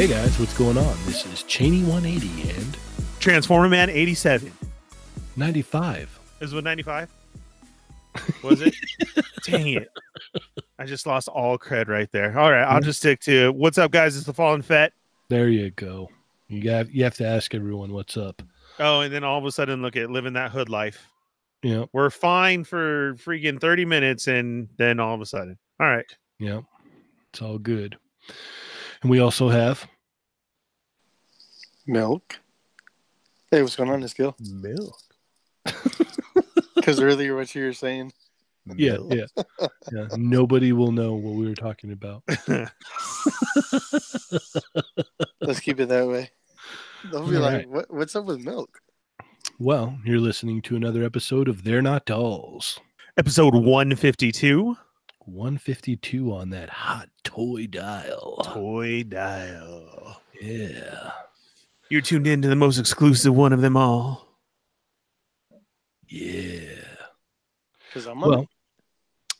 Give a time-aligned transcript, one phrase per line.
[0.00, 0.96] Hey guys, what's going on?
[1.04, 2.78] This is Cheney 180 and
[3.18, 4.50] Transformer Man 87.
[5.36, 6.18] 95.
[6.40, 7.12] Is what 95?
[8.42, 8.74] Was it?
[9.44, 9.88] Dang it.
[10.78, 12.38] I just lost all cred right there.
[12.38, 12.80] All right, I'll Yeah.
[12.80, 14.16] just stick to what's up, guys.
[14.16, 14.94] It's the Fallen Fett.
[15.28, 16.08] There you go.
[16.48, 18.40] You got you have to ask everyone what's up.
[18.78, 21.08] Oh, and then all of a sudden, look at living that hood life.
[21.62, 26.06] Yeah, We're fine for freaking 30 minutes, and then all of a sudden, all right.
[26.38, 26.62] yeah.
[27.34, 27.98] It's all good.
[29.02, 29.86] And we also have
[31.86, 32.38] Milk.
[33.50, 34.36] Hey, what's going on, this Gil?
[34.40, 35.00] Milk.
[36.76, 38.10] Because earlier what you were saying,
[38.74, 39.26] yeah, yeah.
[39.92, 42.22] Yeah, nobody will know what we were talking about.
[45.40, 46.30] let's keep it that way.
[47.10, 47.68] They'll be All like, right.
[47.68, 48.80] what, what's up with milk?
[49.58, 52.80] Well, you're listening to another episode of They're Not Dolls.
[53.18, 54.76] Episode 152
[55.32, 58.42] 152 on that hot toy dial.
[58.44, 60.20] Toy Dial.
[60.40, 61.12] Yeah.
[61.88, 64.28] You're tuned in to the most exclusive one of them all.
[66.08, 66.84] Yeah.
[67.86, 68.46] Because I'm on Well,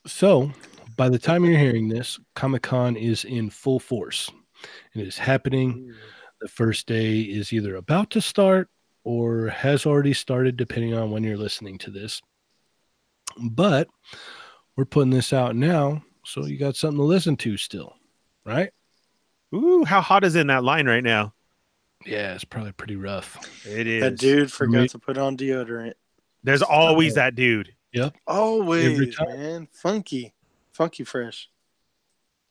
[0.07, 0.53] so
[0.97, 4.31] by the time you're hearing this, Comic Con is in full force.
[4.95, 5.95] It is happening.
[6.41, 8.69] The first day is either about to start
[9.05, 12.21] or has already started, depending on when you're listening to this.
[13.39, 13.89] But
[14.81, 17.97] we're putting this out now, so you got something to listen to still,
[18.47, 18.71] right?
[19.55, 21.35] Ooh, how hot is it in that line right now?
[22.07, 23.37] Yeah, it's probably pretty rough.
[23.67, 24.01] It is.
[24.03, 25.93] that dude forgot Me- to put on deodorant.
[26.43, 27.75] There's always that dude.
[27.93, 28.17] Yep.
[28.27, 29.69] Always, man.
[29.71, 30.33] Funky.
[30.73, 31.51] Funky fresh.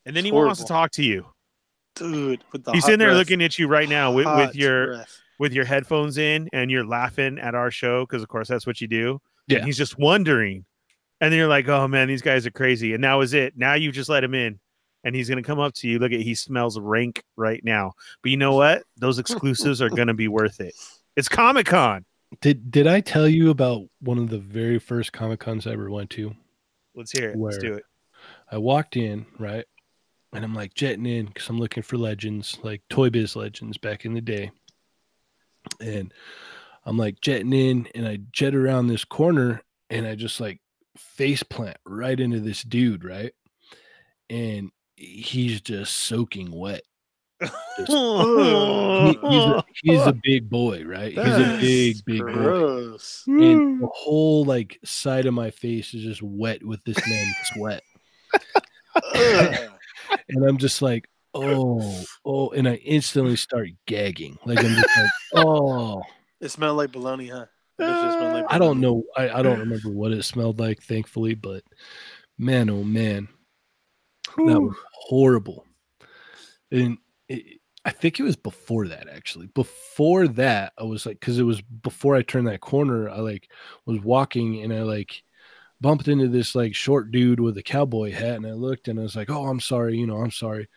[0.06, 1.26] And then he It's wants to talk to you.
[1.96, 3.18] Dude, with the He's hot sitting there breath.
[3.18, 5.18] looking at you right now with, with your breath.
[5.40, 8.80] with your headphones in and you're laughing at our show because of course that's what
[8.82, 9.20] you do.
[9.48, 9.58] Yeah.
[9.58, 10.66] And he's just wondering.
[11.22, 12.94] And then you're like, oh man, these guys are crazy.
[12.94, 13.58] And now is it.
[13.58, 14.60] Now you just let him in.
[15.04, 16.00] And he's gonna come up to you.
[16.00, 17.94] Look at he smells rank right now.
[18.22, 18.84] But you know what?
[18.98, 20.74] Those exclusives are gonna be worth it.
[21.16, 22.06] It's Comic Con.
[22.42, 25.90] Did did I tell you about one of the very first Comic Cons I ever
[25.90, 26.36] went to?
[26.96, 27.38] Let's hear it.
[27.38, 27.84] Let's do it.
[28.52, 29.66] I walked in, right?
[30.34, 34.06] And I'm like jetting in because I'm looking for legends, like Toy Biz legends back
[34.06, 34.52] in the day.
[35.82, 36.14] And
[36.86, 40.60] I'm like jetting in and I jet around this corner and I just like
[41.00, 43.34] face plant right into this dude, right?
[44.30, 46.82] And he's just soaking wet.
[47.42, 51.14] Just- He- he's, a, he's a big boy, right?
[51.14, 52.98] He's a That's big, big boy.
[53.28, 57.82] And the whole like side of my face is just wet with this man's sweat.
[60.30, 64.38] And I'm just like, oh, oh, and I instantly start gagging.
[64.46, 66.02] Like I'm just like, oh,
[66.42, 67.46] it smelled like bologna, huh?
[67.80, 67.84] Ah.
[67.84, 70.24] I bet you it smelled like I don't know, I, I don't remember what it
[70.24, 71.64] smelled like, thankfully, but
[72.38, 73.28] man, oh man,
[74.38, 75.66] that was horrible.
[76.72, 76.98] And
[77.28, 79.48] it, I think it was before that actually.
[79.48, 83.50] Before that, I was like, because it was before I turned that corner, I like
[83.86, 85.24] was walking and I like
[85.82, 89.04] bumped into this like short dude with a cowboy hat, and I looked and I
[89.04, 90.68] was like, oh, I'm sorry, you know, I'm sorry.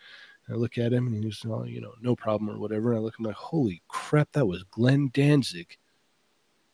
[0.47, 2.91] And I look at him and he was, oh, you know, no problem or whatever.
[2.91, 5.77] And I look, I'm like, holy crap, that was Glenn Danzig.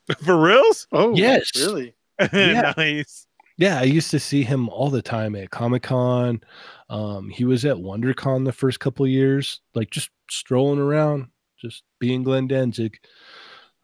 [0.26, 0.88] For reals?
[0.92, 1.52] Oh, Yes.
[1.56, 1.94] Really?
[2.34, 2.74] Yeah.
[2.76, 3.26] nice.
[3.58, 6.42] Yeah, I used to see him all the time at Comic Con.
[6.90, 11.28] Um, he was at WonderCon the first couple of years, like just strolling around,
[11.60, 12.98] just being Glenn Danzig.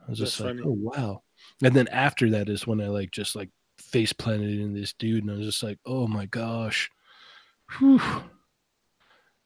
[0.05, 0.67] I was just That's like, funny.
[0.67, 1.23] oh wow.
[1.63, 3.49] And then after that is when I like just like
[3.79, 6.89] face planted in this dude, and I was just like, oh my gosh.
[7.77, 8.01] Whew.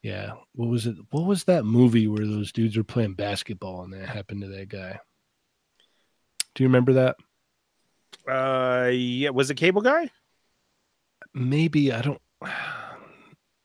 [0.03, 0.33] Yeah.
[0.53, 0.95] What was it?
[1.11, 4.69] What was that movie where those dudes were playing basketball and that happened to that
[4.69, 4.99] guy?
[6.55, 7.15] Do you remember that?
[8.27, 10.09] Uh yeah, was it cable guy?
[11.33, 12.21] Maybe I don't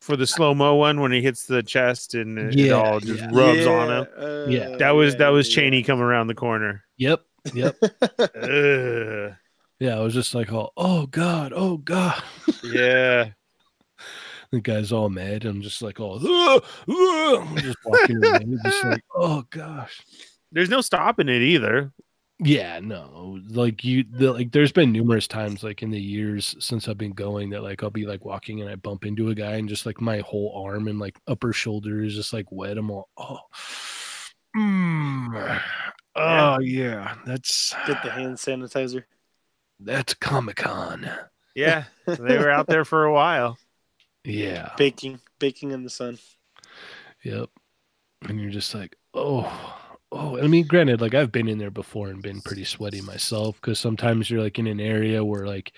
[0.01, 3.01] For the slow mo one when he hits the chest and it, it Yeah, all
[3.01, 3.31] just yeah.
[3.33, 4.07] rubs on him.
[4.19, 4.77] uh, Yeah.
[4.77, 5.85] That was that was Cheney yeah.
[5.87, 6.85] coming around the corner.
[6.99, 7.21] Yep.
[7.55, 7.77] Yep.
[9.81, 12.23] Yeah, I was just like, oh, oh God, oh God.
[12.63, 13.31] Yeah.
[14.53, 15.45] The guy's all mad.
[15.47, 20.01] I'm just like, oh, "Ugh, ugh." I'm just walking around, just like, oh gosh.
[20.53, 21.91] There's no stopping it either.
[22.41, 26.89] Yeah, no, like you, the, like there's been numerous times, like in the years since
[26.89, 29.53] I've been going, that like I'll be like walking and I bump into a guy
[29.55, 32.77] and just like my whole arm and like upper shoulder is just like wet.
[32.77, 33.39] I'm all, oh,
[34.57, 35.61] mm,
[36.17, 39.05] oh yeah, that's Get the hand sanitizer.
[39.79, 41.09] that's Comic Con.
[41.55, 41.85] Yeah.
[42.07, 43.59] They were out there for a while.
[44.25, 44.73] Yeah.
[44.77, 46.19] Baking, baking in the sun.
[47.23, 47.51] Yep.
[48.29, 49.81] And you're just like, oh,
[50.15, 50.39] oh.
[50.43, 53.79] I mean, granted, like I've been in there before and been pretty sweaty myself because
[53.79, 55.73] sometimes you're like in an area where, like,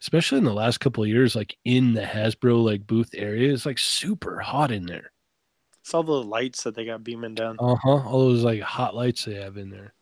[0.00, 3.66] especially in the last couple of years, like in the Hasbro like booth area, it's
[3.66, 5.12] like super hot in there.
[5.82, 7.56] It's all the lights that they got beaming down.
[7.58, 8.02] Uh huh.
[8.08, 9.92] All those like hot lights they have in there.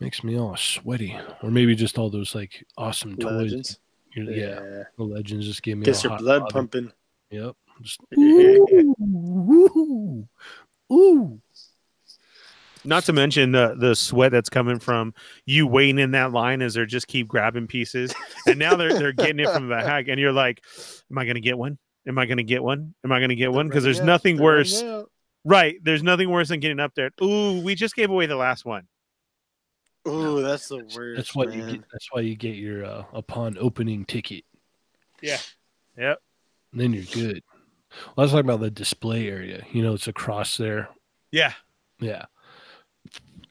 [0.00, 1.16] Makes me all sweaty.
[1.42, 3.32] Or maybe just all those like awesome toys.
[3.52, 3.78] Legends.
[4.14, 4.84] You're- Yeah.
[4.96, 6.52] The legends just give me Gets your blood bothered.
[6.52, 6.92] pumping.
[7.30, 7.54] Yep.
[7.82, 8.96] Just, Ooh.
[9.00, 10.28] ooh,
[10.92, 11.40] ooh.
[12.84, 16.74] Not to mention the the sweat that's coming from you waiting in that line as
[16.74, 18.14] they're just keep grabbing pieces,
[18.46, 20.62] and now they're they're getting it from the hack, and you're like,
[21.10, 21.78] "Am I gonna get one?
[22.06, 22.94] Am I gonna get one?
[23.04, 24.82] Am I gonna get one?" Because there's nothing worse,
[25.44, 25.76] right?
[25.82, 27.10] There's nothing worse than getting up there.
[27.22, 28.86] Ooh, we just gave away the last one.
[30.08, 31.16] Ooh, that's the worst.
[31.16, 31.84] That's why you get.
[31.92, 34.44] That's why you get your uh, upon opening ticket.
[35.20, 35.38] Yeah.
[35.98, 36.18] Yep.
[36.72, 37.42] And then you're good.
[37.90, 39.64] Well, I was talking about the display area.
[39.72, 40.88] You know, it's across there.
[41.30, 41.52] Yeah.
[41.98, 42.26] Yeah.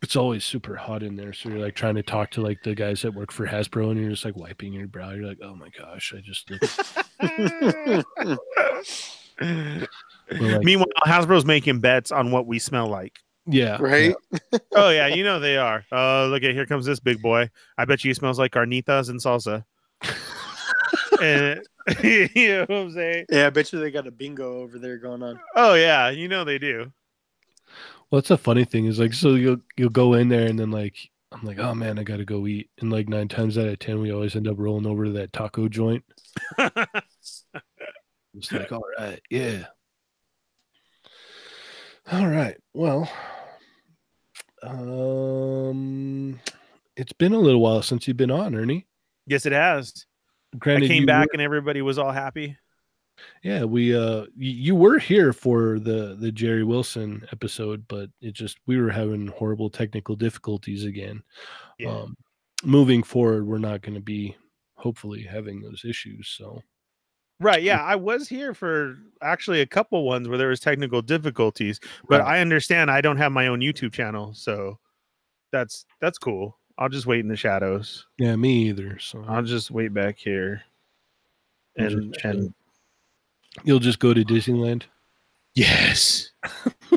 [0.02, 1.34] It's always super hot in there.
[1.34, 4.00] So you're like trying to talk to like the guys that work for Hasbro and
[4.00, 5.12] you're just like wiping your brow.
[5.12, 6.62] You're like, oh my gosh, I just look.
[9.42, 13.20] like- Meanwhile, Hasbro's making bets on what we smell like.
[13.46, 13.78] yeah.
[13.80, 14.16] right?
[14.76, 15.84] Oh yeah, you know they are.
[15.92, 17.50] Uh, look at here comes this big boy.
[17.78, 19.66] I bet you he smells like carnitas and salsa.
[21.22, 21.62] and
[22.04, 23.26] you know what I'm saying?
[23.30, 25.40] Yeah, I bet you they got a bingo over there going on.
[25.56, 26.92] Oh yeah, you know they do.
[28.12, 30.72] Well, that's a funny thing is like, so you'll, you'll go in there and then
[30.72, 30.98] like,
[31.32, 32.70] I'm like, oh man, I got to go eat.
[32.82, 35.32] And like nine times out of 10, we always end up rolling over to that
[35.34, 36.04] taco joint.
[38.36, 39.66] It's like, all right, yeah.
[42.12, 42.56] All right.
[42.76, 43.12] Well,
[44.64, 46.40] um,
[46.96, 48.88] it's been a little while since you've been on, Ernie.
[49.26, 50.06] yes, it has.
[50.58, 52.56] Granted, I came back were- and everybody was all happy.
[53.44, 58.58] Yeah, we uh, you were here for the the Jerry Wilson episode, but it just
[58.66, 61.24] we were having horrible technical difficulties again.
[61.78, 61.92] Yeah.
[61.92, 62.16] Um,
[62.64, 64.36] moving forward, we're not going to be
[64.76, 66.28] hopefully having those issues.
[66.28, 66.62] So
[67.42, 67.64] Right.
[67.64, 71.80] Yeah, I was here for actually a couple ones where there was technical difficulties,
[72.10, 72.36] but Right.
[72.36, 74.78] I understand I don't have my own YouTube channel, so
[75.54, 76.58] that's that's cool.
[76.78, 78.06] I'll just wait in the shadows.
[78.18, 79.00] yeah, me either.
[79.00, 80.64] So I'll just wait back here.
[81.78, 82.54] And and
[83.64, 84.84] you'll just go to Disneyland.
[85.56, 86.32] yes.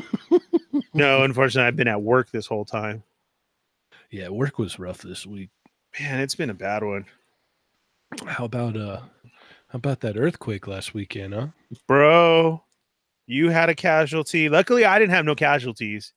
[0.93, 3.03] no, unfortunately I've been at work this whole time.
[4.09, 5.49] Yeah, work was rough this week.
[5.99, 7.05] Man, it's been a bad one.
[8.27, 8.97] How about uh,
[9.67, 11.33] how about that earthquake last weekend?
[11.33, 11.47] Huh?
[11.87, 12.63] Bro,
[13.25, 14.49] you had a casualty.
[14.49, 16.13] Luckily I didn't have no casualties.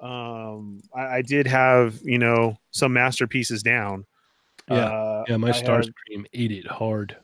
[0.00, 4.04] Um I, I did have, you know, some masterpieces down.
[4.68, 7.16] Yeah, Uh, Yeah, my I star had- scream ate it hard.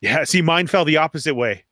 [0.00, 1.64] Yeah, see, mine fell the opposite way.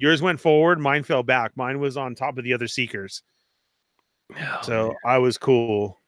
[0.00, 1.56] Yours went forward, mine fell back.
[1.56, 3.22] Mine was on top of the other seekers.
[4.36, 4.96] Oh, so man.
[5.04, 5.98] I was cool.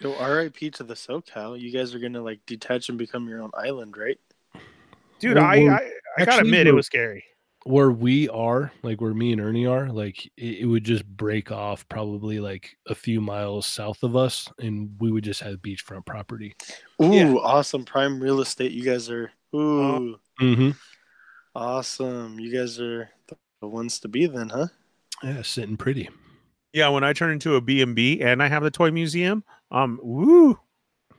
[0.00, 1.58] Yo, RIP to the SoCal.
[1.58, 4.18] You guys are gonna like detach and become your own island, right?
[5.20, 7.24] Dude, Well, I, we're- I, I gotta admit, it was scary.
[7.64, 11.50] where we are, like where me and Ernie are, like it, it would just break
[11.50, 16.04] off probably like a few miles south of us, and we would just have beachfront
[16.04, 16.54] property.
[17.02, 17.32] Ooh, Yeah.
[17.34, 18.72] awesome prime real estate.
[18.72, 20.70] You guys are ooh Mm-hmm.
[21.56, 22.38] Awesome.
[22.38, 23.10] You guys are
[23.60, 24.68] the ones to be then, huh?
[25.22, 26.08] Yeah, sitting pretty.
[26.72, 30.58] Yeah, when I turn into a B&B and I have the toy museum, um, woo,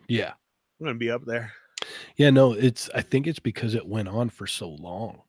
[0.07, 0.33] Yeah,
[0.79, 1.53] I'm gonna be up there.
[2.15, 2.29] yeah.
[2.29, 2.89] No, it's.
[2.93, 5.21] I think it's because it went on for so long.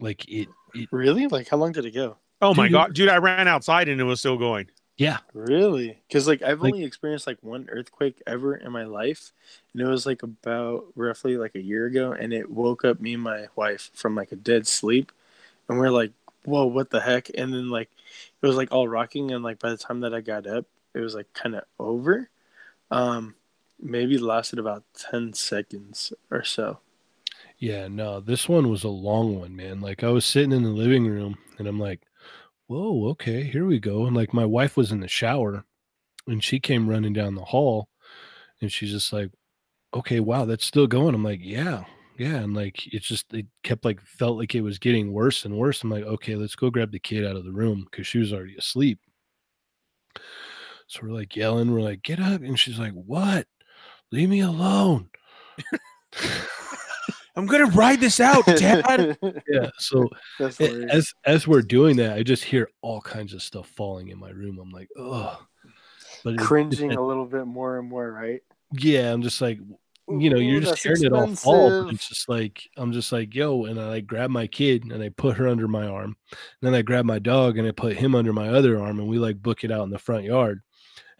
[0.00, 0.48] Like it.
[0.74, 1.26] it Really?
[1.26, 2.18] Like how long did it go?
[2.40, 2.72] Oh my Dude.
[2.72, 4.66] god, dude, I ran outside and it was still going.
[4.96, 5.18] Yeah.
[5.32, 5.98] Really?
[6.08, 9.32] Because like I've Like- only experienced like one earthquake ever in my life,
[9.72, 13.14] and it was like about roughly like a year ago, and it woke up me
[13.14, 15.10] and my wife from like a dead sleep,
[15.68, 16.12] and we're like,
[16.44, 17.90] "Whoa, what the heck?" And then like
[18.42, 21.00] it was like all rocking, and like by the time that I got up, it
[21.00, 22.28] was like kind of over.
[22.90, 23.34] Um,
[23.80, 26.78] maybe lasted about ten seconds or so.
[27.58, 29.80] Yeah, no, this one was a long one, man.
[29.80, 32.00] Like I was sitting in the living room and I'm like,
[32.66, 34.06] whoa, okay, here we go.
[34.06, 35.64] And like my wife was in the shower
[36.26, 37.88] and she came running down the hall
[38.60, 39.30] and she's just like,
[39.92, 41.14] okay, wow, that's still going.
[41.14, 41.84] I'm like, yeah,
[42.18, 42.36] yeah.
[42.36, 45.82] And like it's just it kept like felt like it was getting worse and worse.
[45.82, 48.32] I'm like, okay, let's go grab the kid out of the room because she was
[48.32, 48.98] already asleep.
[50.86, 52.42] So we're like yelling, we're like, get up.
[52.42, 53.46] And she's like, what?
[54.12, 55.08] Leave me alone.
[57.36, 59.18] I'm gonna ride this out, Dad.
[59.48, 59.70] yeah.
[59.78, 64.08] So That's as as we're doing that, I just hear all kinds of stuff falling
[64.08, 64.58] in my room.
[64.60, 65.40] I'm like, oh,
[66.22, 68.40] but cringing it- a little bit more and more, right?
[68.78, 69.58] yeah, I'm just like,
[70.08, 71.88] you know, you're just that's hearing it all fall.
[71.88, 75.08] It's just like I'm just like, yo, and I like grab my kid and I
[75.08, 78.14] put her under my arm, and then I grab my dog and I put him
[78.14, 80.60] under my other arm, and we like book it out in the front yard.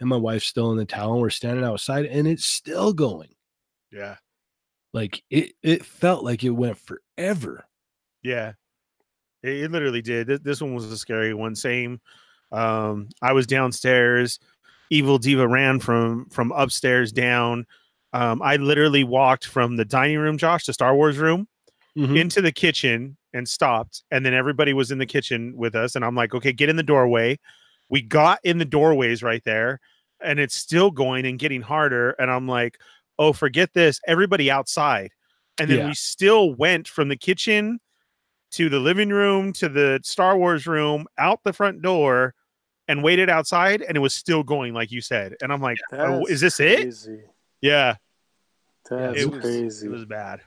[0.00, 3.30] And my wife's still in the towel, and we're standing outside, and it's still going.
[3.92, 4.16] yeah,
[4.94, 7.66] Like it, it felt like it went forever.
[8.22, 8.52] yeah,
[9.42, 10.26] It, it literally did.
[10.28, 11.54] This, this one was a scary one.
[11.54, 12.00] Same.
[12.52, 14.38] Um, I was downstairs.
[14.90, 17.66] Evil Diva ran from from upstairs down.
[18.12, 21.48] Um, I literally walked from the dining room, Josh, to Star Wars room,
[21.98, 22.16] Mhm.
[22.16, 24.04] into the kitchen and stopped.
[24.12, 25.96] And then everybody was in the kitchen with us.
[25.96, 27.40] And I'm like, okay, get in the doorway.
[27.88, 29.80] We got in the doorways right there,
[30.22, 32.10] and it's still going and getting harder.
[32.10, 32.78] And I'm like,
[33.18, 34.00] oh, forget this.
[34.06, 35.10] Everybody outside.
[35.58, 35.86] And then Yeah.
[35.88, 37.80] we still went from the kitchen
[38.52, 42.34] to the living room to the Star Wars room out the front door
[42.88, 43.82] and waited outside.
[43.82, 45.34] And it was still going, like you said.
[45.42, 46.94] And I'm like, oh, is this it?
[47.60, 47.96] Yeah.
[48.90, 49.86] That's It was, crazy.
[49.86, 50.40] it was bad.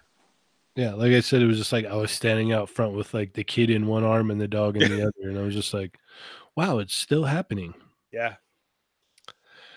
[0.76, 3.34] Yeah, like I said, it was just like I was standing out front with like
[3.34, 5.74] the kid in one arm and the dog in the other, and I was just
[5.74, 5.98] like,
[6.56, 7.74] "Wow, it's still happening."
[8.14, 8.36] Yeah.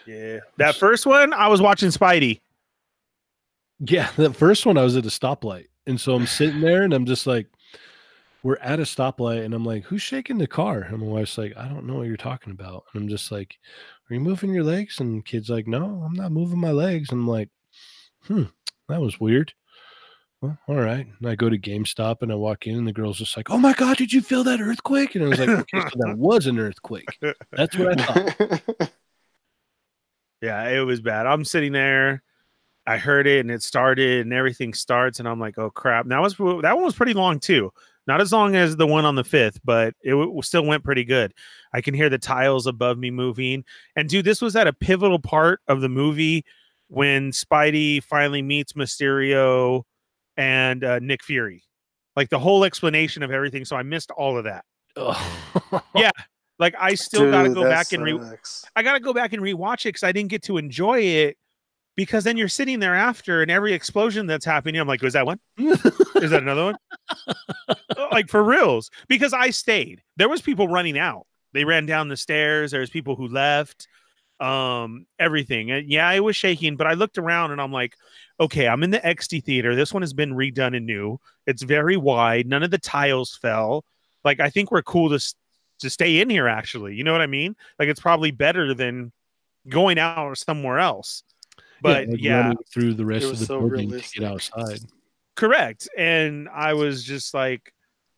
[0.07, 0.41] Yeah.
[0.59, 2.41] That first one, I was watching Spidey.
[3.81, 6.93] Yeah, the first one I was at a stoplight, and so I'm sitting there, and
[6.93, 7.47] I'm just like,
[8.43, 11.57] "We're at a stoplight," and I'm like, "Who's shaking the car?" And my wife's like,
[11.57, 13.59] "I don't know what you're talking about," and I'm just like,
[14.11, 17.21] "Are you moving your legs?" And kid's like, "No, I'm not moving my legs." And
[17.21, 17.49] I'm like,
[18.27, 18.45] "Hmm,
[18.89, 19.55] that was weird."
[20.43, 21.07] Well, all right.
[21.19, 23.59] And I go to GameStop and I walk in, and the girl's just like, "Oh
[23.59, 26.47] my god, did you feel that earthquake?" And I was like, "Okay, so that was
[26.47, 27.19] an earthquake."
[27.53, 28.91] That's what I thought.
[30.43, 31.27] Yeah, it was bad.
[31.27, 32.23] I'm sitting there.
[32.87, 36.05] I heard it and it started and everything starts and I'm like, oh crap.
[36.05, 37.71] And that was that one was pretty long too.
[38.07, 41.05] Not as long as the one on the fifth, but it w- still went pretty
[41.05, 41.33] good.
[41.73, 43.65] I can hear the tiles above me moving.
[43.95, 46.45] And dude, this was at a pivotal part of the movie
[46.89, 49.83] when Spidey finally meets Mysterio
[50.37, 51.63] and uh, Nick Fury.
[52.17, 53.65] Like the whole explanation of everything.
[53.65, 54.65] So I missed all of that.
[55.95, 56.11] Yeah.
[56.59, 58.65] Like I still got to go that back and re- sucks.
[58.77, 61.37] I got to go back and rewatch it because I didn't get to enjoy it.
[62.01, 65.27] Because then you're sitting there after, and every explosion that's happening, I'm like, "Was that
[65.27, 65.39] one?
[65.59, 66.77] Is that another one?"
[68.11, 68.91] Like for reals.
[69.07, 70.03] Because I stayed.
[70.17, 71.27] There was people running out.
[71.53, 72.71] They ran down the stairs.
[72.71, 73.87] There's people who left.
[74.41, 75.71] Um, everything.
[75.71, 77.97] And yeah, it was shaking, but I looked around and I'm like,
[78.41, 79.77] okay, I'm in the XD theater.
[79.77, 81.21] This one has been redone and new.
[81.47, 82.47] It's very wide.
[82.47, 83.85] None of the tiles fell.
[84.25, 85.35] Like I think we're cool to
[85.81, 86.49] to stay in here.
[86.49, 87.55] Actually, you know what I mean?
[87.79, 89.13] Like it's probably better than
[89.69, 91.23] going out or somewhere else.
[91.83, 94.81] But like yeah, through the rest of the so building to get outside.
[95.37, 95.89] correct.
[95.97, 97.73] And I was just like,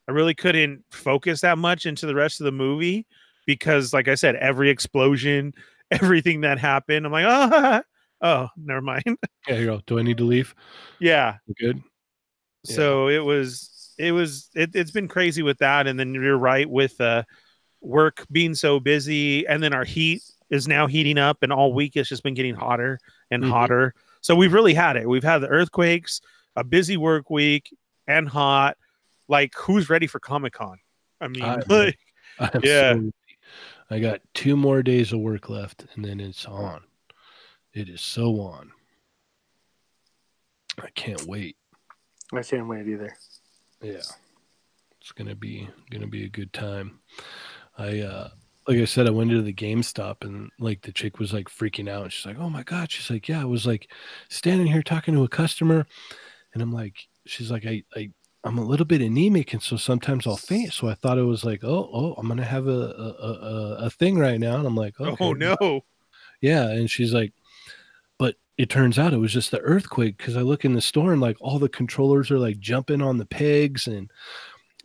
[0.09, 3.07] I really couldn't focus that much into the rest of the movie
[3.47, 5.54] because, like I said, every explosion,
[5.90, 7.83] everything that happened, I'm like, oh,
[8.23, 9.04] oh, never mind.
[9.49, 9.81] Yeah, here you go.
[9.87, 10.54] Do I need to leave?
[11.00, 11.38] yeah.
[11.49, 11.83] We're good.
[12.64, 12.76] Yeah.
[12.76, 15.88] So it was, it was, it, it's been crazy with that.
[15.88, 17.25] And then you're right with uh,
[17.81, 21.97] work being so busy, and then our heat is now heating up, and all week
[21.97, 23.49] it's just been getting hotter and Mhm.
[23.50, 23.94] hotter.
[24.21, 25.09] So we've really had it.
[25.09, 26.21] We've had the earthquakes,
[26.54, 27.75] a busy work week,
[28.06, 28.76] and hot.
[29.28, 30.78] Like, who's ready for Comic Con?
[31.21, 31.99] I mean, I'm like,
[32.38, 32.99] I'm Yeah.
[33.90, 36.85] I got two more days of work left, and then it's on.
[37.73, 38.73] It is so on.
[40.78, 41.56] I can't wait.
[42.32, 43.16] I can't wait either.
[43.82, 44.02] Yeah,
[45.00, 47.00] it's gonna be gonna be a good time.
[47.76, 48.30] I uh,
[48.69, 51.88] like I said, I went into the GameStop and like the chick was like freaking
[51.88, 52.12] out.
[52.12, 53.90] She's like, "Oh my god!" She's like, "Yeah, I was like
[54.28, 55.87] standing here talking to a customer,
[56.54, 58.11] and I'm like, she's like, I I
[58.45, 60.73] I'm a little bit anemic, and so sometimes I'll faint.
[60.73, 63.90] So I thought it was like, oh oh, I'm gonna have a a a, a-
[63.90, 65.83] thing right now, and I'm like, oh, okay, oh no.
[66.40, 67.33] yeah, and she's like,
[68.19, 71.12] but it turns out it was just the earthquake because I look in the store
[71.12, 74.11] and like all the controllers are like jumping on the pegs and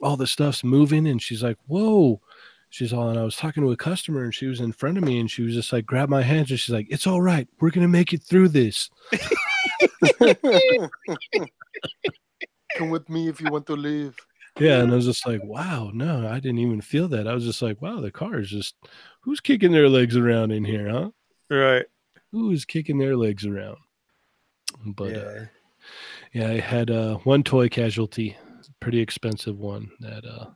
[0.02, 1.08] all the stuff's moving.
[1.08, 2.22] And she's like, whoa.
[2.70, 5.04] She's all, and I was talking to a customer and she was in front of
[5.04, 7.48] me and she was just like, grab my hands and she's like, it's all right.
[7.60, 8.90] We're going to make it through this.
[12.76, 14.16] Come with me if you want to leave
[14.60, 14.82] Yeah.
[14.82, 17.28] And I was just like, wow, no, I didn't even feel that.
[17.28, 18.76] I was just like, wow, the car is just,
[19.22, 21.10] who's kicking their legs around in here, huh?
[21.50, 21.86] Right.
[22.32, 23.78] Who is kicking their legs around?
[24.86, 25.46] But, uh, yeah.
[26.34, 28.36] Yeah, I had uh, one toy casualty,
[28.82, 30.48] pretty expensive one that uh,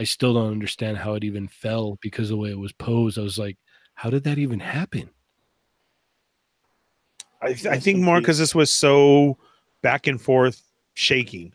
[0.00, 3.18] I still don't understand how it even fell because of the way it was posed.
[3.18, 3.58] I was like,
[3.94, 5.10] how did that even happen?
[7.42, 9.36] I, I think more because this was so
[9.82, 10.62] back and forth
[10.94, 11.52] shaking.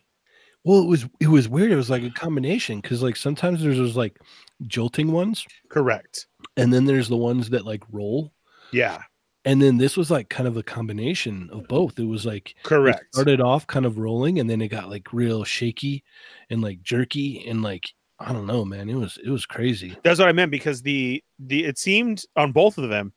[0.63, 1.71] Well, it was it was weird.
[1.71, 4.19] It was like a combination because like sometimes there's those like
[4.67, 6.27] jolting ones, Correct.
[6.57, 8.31] and then there's the ones that like roll,
[8.71, 8.99] Yeah.
[9.43, 11.99] and then this was like kind of a combination of both.
[11.99, 13.05] It was like it Correct.
[13.13, 16.03] started off kind of rolling, and then it got like real shaky
[16.49, 17.83] and like jerky, and like
[18.19, 18.89] I don't know, man.
[18.89, 19.95] It was it was crazy.
[20.03, 23.13] That's what I meant because the the it seemed on both of them,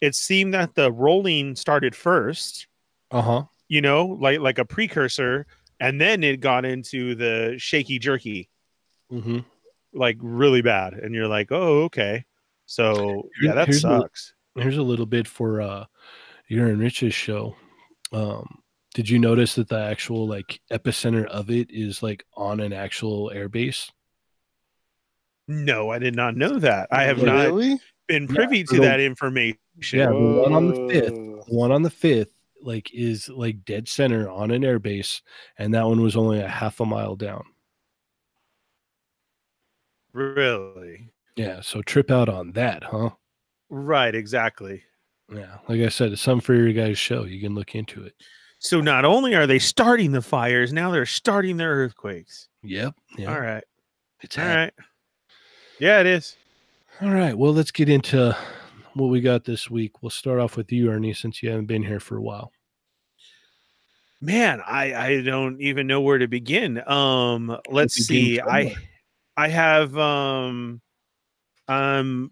[0.00, 2.66] it seemed that the rolling started first,
[3.10, 3.42] Uh huh.
[3.68, 5.46] you know, like like a precursor,
[5.80, 8.48] and then it got into the shaky jerky.
[9.10, 9.40] Mm-hmm.
[9.94, 12.24] like really bad, and you're like, oh, okay.
[12.66, 14.34] So yeah, that Here's a- sucks.
[14.54, 15.84] Here's a little bit for uh
[16.48, 17.56] your and Rich's show.
[18.12, 18.58] Um
[18.94, 23.30] did you notice that the actual like epicenter of it is like on an actual
[23.34, 23.90] airbase?
[25.48, 26.88] No, I did not know that.
[26.90, 29.58] I have oh, not been privy for to the- that information.
[29.92, 31.12] Yeah, the one on the fifth.
[31.12, 31.44] Oh.
[31.48, 32.32] The one on the fifth
[32.62, 35.20] like is like dead center on an airbase,
[35.58, 37.44] and that one was only a half a mile down.
[40.12, 41.10] Really?
[41.36, 43.10] Yeah, so trip out on that, huh?
[43.70, 44.82] Right, exactly.
[45.32, 47.24] Yeah, like I said, it's something for your guys' show.
[47.24, 48.14] You can look into it.
[48.58, 52.48] So not only are they starting the fires, now they're starting their earthquakes.
[52.62, 52.94] Yep.
[53.16, 53.34] Yeah.
[53.34, 53.64] All right.
[54.20, 54.70] It's All happening.
[54.78, 54.86] right.
[55.82, 56.36] Yeah, it is.
[57.00, 57.36] All right.
[57.36, 58.36] Well, let's get into
[58.94, 60.00] what we got this week.
[60.00, 62.52] We'll start off with you, Ernie, since you haven't been here for a while.
[64.20, 66.88] Man, I I don't even know where to begin.
[66.88, 68.40] Um, let's see.
[68.40, 68.76] I.
[69.36, 70.80] I have um
[71.66, 72.30] um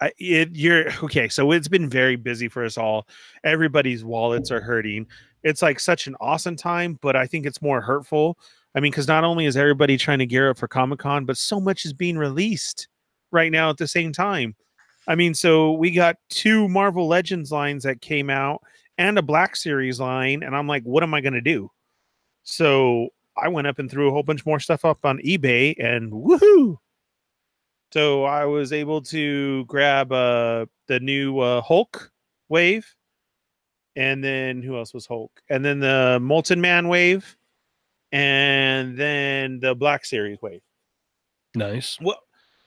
[0.00, 3.06] I it you're okay, so it's been very busy for us all.
[3.44, 5.06] Everybody's wallets are hurting.
[5.44, 8.36] It's like such an awesome time, but I think it's more hurtful.
[8.74, 11.36] I mean, because not only is everybody trying to gear up for Comic Con, but
[11.36, 12.88] so much is being released
[13.30, 14.56] right now at the same time.
[15.06, 18.62] I mean, so we got two Marvel Legends lines that came out
[18.98, 21.70] and a Black Series line, and I'm like, what am I gonna do?
[22.42, 26.12] So I went up and threw a whole bunch more stuff up on eBay, and
[26.12, 26.78] woohoo!
[27.92, 32.10] So I was able to grab uh the new uh, Hulk
[32.48, 32.86] wave,
[33.96, 35.32] and then who else was Hulk?
[35.48, 37.36] And then the Molten Man wave,
[38.14, 40.62] and then the Black Series wave.
[41.56, 41.98] Nice.
[42.00, 42.20] Well,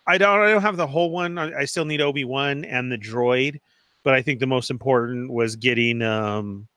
[0.05, 0.41] I don't.
[0.41, 1.37] I don't have the whole one.
[1.37, 3.59] I, I still need Obi Wan and the droid,
[4.03, 6.67] but I think the most important was getting um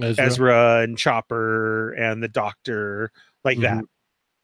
[0.00, 0.24] Ezra.
[0.24, 3.12] Ezra and Chopper and the Doctor
[3.44, 3.84] like that.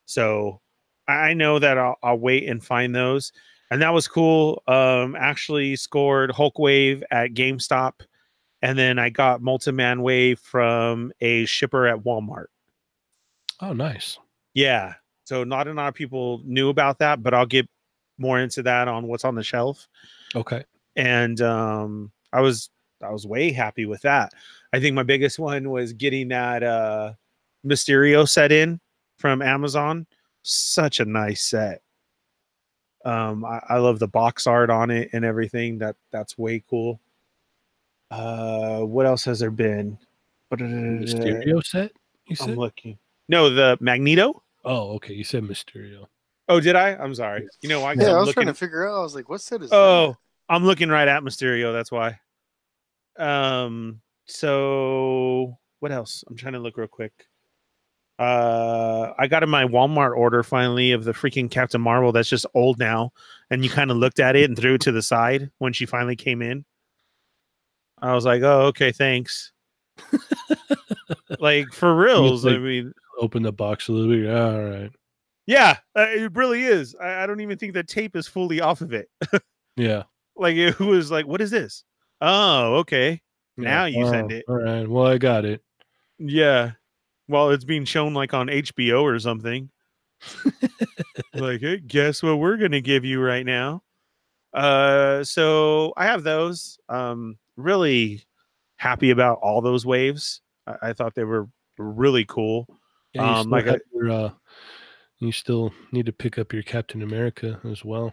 [0.04, 0.60] So
[1.08, 3.32] I I know that I'll, I'll wait and find those,
[3.70, 4.62] and that was cool.
[4.66, 7.92] Um, actually scored Hulk Wave at GameStop,
[8.60, 12.46] and then I got Molten Man Wave from a shipper at Walmart.
[13.64, 14.18] Oh, nice.
[14.52, 14.94] Yeah.
[15.24, 17.66] So not a lot of people knew about that, but I'll get
[18.18, 19.88] more into that on what's on the shelf.
[20.34, 20.64] Okay.
[20.96, 22.68] And um I was
[23.02, 24.32] I was way happy with that.
[24.74, 27.14] I think my biggest one was getting that uh
[27.66, 28.80] Mysterio set in
[29.18, 30.06] from Amazon.
[30.42, 31.80] Such a nice set.
[33.06, 35.78] Um I, I love the box art on it and everything.
[35.78, 37.00] That that's way cool.
[38.10, 39.96] Uh what else has there been?
[40.52, 41.92] Mysterio set?
[42.26, 42.58] You I'm said?
[42.58, 42.98] looking.
[43.28, 44.42] No, the Magneto.
[44.64, 45.14] Oh, okay.
[45.14, 46.06] You said Mysterio.
[46.48, 46.90] Oh, did I?
[46.90, 47.46] I'm sorry.
[47.62, 47.94] You know why?
[47.94, 48.98] 'Cause Yeah, I'm I was looking, trying to figure out.
[48.98, 50.16] I was like, what set is Oh,
[50.48, 51.72] I'm looking right at Mysterio.
[51.72, 52.20] That's why.
[53.18, 54.00] Um.
[54.26, 56.24] So what else?
[56.28, 57.12] I'm trying to look real quick.
[58.18, 62.46] Uh, I got in my Walmart order finally of the freaking Captain Marvel that's just
[62.54, 63.12] old now,
[63.50, 65.84] and you kind of looked at it and threw it to the side when she
[65.84, 66.64] finally came in.
[68.00, 69.52] I was like, "Oh, okay, thanks."
[71.40, 74.24] like for reals, I mean, Open the box a little bit.
[74.24, 74.90] Yeah, all right.
[75.46, 76.94] yeah, uh, it really is.
[77.00, 79.08] I, I don't even think the tape is fully off of it.
[79.76, 80.04] Yeah.
[80.36, 81.82] like it was like, "What is this?"
[82.20, 83.20] Oh, okay.
[83.56, 84.44] Now you send Oh, it.
[84.48, 84.88] All right.
[84.88, 85.62] Well, I got it.
[86.18, 86.72] Yeah.
[87.28, 89.70] Well, it's being shown like on HBO or something.
[91.34, 93.82] like, hey, guess what we're gonna give you right now.
[94.52, 96.78] Uh so I have those.
[96.88, 98.22] Um really
[98.76, 100.40] happy about all those waves.
[100.66, 101.48] I, I thought they were
[101.78, 102.66] really cool.
[103.14, 104.30] Yeah, you, Um, still like I- your, uh,
[105.18, 108.12] you still need to pick up your Captain America as well.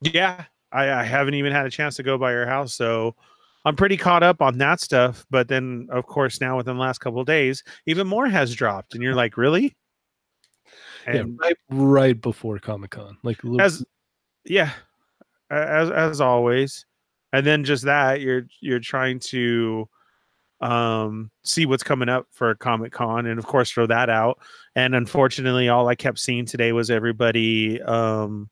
[0.00, 0.44] Yeah.
[0.72, 3.16] I, I haven't even had a chance to go by your house, so
[3.64, 5.26] I'm pretty caught up on that stuff.
[5.28, 8.94] But then of course now within the last couple of days, even more has dropped,
[8.94, 9.76] and you're like, really?
[11.06, 13.18] And yeah, right, right before Comic Con.
[13.24, 13.84] Like little, as
[14.44, 14.70] yeah
[15.50, 16.86] as as always
[17.32, 19.88] and then just that you're you're trying to
[20.60, 24.38] um see what's coming up for comic con and of course throw that out
[24.74, 28.50] and unfortunately all i kept seeing today was everybody um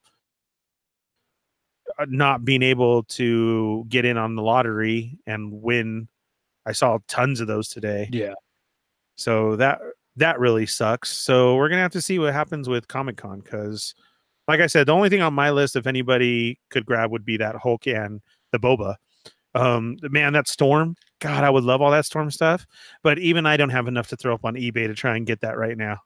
[1.99, 6.09] uh, not being able to get in on the lottery and win
[6.65, 8.35] i saw tons of those today yeah.
[9.17, 9.79] so that
[10.19, 11.11] that really sucks.
[11.11, 13.95] So we're gonna have to see what happens with Comic Con because,
[14.47, 17.37] like I said, the only thing on my list, if anybody could grab, would be
[17.39, 18.21] that Hulk and
[18.53, 18.97] the Boba.
[19.55, 20.97] Um, man, that Storm.
[21.21, 22.67] God, I would love all that Storm stuff,
[23.03, 25.41] but even I don't have enough to throw up on eBay to try and get
[25.41, 25.99] that right now.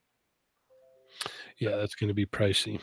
[1.59, 2.81] Yeah, that's going to be pricey.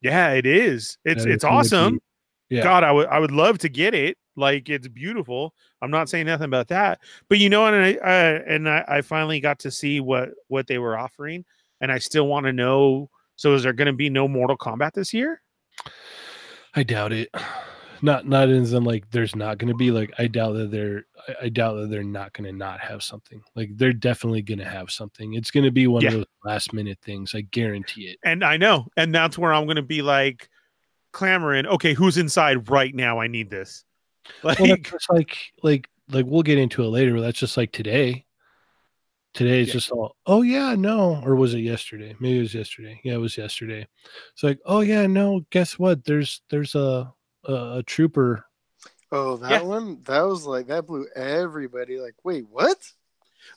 [0.00, 0.98] Yeah, it is.
[1.04, 1.94] It's That it's is awesome.
[1.94, 2.62] be- yeah.
[2.62, 4.18] God, I would I would love to get it.
[4.36, 5.54] Like it's beautiful.
[5.80, 9.00] I'm not saying nothing about that, but you know, and I, I and I, I
[9.00, 11.44] finally got to see what what they were offering,
[11.80, 14.92] and I still want to know So is there going to be no Mortal Kombat
[14.92, 15.42] this year?
[16.74, 17.28] I doubt it.
[18.04, 21.04] Not not as in like there's not going to be like I doubt that they're
[21.28, 23.40] I, I doubt that they're not going to not have something.
[23.54, 25.34] Like they're definitely going to have something.
[25.34, 26.08] It's going to be one Yeah.
[26.08, 27.32] of those last minute things.
[27.34, 28.18] I guarantee it.
[28.24, 30.48] And I know, and that's where I'm going to be like
[31.12, 31.66] clamoring.
[31.66, 33.20] Okay, who's inside right now?
[33.20, 33.84] I need this.
[34.44, 34.76] Like, Well,
[35.10, 37.14] like like like we'll get into it later.
[37.14, 38.24] But that's just like today.
[39.34, 39.72] Today is Yeah.
[39.74, 40.16] just all.
[40.26, 42.14] Oh yeah, no, or was it yesterday?
[42.20, 43.00] Maybe it was yesterday.
[43.04, 43.86] Yeah, it was yesterday.
[44.32, 45.44] It's like, oh yeah, no.
[45.50, 46.04] Guess what?
[46.04, 47.12] There's there's a
[47.44, 48.44] a, a trooper.
[49.12, 49.62] Oh, that Yeah.
[49.64, 51.98] one that was like that blew everybody.
[52.00, 52.92] Like, wait, what?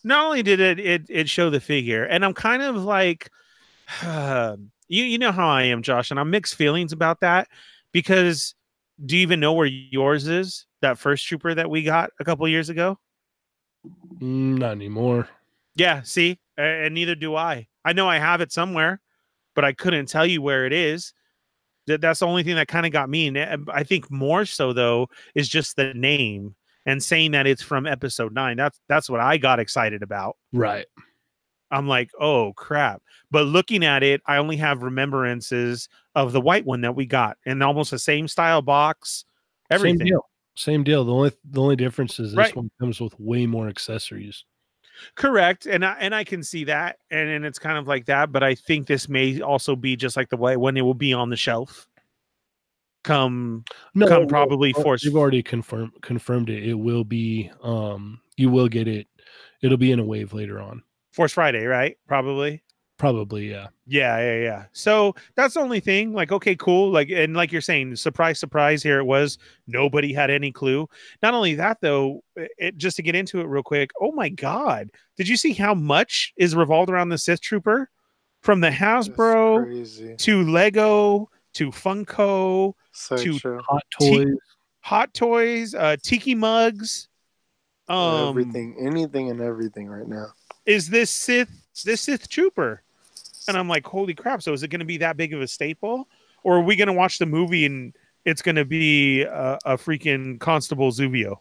[0.03, 3.29] not only did it it it show the figure, and I'm kind of like,
[4.03, 7.47] you you know how I am, Josh, and I'm mixed feelings about that
[7.91, 8.55] because
[9.05, 10.65] do you even know where yours is?
[10.81, 12.99] That first trooper that we got a couple years ago.
[14.21, 15.29] Mm, not anymore.
[15.75, 17.67] Yeah, see, and neither do I.
[17.83, 19.01] I know I have it somewhere,
[19.55, 21.13] but I couldn't tell you where it is.
[21.87, 23.27] That that's the only thing that kind of got me.
[23.27, 27.61] And uh, I think more so though is just the name and saying that it's
[27.61, 28.57] from episode nine.
[28.57, 30.37] That's that's what I got excited about.
[30.53, 30.85] Right.
[31.71, 33.01] I'm like, oh crap.
[33.31, 37.37] But looking at it, I only have remembrances of the white one that we got
[37.45, 39.25] in almost the same style box.
[39.69, 39.99] Everything.
[39.99, 40.29] Same deal.
[40.55, 41.03] Same deal.
[41.03, 42.55] The only the only difference is this Right.
[42.55, 44.45] one comes with way more accessories.
[45.15, 45.65] Correct.
[45.65, 46.97] And I and I can see that.
[47.11, 48.31] And, and it's kind of like that.
[48.31, 51.13] But I think this may also be just like the way when It will be
[51.13, 51.87] on the shelf.
[53.03, 56.67] Come No, come probably well, force They've already confirmed confirmed it.
[56.67, 57.51] It will be.
[57.61, 59.07] Um, you will get it.
[59.61, 60.81] It'll be in a wave later on.
[61.11, 61.97] Force Friday, right?
[62.07, 62.63] Probably.
[62.97, 63.67] Probably, yeah.
[63.85, 64.65] Yeah, yeah, yeah.
[64.71, 66.13] So that's the only thing.
[66.13, 66.91] Like, okay, cool.
[66.91, 68.81] Like, and like you're saying, surprise, surprise.
[68.81, 69.37] Here it was.
[69.67, 70.87] Nobody had any clue.
[71.21, 72.23] Not only that, though.
[72.37, 73.91] It, it- just to get into it real quick.
[73.99, 74.89] Oh my God!
[75.17, 77.89] Did you see how much is revolved around the Sith Trooper,
[78.41, 83.59] from the That's Hasbro to Lego to Funko, So to- true.
[83.67, 84.35] Hot T- toys.
[84.81, 87.09] Hot Toys, uh, Tiki mugs.
[87.89, 90.27] Um, everything, anything, and everything right now.
[90.65, 91.49] is this Sith
[91.83, 92.83] this Sith Trooper?
[93.47, 94.41] And I'm like, holy crap!
[94.41, 96.07] So is it going to be that big of a staple,
[96.43, 99.77] or are we going to watch the movie and it's going to be a, a
[99.77, 101.39] freaking Constable Zuvio?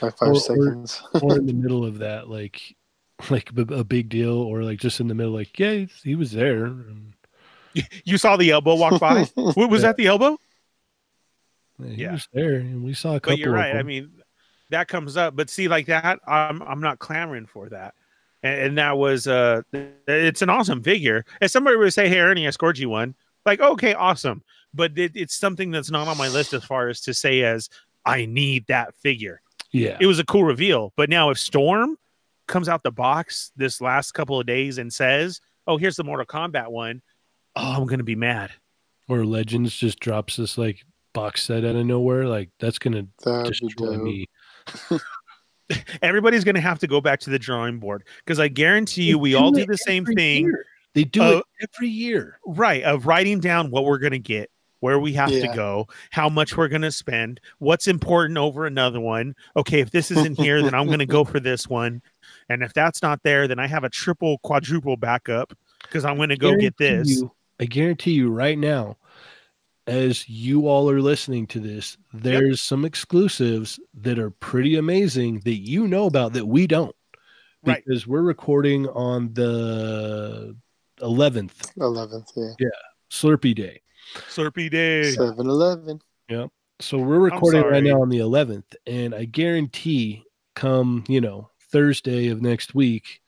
[0.00, 1.02] Five five Or- or- seconds.
[1.22, 2.76] or in the middle of that, like
[3.30, 6.32] like b- a big deal, or like just in the middle, like yeah, he was
[6.32, 6.66] there.
[6.66, 7.12] and,
[8.04, 9.24] You saw the elbow walk by.
[9.34, 9.88] What was Yeah.
[9.88, 9.96] that?
[9.96, 10.38] The elbow?
[11.78, 12.12] yeah, he Yeah.
[12.12, 13.32] was there, and we saw a couple.
[13.32, 13.76] But you're of right.
[13.76, 14.10] I mean,
[14.70, 15.36] that comes up.
[15.36, 17.94] But see, like that, I'm I'm not clamoring for that.
[18.46, 19.62] And, and that was uh,
[20.06, 21.24] it's an awesome figure.
[21.40, 24.42] If somebody would say, "Hey, Ernie, I scored you one," like, okay, awesome.
[24.72, 27.68] But it, it's something that's not on my list as far as to say as
[28.04, 29.40] I need that figure.
[29.72, 30.92] yeah, It was a cool reveal.
[30.96, 31.96] But now if Storm
[32.46, 36.26] comes out the box this last couple of days and says, "Oh, here's the Mortal
[36.26, 37.02] Kombat one,"
[37.56, 38.52] oh, I'm gonna be mad.
[39.08, 42.26] or Legends just drops this like box set out of nowhere.
[42.26, 44.02] Like that's gonna That'd destroy dope.
[44.02, 44.26] me.
[46.02, 49.34] Everybody's gonna have to go back to the drawing board because I guarantee you, we
[49.34, 50.44] all do the same thing.
[50.44, 50.64] year.
[50.94, 52.38] They do Uh, it every year.
[52.46, 54.50] right of writing down what we're going to get
[54.80, 59.00] where we have to go how much we're going to spend what's important over another
[59.00, 62.00] one okay if this isn't here then i'm going to go for this one
[62.50, 65.52] and if that's not there then i have a triple quadruple backup
[65.82, 68.98] because i'm going to go get this you- I guarantee you right now,
[69.86, 75.56] as you all are listening to this, there's some exclusives that are pretty amazing that
[75.56, 76.94] you know about that we don't.
[77.64, 77.82] Right.
[77.84, 80.56] Because we're recording on the
[81.00, 82.68] 11th, Eleventh, yeah.
[83.10, 83.80] Slurpee Day.
[84.30, 86.00] slurpee day Seven Eleven.
[86.78, 92.28] So we're recording right now on the 11th, and I guarantee come, you know, Thursday
[92.28, 93.22] of next week,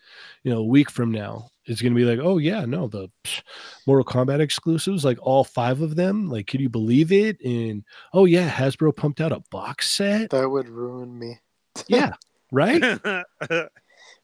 [0.44, 3.08] you know, a week from now, it's going to be like, oh, yeah, no, the
[3.24, 3.42] psh,
[3.86, 6.28] Mortal Kombat exclusives, like all five of them.
[6.28, 7.40] Like, can you believe it?
[7.42, 10.30] And oh, yeah, Hasbro pumped out a box set.
[10.30, 11.38] That would ruin me.
[11.86, 12.14] Yeah,
[12.50, 13.00] right?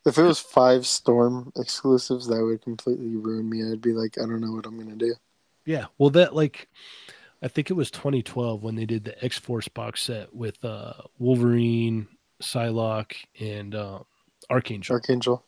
[0.07, 3.64] If it was five Storm exclusives, that would completely ruin me.
[3.64, 5.14] I'd be like, I don't know what I'm gonna do.
[5.64, 5.87] Yeah.
[5.96, 6.68] Well, that, like,
[7.42, 10.92] I think it was 2012 when they did the X Force box set with uh,
[11.18, 12.07] Wolverine,
[12.42, 14.00] Psylocke, and uh,
[14.50, 14.94] Archangel.
[14.94, 15.44] Archangel.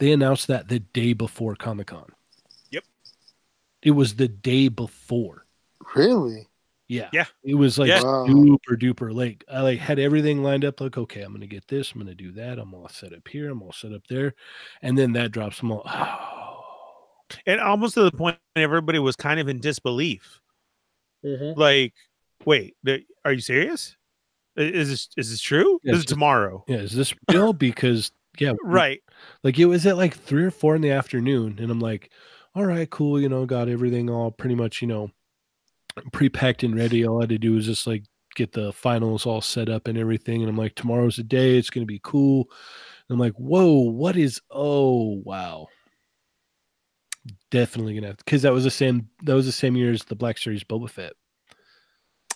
[0.00, 2.10] They announced that the day before Comic Con.
[2.70, 2.84] Yep.
[3.82, 5.46] It was the day before.
[5.94, 6.48] Really?
[6.88, 7.08] Yeah.
[7.12, 7.26] Yeah.
[7.44, 8.00] It was like Yeah.
[8.00, 9.44] Super duper late.
[9.50, 10.80] I like had everything lined up.
[10.80, 11.92] Like, okay, I'm gonna get this.
[11.92, 12.58] I'm gonna do that.
[12.58, 13.50] I'm all set up here.
[13.50, 14.34] I'm all set up there.
[14.82, 15.60] And then that drops.
[15.60, 16.56] I'm all, oh.
[17.46, 20.40] and almost to the point everybody was kind of in disbelief
[21.24, 21.58] mm-hmm.
[21.58, 21.94] like
[22.44, 22.76] wait
[23.24, 23.96] are you serious
[24.56, 27.52] is this is this true Yeah, this is it's just- tomorrow Yeah, is this real?
[27.70, 29.00] Because yeah, right
[29.42, 32.10] Like it was at like three or four in the afternoon, and I'm like,
[32.54, 33.20] all right, cool.
[33.20, 35.10] You know, got everything all pretty much, you know,
[36.12, 37.06] pre-packed and ready.
[37.06, 38.04] All I had to do was just like
[38.36, 40.42] get the finals all set up and everything.
[40.42, 41.56] And I'm like, tomorrow's the day.
[41.56, 42.48] It's gonna be cool.
[43.08, 44.40] And I'm like, whoa, what is?
[44.50, 45.68] Oh, wow.
[47.50, 49.08] Definitely gonna have because that was the same.
[49.24, 51.12] That was the same year as the Black Series Boba Fett.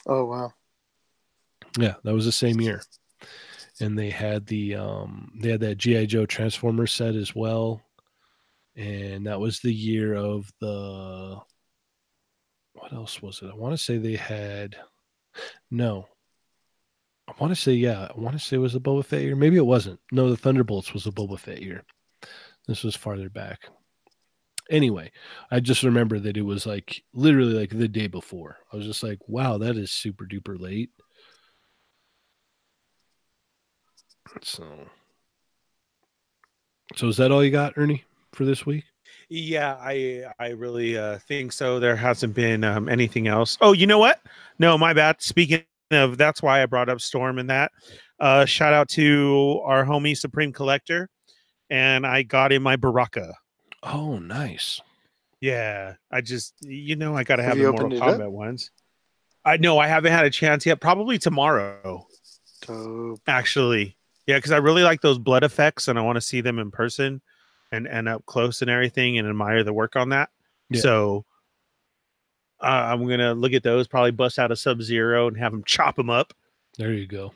[0.06, 0.52] Oh wow.
[1.78, 2.82] Yeah, that was the same year.
[3.80, 7.82] And they had the um they had that GI Joe Transformer set as well.
[8.76, 11.38] And that was the year of the
[12.74, 13.50] what else was it?
[13.52, 14.76] I want to say they had
[15.70, 16.06] no.
[17.26, 19.36] I want to say yeah, I want to say it was the Boba Fett year.
[19.36, 20.00] Maybe it wasn't.
[20.12, 21.84] No, the Thunderbolts was the Boba Fett year.
[22.66, 23.60] This was farther back.
[24.70, 25.12] Anyway,
[25.50, 28.58] I just remember that it was like literally like the day before.
[28.72, 30.90] I was just like, wow, that is super duper late.
[34.42, 34.64] So,
[36.96, 38.84] so is that all you got, Ernie, for this week?
[39.28, 41.80] Yeah, I I really uh, think so.
[41.80, 43.56] There hasn't been um, anything else.
[43.60, 44.20] Oh, you know what?
[44.58, 45.22] No, my bad.
[45.22, 47.72] Speaking of, that's why I brought up Storm and that.
[48.20, 51.08] Uh, shout out to our homie Supreme Collector,
[51.70, 53.34] and I got in my Baraka.
[53.82, 54.80] Oh, nice.
[55.40, 58.24] Yeah, I just you know I got to Have have you the Mortal opened it
[58.24, 58.32] up?
[58.32, 58.70] Ones.
[59.44, 60.80] I know I haven't had a chance yet.
[60.80, 62.06] Probably tomorrow,
[62.66, 63.20] Dope.
[63.26, 63.96] actually.
[64.26, 66.70] Yeah, because I really like those blood effects, and I want to see them in
[66.70, 67.20] person
[67.72, 70.30] and and up close and everything, and admire the work on that.
[70.70, 70.80] Yeah.
[70.80, 71.24] So
[72.60, 73.86] uh, I'm gonna look at those.
[73.86, 76.32] Probably bust out a Sub Zero and have them chop them up.
[76.78, 77.32] There you go.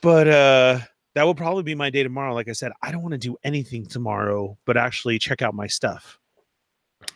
[0.00, 0.78] But uh
[1.14, 2.34] that will probably be my day tomorrow.
[2.34, 5.66] Like I said, I don't want to do anything tomorrow, but actually check out my
[5.66, 6.18] stuff.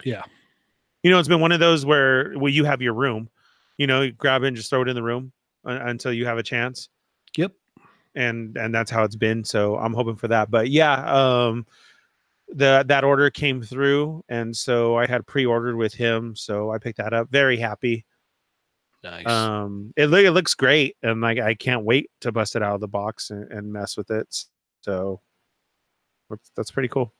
[0.04, 0.22] Yeah.
[1.02, 3.28] You know, it's been one of those where well, you have your room.
[3.78, 5.32] You know, you grab it and just throw it in the room
[5.66, 6.88] uh, until you have a chance.
[8.16, 8.22] Yep.
[8.24, 9.44] and and that's how it's been.
[9.44, 10.50] So I'm hoping for that.
[10.50, 11.66] But yeah, um,
[12.48, 16.98] the that order came through, and so I had pre-ordered with him, so I picked
[16.98, 17.30] that up.
[17.30, 18.04] Very happy.
[19.02, 19.26] Nice.
[19.26, 22.74] Um, it look it looks great, and like I can't wait to bust it out
[22.74, 24.26] of the box and, and mess with it.
[24.82, 25.20] So
[26.30, 27.12] that's, that's pretty cool.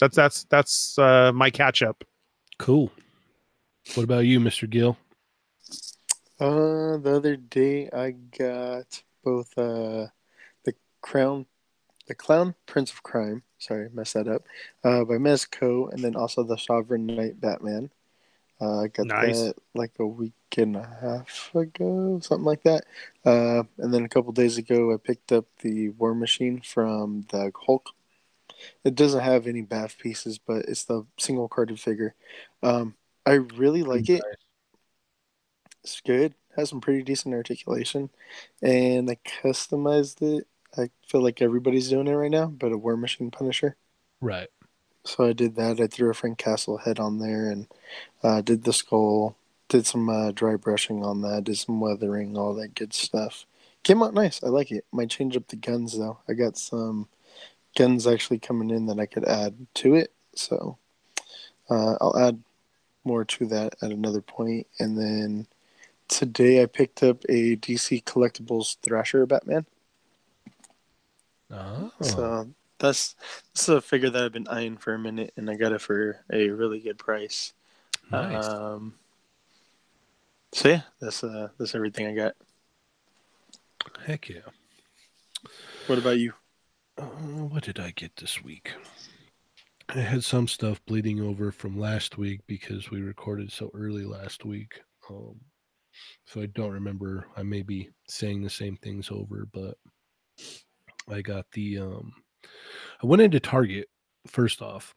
[0.00, 2.04] That's that's that's uh, my catch up.
[2.58, 2.92] cool.
[3.94, 4.68] What about you, Mr.
[4.68, 4.96] Gill?
[6.40, 10.10] Uh, the other day I got both uh the
[11.00, 11.46] crown,
[12.06, 13.42] the clown prince of crime.
[13.58, 14.42] Sorry, messed that up.
[14.84, 17.90] Uh, by Mezco, and then also the Sovereign Knight Batman.
[18.60, 19.40] Uh, got Nice.
[19.40, 22.84] that like a week and a half ago, something like that.
[23.24, 27.52] Uh, and then a couple days ago, I picked up the War Machine from the
[27.54, 27.90] Hulk.
[28.84, 32.14] It doesn't have any BAF pieces, but it's the single carded figure.
[32.62, 32.94] Um,
[33.26, 34.22] I really like it.
[35.84, 36.34] It's good.
[36.56, 38.08] Has some pretty decent articulation,
[38.62, 40.46] and I customized it.
[40.76, 43.76] I feel like everybody's doing it right now, but a War Machine Punisher.
[44.20, 44.48] Right.
[45.04, 45.80] So I did that.
[45.80, 47.68] I threw a Frank Castle head on there and
[48.22, 49.36] uh, did the skull.
[49.68, 51.44] Did some uh, dry brushing on that.
[51.44, 53.46] Did some weathering, all that good stuff.
[53.82, 54.42] Came out nice.
[54.42, 54.84] I like it.
[54.92, 56.18] Might change up the guns though.
[56.28, 57.08] I got some
[57.76, 60.12] guns actually coming in that I could add to it.
[60.34, 60.78] So
[61.70, 62.42] uh, I'll add
[63.04, 64.66] more to that at another point.
[64.80, 65.46] And then
[66.08, 69.66] today I picked up a DC Collectibles Thrasher Batman.
[71.50, 71.90] Oh.
[72.00, 73.14] So that's
[73.54, 75.80] this is a figure that I've been eyeing for a minute, and I got it
[75.80, 77.52] for a really good price.
[78.10, 78.44] nice.
[78.44, 78.94] Um,
[80.52, 82.34] so yeah, that's uh that's everything I got.
[84.04, 84.40] Heck yeah.
[85.86, 86.32] What about you?
[86.98, 88.72] Uh, what did I get this week?
[89.88, 94.44] I had some stuff bleeding over from last week because we recorded so early last
[94.44, 94.80] week.
[95.08, 95.36] Um,
[96.24, 97.28] so I don't remember.
[97.36, 99.76] I may be saying the same things over, but
[101.10, 101.78] I got the.
[101.78, 102.12] Um,
[103.02, 103.88] I went into Target
[104.26, 104.94] first off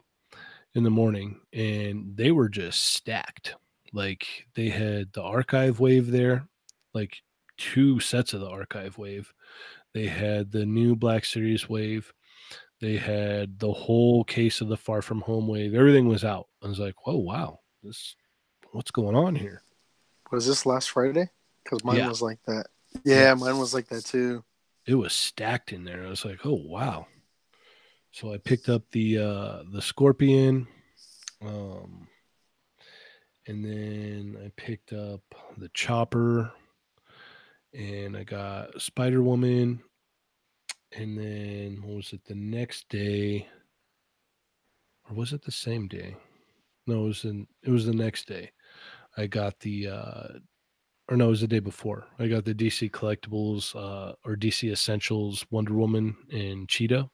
[0.74, 3.54] in the morning, and they were just stacked.
[3.92, 6.46] Like they had the archive wave there,
[6.94, 7.16] like
[7.58, 9.32] two sets of the archive wave.
[9.94, 12.12] They had the new Black Series wave.
[12.80, 15.74] They had the whole case of the Far From Home wave.
[15.74, 16.46] Everything was out.
[16.62, 18.14] I was like, "Oh wow, this
[18.72, 19.62] what's going on here?"
[20.30, 21.28] Was this last Friday?
[21.64, 22.08] Because mine Yeah.
[22.08, 22.66] was like that.
[23.04, 24.44] Yeah, mine was like that too.
[24.90, 26.04] It was stacked in there.
[26.04, 27.06] I was like, "Oh wow."
[28.10, 30.66] So I picked up the uh the Scorpion
[31.42, 32.08] um
[33.46, 35.20] and then I picked up
[35.56, 36.52] the Chopper
[37.72, 39.80] and I got Spider Woman
[40.90, 43.46] and then what was it the next day
[45.08, 46.16] or was it the same day?
[46.88, 48.50] No, it was in it was the next day.
[49.16, 50.28] I got the uh
[51.10, 52.06] or no, it was the day before.
[52.18, 57.08] I got the DC collectibles uh or DC Essentials Wonder Woman and Cheetah.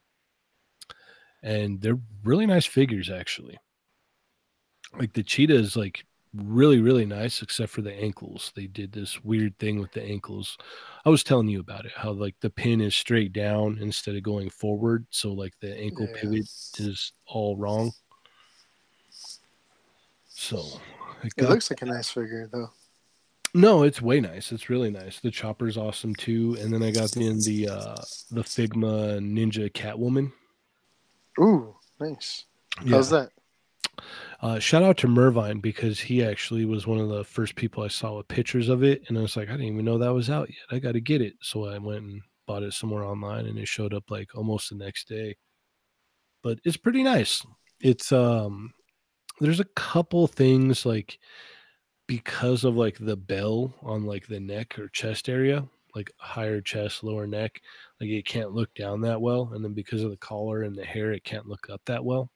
[1.42, 3.58] And they're really nice figures actually.
[4.98, 6.04] like the cheetah is like
[6.34, 10.56] really really nice except for the ankles they did this weird thing with the ankles
[11.06, 14.22] i was telling you about it how like the pin is straight down instead of
[14.22, 16.20] going forward so like the ankle Yeah.
[16.20, 16.46] pivot
[16.78, 17.90] is all wrong
[20.28, 20.62] so
[21.24, 22.70] It got- looks like a nice figure though.
[23.56, 27.16] No it's way nice it's really nice the chopper's awesome too and then i got
[27.16, 27.96] in the uh
[28.30, 30.30] the figma ninja catwoman
[31.40, 32.44] Ooh, nice.
[32.88, 33.30] How's that?
[34.40, 37.88] Uh, shout out to Mervine because he actually was one of the first people I
[37.88, 40.30] saw with pictures of it, and I was like, I didn't even know that was
[40.30, 40.76] out yet.
[40.76, 43.68] I got to get it, so I went and bought it somewhere online, and it
[43.68, 45.36] showed up like almost the next day.
[46.42, 47.44] But it's pretty nice.
[47.80, 48.72] It's um,
[49.40, 51.18] there's a couple things like
[52.06, 57.02] because of like the bell on like the neck or chest area, like higher chest,
[57.02, 57.60] lower neck,
[58.00, 60.84] like it can't look down that well, and then because of the collar and the
[60.84, 62.30] hair, it can't look up that well.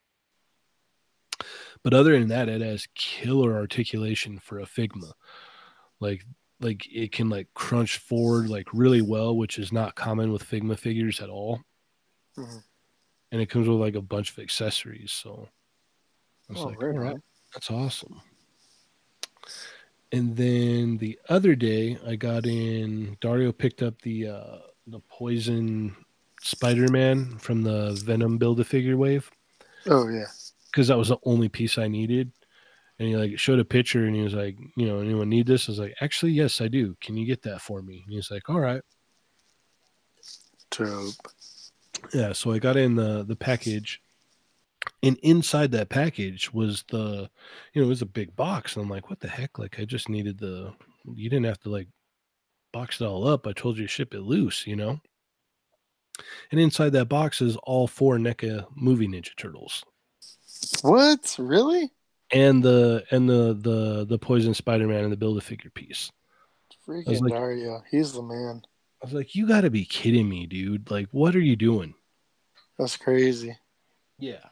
[1.82, 5.12] But other than that, it has killer articulation for a Figma.
[6.00, 6.24] Like
[6.60, 10.78] like it can like crunch forward like really well, which is not common with Figma
[10.78, 11.60] figures at all.
[12.36, 12.62] Mhm.
[13.32, 15.12] And it comes with like a bunch of accessories.
[15.12, 15.48] So
[16.48, 17.20] I was Oh, like, right all right,
[17.54, 18.20] that's awesome.
[20.12, 25.94] And then the other day I got in Dario picked up the uh the poison
[26.42, 29.30] Spider-Man from the Venom build a figure wave
[29.86, 30.26] Oh yeah.
[30.70, 32.32] because that was the only piece I needed.
[32.98, 35.68] And he like showed a picture and he was like, you know, anyone need this?
[35.68, 36.96] I was like, actually, yes, I do.
[37.00, 38.02] Can you get that for me?
[38.04, 38.82] And he's like, all right.
[40.70, 41.14] Dope.
[42.12, 42.32] Yeah.
[42.32, 44.02] So I got in the the package,
[45.02, 47.28] and inside that package was the,
[47.72, 48.76] you know, it was a big box.
[48.76, 49.58] And I'm like, what the heck?
[49.58, 50.72] Like, I just needed the.
[51.14, 51.88] You didn't have to like
[52.72, 53.46] box it all up.
[53.46, 55.00] I told you to ship it loose, you know.
[56.50, 59.82] And inside that box is all four NECA movie Ninja Turtles.
[60.82, 61.34] What?
[61.38, 61.90] Really?
[62.32, 66.12] and the and the the the poison spider-man and the build a figure piece
[66.86, 67.82] Freaking like- Dario.
[67.90, 68.62] He's the man.
[69.02, 71.92] i was like you got to be kidding me dude like what are you doing
[72.78, 73.56] That's crazy.
[74.20, 74.44] yeah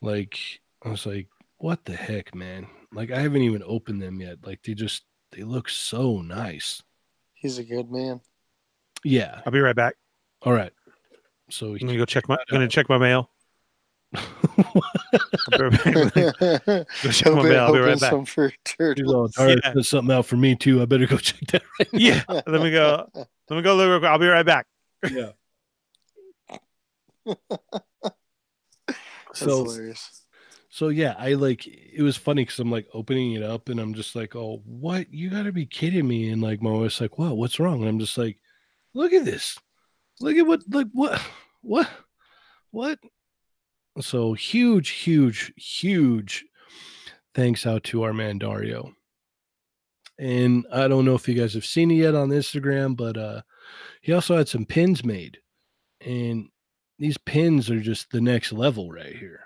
[0.00, 0.38] like
[0.84, 4.62] i was like what the heck man like i haven't even opened them yet like
[4.62, 6.82] they just they look so nice
[7.34, 8.20] He's a good man.
[9.04, 9.94] yeah I'll be right back.
[10.42, 10.72] all right
[11.50, 12.36] so I'm gonna go check my.
[12.50, 13.30] gonna check my mail.
[14.14, 14.22] I'll
[15.50, 16.38] be right back.
[17.02, 17.64] Go check my mail.
[17.64, 18.10] I'll be right hoping back.
[18.10, 19.34] some for turtles.
[19.34, 19.72] "Dario Yeah.
[19.72, 22.22] sent something out for me too i better go check that right now." Yeah.
[22.28, 23.08] Let me go.
[23.14, 24.10] Let me go look real quick.
[24.10, 24.66] I'll be right back.
[25.10, 25.30] yeah
[27.26, 27.87] That's
[29.38, 30.22] so hilarious.
[30.70, 33.94] So yeah, I like it was funny because I'm like opening it up and I'm
[33.94, 35.12] just like, oh, what?
[35.12, 36.30] You gotta be kidding me!
[36.30, 37.36] And like my wife's like, what?
[37.36, 37.80] What's wrong?
[37.80, 38.38] And I'm just like,
[38.94, 39.58] look at this,
[40.20, 41.20] look at what, like what,
[41.62, 41.88] what,
[42.70, 42.98] what?
[44.00, 46.44] So huge, huge, huge
[47.34, 48.92] thanks out to our man Dario.
[50.18, 53.42] And I don't know if you guys have seen it yet on Instagram, but uh
[54.02, 55.38] he also had some pins made,
[56.00, 56.48] and
[56.98, 59.40] these pins are just the next level right here.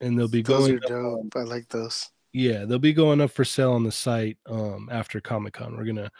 [0.00, 1.36] And they'll be Those going are dope.
[1.36, 2.10] I like those.
[2.32, 5.74] yeah, they'll be going up for sale on the site um, after Comic Con.
[5.76, 6.10] We're gonna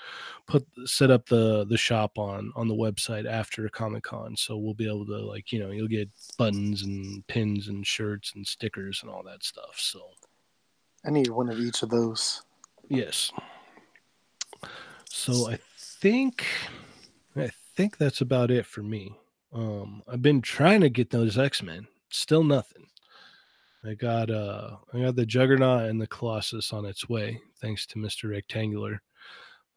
[0.47, 4.73] put set up the the shop on on the website after Comic Con, so we'll
[4.73, 9.01] be able to like you know you'll get buttons and pins and shirts and stickers
[9.03, 9.75] and all that stuff.
[9.77, 10.01] So
[11.05, 12.43] I need one of each of those.
[12.89, 13.31] yes,
[15.11, 16.47] so I think
[17.37, 19.19] I think that's about it for me.
[19.57, 22.87] Um, I've been trying to get those X Men, still nothing.
[23.87, 27.99] I got uh I got the Juggernaut and the Colossus on its way, thanks to
[27.99, 28.29] Mr.
[28.29, 29.01] Rectangular.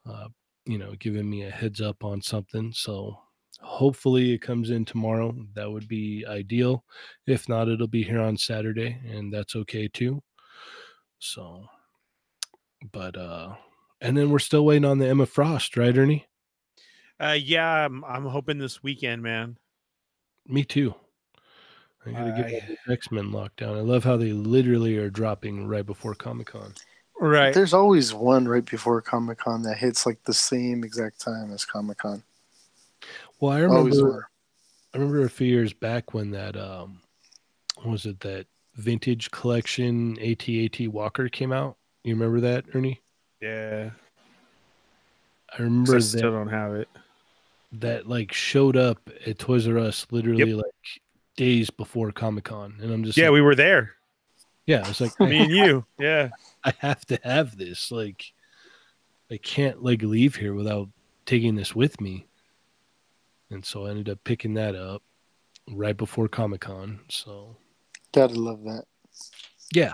[0.05, 0.27] Uh,
[0.65, 2.73] you know, giving me a heads up on something.
[2.73, 3.17] So
[3.61, 5.33] hopefully it comes in tomorrow.
[5.53, 6.83] That would be ideal.
[7.25, 10.21] If not, it'll be here on Saturday, and that's okay too.
[11.19, 11.63] So
[12.91, 13.55] but uh
[14.01, 16.25] and then we're still waiting on the Emma Frost, right, Ernie?
[17.21, 19.57] Uh, yeah, I'm, I'm hoping this weekend, man.
[20.49, 20.95] Me too.
[22.05, 23.77] I gotta get I- my X Men locked down.
[23.77, 26.73] I love how they literally are dropping right before Comic Con.
[27.19, 27.53] Right.
[27.53, 31.65] There's always one right before Comic Con that hits like the same exact time as
[31.65, 32.23] Comic Con.
[33.39, 34.29] Well, I remember.
[34.93, 37.01] I remember a few years back when that um
[37.75, 41.77] what was it that vintage collection AT-AT Walker came out.
[42.03, 43.01] You remember that, Ernie?
[43.41, 43.91] Yeah.
[45.57, 46.87] I remember I that still don't have it.
[47.73, 50.65] That like showed up at Toys R Us literally like
[51.37, 53.95] days before Comic Con, and I'm just Yeah, like, we were there.
[54.65, 55.85] yeah, it's like Me and you.
[55.97, 56.29] Yeah.
[56.63, 57.91] I have to have this.
[57.91, 58.33] Like,
[59.31, 60.89] I can't like leave here without
[61.25, 62.27] taking this with me.
[63.51, 65.01] And so I ended up picking that up
[65.69, 67.01] right before Comic Con.
[67.09, 67.57] So
[68.11, 68.85] Gotta love that.
[69.73, 69.93] yeah,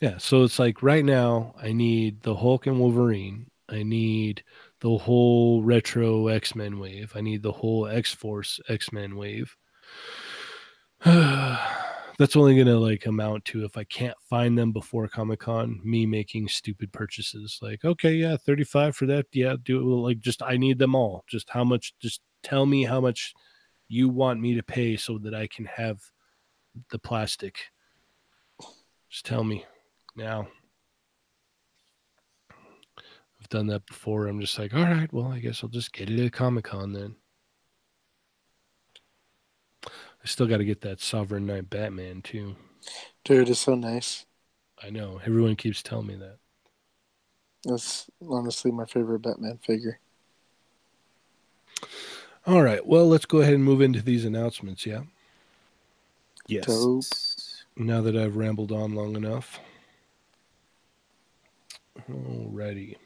[0.00, 3.50] Yeah, so it's like right now I need the Hulk and Wolverine.
[3.68, 4.42] I need
[4.80, 7.12] the whole retro X Men wave.
[7.14, 9.56] I need the whole X Force X Men wave.
[11.04, 16.04] That's only gonna like amount to if I can't find them before Comic Con, me
[16.04, 17.58] making stupid purchases.
[17.62, 19.26] Like, okay, yeah, thirty five for that.
[19.32, 19.84] Yeah, do it.
[19.84, 21.24] Like, just I need them all.
[21.28, 21.94] Just how much?
[22.00, 23.34] Just tell me how much
[23.88, 26.00] you want me to pay so that I can have
[26.90, 27.58] the plastic.
[29.08, 29.64] Just tell me
[30.16, 30.48] now.
[33.48, 34.26] I've done that before.
[34.26, 36.92] I'm just like, all right, well, I guess I'll just get it at Comic Con
[36.92, 37.16] then.
[39.86, 42.56] I still got to get that Sovereign Knight Batman too.
[43.24, 44.26] Dude, it's so nice.
[44.82, 45.18] I know.
[45.24, 46.36] Everyone keeps telling me that.
[47.64, 49.98] That's honestly my favorite Batman figure.
[52.46, 52.86] All right.
[52.86, 54.84] Well, let's go ahead and move into these announcements.
[54.84, 55.02] Yeah.
[56.46, 56.66] Yes.
[56.66, 57.04] Dope.
[57.76, 59.58] Now that I've rambled on long enough.
[62.10, 62.96] Alrighty.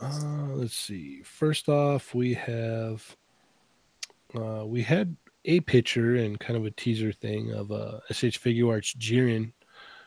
[0.00, 1.22] Uh, let's see.
[1.22, 3.16] First off, we have
[4.34, 8.96] uh, we had a picture and kind of a teaser thing of uh, SH Figuarts
[8.96, 9.52] Jiren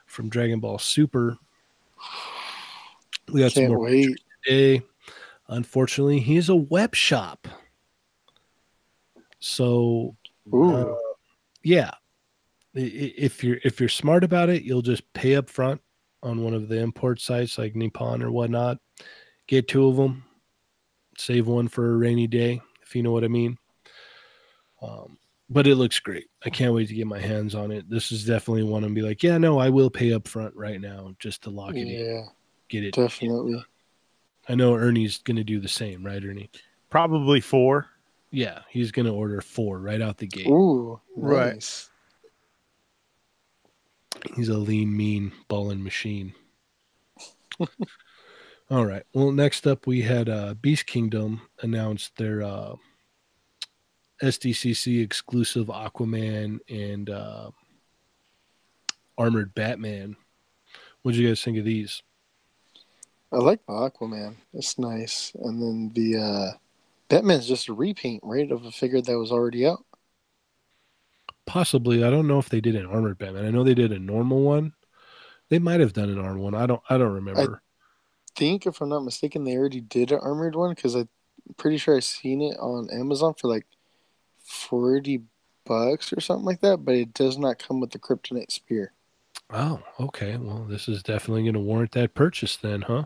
[0.05, 1.37] from Dragon Ball Super.
[3.31, 4.17] We got some Can't more wait.
[4.43, 4.81] today.
[5.47, 7.47] Unfortunately, he's a web shop.
[9.39, 10.15] So
[10.53, 10.93] uh,
[11.63, 11.91] yeah.
[12.73, 15.81] If you're if you're smart about it, you'll just pay up front
[16.23, 18.77] on one of the import sites like Nippon or whatnot.
[19.47, 20.23] Get two of them,
[21.17, 23.57] save one for a rainy day, if you know what I mean.
[24.81, 25.17] Um,
[25.49, 26.27] but it looks great.
[26.45, 27.89] I can't wait to get my hands on it.
[27.89, 30.79] This is definitely one and be like, yeah, no, I will pay up front right
[30.79, 32.21] now just to lock it in, yeah,
[32.69, 32.93] get it.
[32.93, 33.63] definitely.
[34.47, 36.49] I know Ernie's gonna do the same, right, Ernie?
[36.89, 37.87] Probably four.
[38.31, 40.47] Yeah, he's gonna order four right out the gate.
[40.47, 41.55] Ooh, Right.
[41.55, 41.89] nice.
[44.35, 46.33] He's a lean, mean balling machine.
[48.71, 49.03] All right.
[49.13, 52.75] Well, next up we had uh, Beast Kingdom announced their uh,
[54.23, 57.51] SDCC exclusive Aquaman and uh,
[59.17, 60.15] armored Batman.
[61.01, 62.01] What do you guys think of these?
[63.33, 64.35] I like the Aquaman.
[64.53, 65.33] It's nice.
[65.35, 66.57] And then the uh
[67.09, 69.83] Batman's just a repaint, right, of a figure that was already out.
[71.45, 72.05] Possibly.
[72.05, 73.45] I don't know if they did an armored Batman.
[73.45, 74.71] I know they did a normal one.
[75.49, 76.55] They might have done an armored one.
[76.55, 76.81] I don't.
[76.89, 77.61] I don't remember.
[78.35, 81.09] Think if I'm not mistaken, they already did an armored one because I'm
[81.57, 83.65] pretty sure I seen it on Amazon for like
[84.43, 85.21] forty
[85.65, 86.77] bucks or something like that.
[86.77, 88.93] But it does not come with the kryptonite spear.
[89.51, 90.37] oh, okay.
[90.37, 93.05] Well, this is definitely going to warrant that purchase then, huh?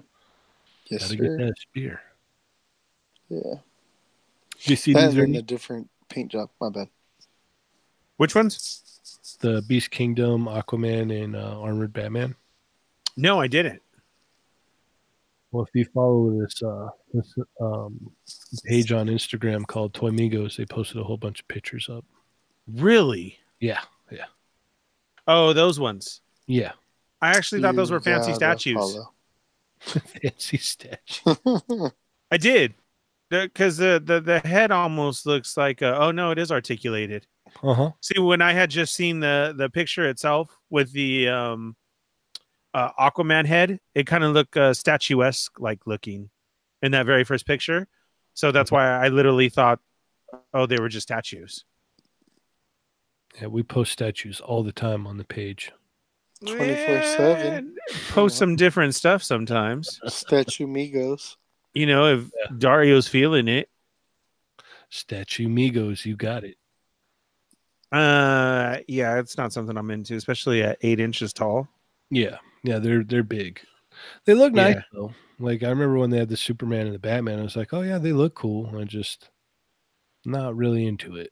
[0.88, 1.38] Yes, Gotta sir.
[1.38, 2.02] get that spear.
[3.30, 3.56] Yeah,
[4.62, 5.18] you see that these?
[5.18, 6.50] and then a different paint job.
[6.62, 6.90] My bad.
[8.18, 8.82] Which ones?
[9.40, 12.36] the Beast Kingdom, Aquaman, and uh, Armored Batman.
[13.18, 13.82] No, I didn't.
[15.56, 18.12] Well, if you follow this uh, this um,
[18.66, 22.04] page on Instagram called Toy Migos, they posted a whole bunch of pictures up.
[22.68, 23.40] Really?
[23.62, 23.80] Yeah,
[24.12, 24.26] yeah.
[25.26, 26.20] Oh, those ones.
[26.46, 26.74] yeah,
[27.22, 29.00] I actually thought those were fancy gotta statues.
[29.80, 31.36] fancy statue.
[32.32, 32.74] I did.
[33.30, 37.28] Because the, the the head almost looks like a, oh no, it is articulated.
[37.64, 37.92] Uh huh.
[38.02, 41.78] See, when I had just seen the the picture itself with the um
[42.76, 46.30] uh, Aquaman head, it kind of looked uh, statuesque like looking
[46.82, 47.88] in that very first picture.
[48.34, 49.80] So that's why I literally thought,
[50.54, 51.64] oh, they were just statues.
[53.40, 55.72] Yeah, we post statues all the time on the page.
[56.44, 57.72] 24/7.
[58.10, 60.00] Post some different stuff sometimes.
[60.08, 61.38] Statue Migos.
[61.74, 63.70] You know, if Dario's feeling it.
[64.90, 66.58] Statue Migos, you got it.
[67.92, 71.70] Uh, yeah, it's not something I'm into, especially at eight inches tall.
[72.10, 73.62] Yeah, yeah, they're they're big.
[74.26, 74.82] They look nice Yeah.
[74.94, 75.14] though.
[75.40, 77.82] Like I remember when they had the Superman and the Batman, I was like, oh
[77.82, 78.76] yeah, they look cool.
[78.78, 79.30] I just
[80.26, 81.32] not really into it.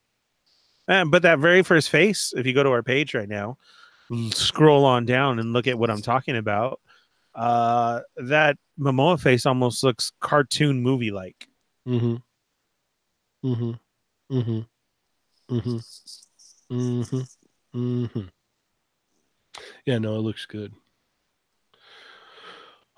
[0.88, 3.58] Uh, but that very first face, if you go to our page right now,
[4.32, 6.80] scroll on down and look at what I'm talking about.
[7.34, 11.48] Uh, that Momoa face almost looks cartoon movie like.
[11.88, 12.16] Mm-hmm.
[13.48, 14.38] Mm-hmm.
[14.38, 15.56] Mm-hmm.
[15.56, 16.76] Mm-hmm.
[16.76, 17.22] Mm-hmm.
[17.76, 18.22] Mm-hmm.
[19.86, 20.74] Yeah, no, it looks good.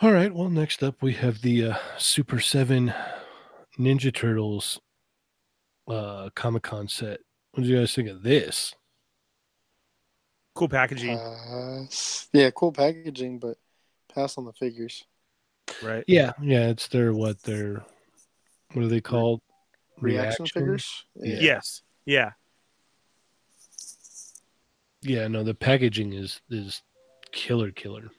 [0.02, 0.34] All right.
[0.34, 2.94] Well, next up we have the uh, Super Seven
[3.80, 4.80] Ninja Turtles
[5.88, 7.20] uh Comic Con set.
[7.52, 8.74] What do you guys think of this?
[10.56, 12.28] Cool packaging, Pass.
[12.34, 13.58] Yeah, cool packaging, but
[14.14, 15.04] pass on the figures.
[15.84, 16.04] right?
[16.08, 17.84] Yeah, yeah, it's their what their
[18.74, 19.42] what are they called?
[20.00, 21.06] Reaction, figures.
[21.16, 21.40] Yeah.
[21.40, 21.82] Yes.
[22.06, 22.32] Yeah.
[25.02, 26.82] Yeah, no, the packaging is is
[27.32, 28.10] killer, killer.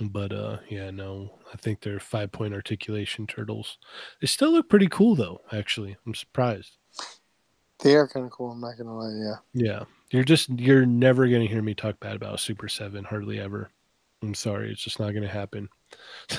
[0.00, 3.78] But uh, yeah, no, I think they're five point articulation turtles.
[4.20, 5.40] They still look pretty cool though.
[5.52, 6.78] Actually, I'm surprised.
[7.80, 8.52] They are kind of cool.
[8.52, 9.12] I'm not gonna lie.
[9.12, 9.36] Yeah.
[9.52, 13.70] Yeah, you're just you're never gonna hear me talk bad about Super Seven, hardly ever.
[14.22, 15.68] I'm sorry, it's just not gonna happen.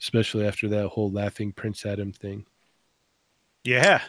[0.00, 2.44] Especially after that whole laughing Prince Adam thing.
[3.64, 4.02] Yeah.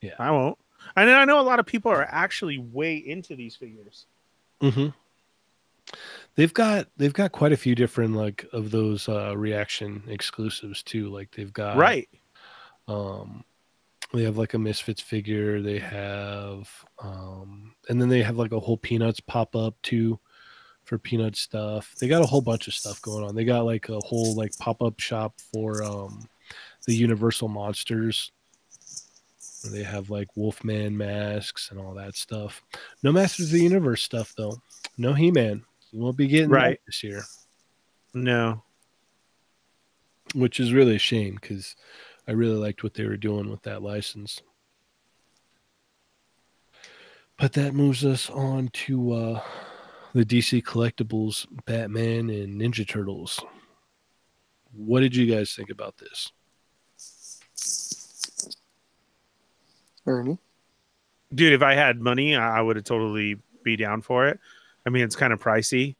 [0.00, 0.14] Yeah.
[0.18, 0.58] I won't.
[0.96, 4.06] And I know a lot of people are actually way into these figures.
[4.62, 4.88] Mm-hmm.
[6.34, 11.08] They've got they've got quite a few different like of those uh reaction exclusives too.
[11.08, 12.08] Like they've got right.
[12.86, 13.44] um
[14.12, 16.68] they have like a misfits figure they have
[17.00, 20.18] um and then they have like a whole peanuts pop up too
[20.84, 21.94] for peanut stuff.
[22.00, 23.34] They got a whole bunch of stuff going on.
[23.34, 26.28] They got like a whole like pop-up shop for um
[26.86, 28.32] the universal monsters.
[29.72, 32.62] They have like wolfman masks and all that stuff.
[33.02, 34.62] No masters of the universe stuff though.
[34.96, 36.78] No he-man you won't be getting Right.
[36.80, 37.22] that this year
[38.14, 38.62] No.
[40.34, 41.76] which is really a shame because
[42.26, 44.42] I really liked what they were doing with that license.
[47.38, 49.42] But that moves us on to uh,
[50.12, 53.40] the DC Collectibles Batman and Ninja Turtles.
[54.72, 56.32] What did you guys think about this?
[60.06, 60.38] Ernie.
[61.34, 64.40] Dude, if I had money, I I would have totally be down for it.
[64.88, 65.96] I mean, it's kind of pricey.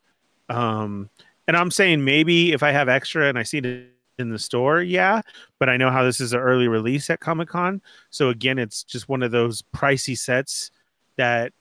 [0.49, 1.11] Um,
[1.47, 4.81] and I'm saying maybe if I have extra and I see it in the store,
[4.81, 5.21] yeah.
[5.59, 7.83] But I know how this is an early release at Comic Con.
[8.09, 10.71] So again, it's just one of those pricey sets
[11.17, 11.53] that,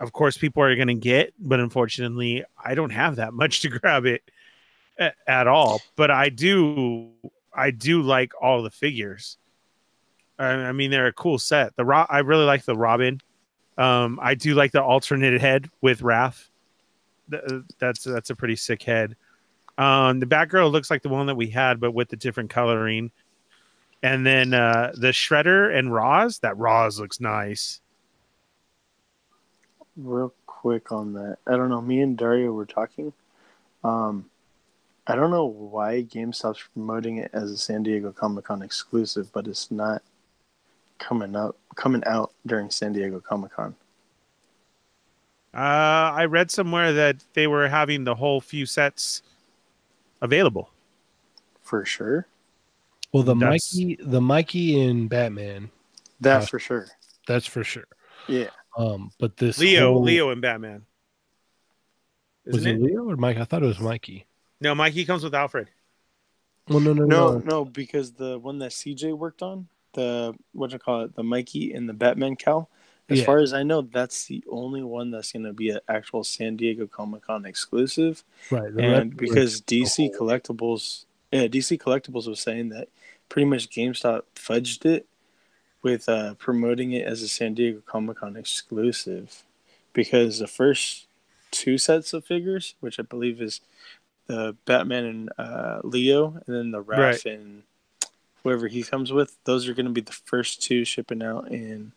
[0.00, 1.34] of course, people are going to get.
[1.38, 4.22] But unfortunately, I don't have that much to grab it
[5.26, 5.82] at all.
[5.94, 7.10] But I do,
[7.54, 9.36] I do like all the figures.
[10.38, 11.76] I, I mean, they're a cool set.
[11.76, 13.20] The Ro- I really like the Robin.
[13.76, 16.48] Um, I do like the alternate head with Raph.
[17.34, 19.16] Uh, That's that's a pretty sick head.
[19.78, 23.10] Um, the Batgirl looks like the one that we had, but with the different coloring.
[24.02, 26.40] And then uh, the Shredder and Ra's.
[26.40, 27.80] That Ra's looks nice.
[29.96, 31.38] Real quick on that.
[31.46, 31.80] I don't know.
[31.80, 33.12] Me and Dario were talking.
[33.84, 34.28] Um,
[35.06, 39.46] I don't know why GameStop's promoting it as a San Diego Comic Con exclusive, but
[39.46, 40.02] it's not
[40.98, 43.74] coming up coming out during San Diego Comic Con.
[45.54, 45.58] Uh,
[46.14, 49.22] I read somewhere that they were having the whole few sets
[50.20, 50.70] available.
[51.62, 52.26] For sure.
[53.12, 55.70] Well, the That's- Mikey, the Mikey in Batman,
[56.20, 56.86] That Uh, for sure.
[57.26, 57.86] that's for sure.
[58.28, 58.50] Yeah.
[58.78, 60.86] Um, but this Leo, whole- Leo and Batman.
[62.46, 62.82] was Isn't it it?
[62.82, 63.36] Leo or Mike?
[63.38, 64.24] I thought it was Mikey.
[64.60, 65.68] No, Mikey comes with Alfred.
[66.68, 67.38] Well, no, no, No, no.
[67.38, 71.72] no, because the one that CJ worked on, the what you call it, the Mikey
[71.74, 72.70] and the Batman cowl.
[73.08, 73.24] As Yeah.
[73.24, 76.56] far as I know, that's the only one that's going to be an actual San
[76.56, 78.22] Diego Comic Con exclusive.
[78.50, 78.72] Right.
[78.72, 82.88] and because DC Collectibles, yeah, DC Collectibles was saying that
[83.28, 85.06] pretty much GameStop fudged it
[85.82, 89.42] with uh, promoting it as a San Diego Comic Con exclusive,
[89.92, 91.06] because the first
[91.50, 93.60] two sets of figures, which I believe is
[94.28, 97.26] the Batman and uh, Leo, and then the Raph Right.
[97.26, 97.64] and
[98.42, 101.92] whoever he comes with, those are going to be the first two shipping out in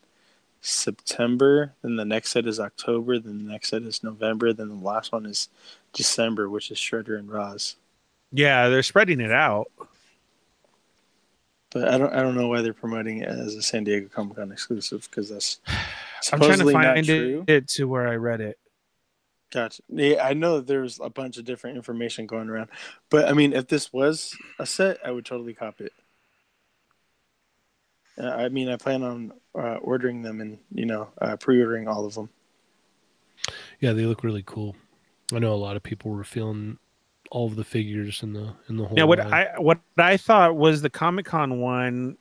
[0.66, 1.74] September.
[1.82, 3.20] Then the next set is October.
[3.20, 4.52] Then the next set is November.
[4.52, 5.50] Then the last one is
[5.94, 7.76] December, which is Shredder and Ra's.
[8.32, 9.72] Yeah, they're spreading it out.
[11.72, 14.38] But I don't I don't know why they're promoting it as a San Diego Comic
[14.38, 18.42] Con exclusive because that's I'm trying to supposedly find it, it to where I read
[18.42, 18.58] it.
[19.52, 19.84] Gotcha.
[19.90, 22.70] Yeah, I know that there's a bunch of different information going around,
[23.10, 25.94] but I mean, if this was a set, I would totally cop it.
[28.18, 32.06] Uh, I mean, I plan on uh, ordering them and you know uh, pre-ordering all
[32.06, 32.30] of them.
[33.80, 34.76] Yeah, they look really cool.
[35.34, 36.78] I know a lot of people were feeling
[37.32, 38.96] all of the figures in the in the whole.
[38.96, 39.34] Now, what line.
[39.34, 42.18] I what I thought was the Comic Con one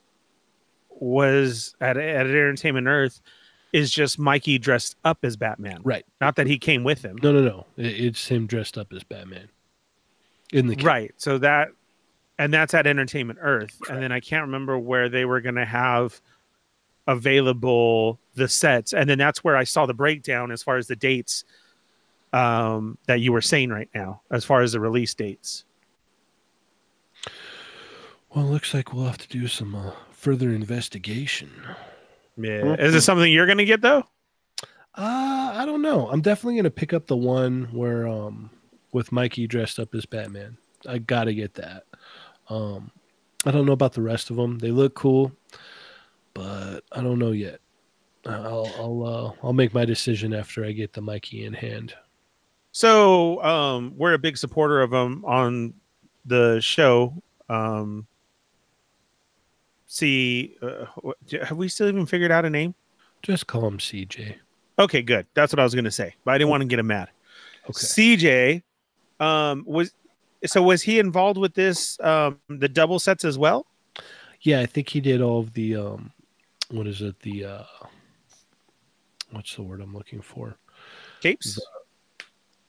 [0.91, 3.21] was at at Entertainment Earth
[3.73, 5.81] is just Mikey dressed up as Batman.
[5.83, 6.07] right?
[6.21, 7.19] Not that he came with him.
[7.23, 7.67] No, no, no.
[7.77, 9.49] It, it's him dressed up as Batman
[10.53, 11.13] in the Right.
[11.17, 11.71] So that
[12.39, 13.79] and that's at Entertainment Earth.
[13.89, 16.21] And then I can't remember where they were going to have
[17.07, 18.93] available the sets.
[18.93, 21.45] And then that's where I saw the breakdown as far as the dates
[22.33, 25.65] um, that you were saying right now, as far as the release dates.
[28.35, 31.51] Well, it looks like we'll have to do some uh, further investigation.
[32.37, 32.75] Yeah.
[32.75, 34.05] Is it something you're going to get though?
[34.97, 36.09] Uh, I don't know.
[36.09, 38.51] I'm definitely gonna pick up the one where um
[38.93, 40.57] with Mikey dressed up as Batman.
[40.89, 41.85] I gotta get that.
[42.49, 42.91] Um,
[43.47, 44.59] I don't know about the rest of them.
[44.59, 45.33] They look cool,
[46.33, 47.61] but I don't know yet.
[48.27, 51.95] I'll I'll uh, I'll make my decision after I get the Mikey in hand.
[52.73, 55.75] So um, we're a big supporter of him on
[56.25, 57.23] the show.
[57.49, 58.07] Um,
[59.87, 60.87] see, uh,
[61.45, 62.75] have we still even figured out a name?
[63.23, 64.37] Just call him CJ.
[64.79, 65.27] Okay, good.
[65.35, 67.11] That's what I was gonna say, but I didn't want to get him mad.
[67.69, 67.73] Okay.
[67.73, 68.63] CJ
[69.21, 69.93] um, was
[70.47, 73.67] so was he involved with this um, the double sets as well?
[74.41, 76.13] Yeah, I think he did all of the um
[76.71, 77.19] what is it?
[77.21, 77.65] The uh
[79.31, 80.57] what's the word I'm looking for?
[81.21, 81.59] Capes.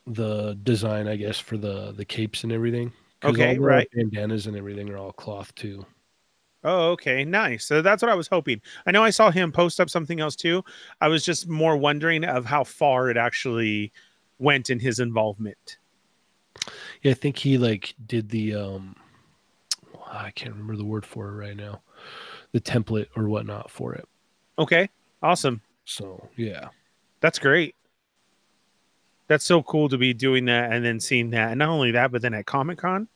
[0.07, 2.93] The design, I guess, for the the capes and everything.
[3.23, 3.89] Okay, the right.
[3.93, 5.85] Bandanas and everything are all cloth too.
[6.63, 7.63] Oh, okay, nice.
[7.65, 8.59] So that's what I was hoping.
[8.87, 10.63] I know I saw him post up something else too.
[10.99, 13.91] I was just more wondering of how far it actually
[14.39, 15.77] went in his involvement.
[17.01, 18.95] Yeah, I think he like did the um
[20.07, 21.81] I can't remember the word for it right now.
[22.51, 24.07] The template or whatnot for it.
[24.57, 24.89] Okay,
[25.21, 25.61] awesome.
[25.85, 26.69] So yeah.
[27.21, 27.75] That's great.
[29.27, 32.11] That's so cool to be doing that and then seeing that, and not only that,
[32.11, 33.07] but then at Comic Con.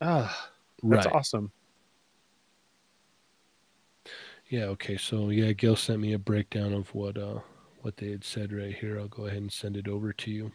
[0.00, 0.50] Ah,
[0.82, 1.14] that's right.
[1.14, 1.52] awesome.
[4.48, 4.96] Yeah, okay.
[4.96, 7.40] So yeah, Gil sent me a breakdown of what uh
[7.82, 8.98] what they had said right here.
[8.98, 10.52] I'll go ahead and send it over to you.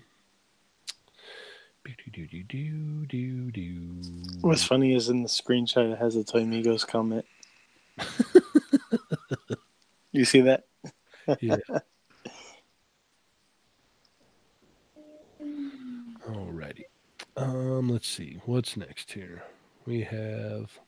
[4.42, 7.26] What's funny is in the screenshot it has a Toy Migos comment.
[10.12, 10.66] you see that?
[11.40, 11.58] Yeah.
[16.28, 16.84] Alrighty.
[17.36, 18.40] Um, let's see.
[18.46, 19.44] What's next here?
[19.86, 20.80] We have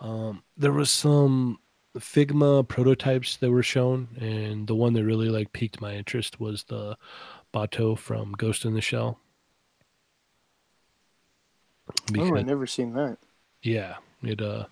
[0.00, 1.58] um there was some
[1.96, 6.64] Figma prototypes that were shown, and the one that really like piqued my interest was
[6.64, 6.96] the
[7.52, 9.18] Batou from Ghost in the Shell.
[12.16, 13.18] Oh, I never seen that.
[13.62, 14.66] yeah, it uh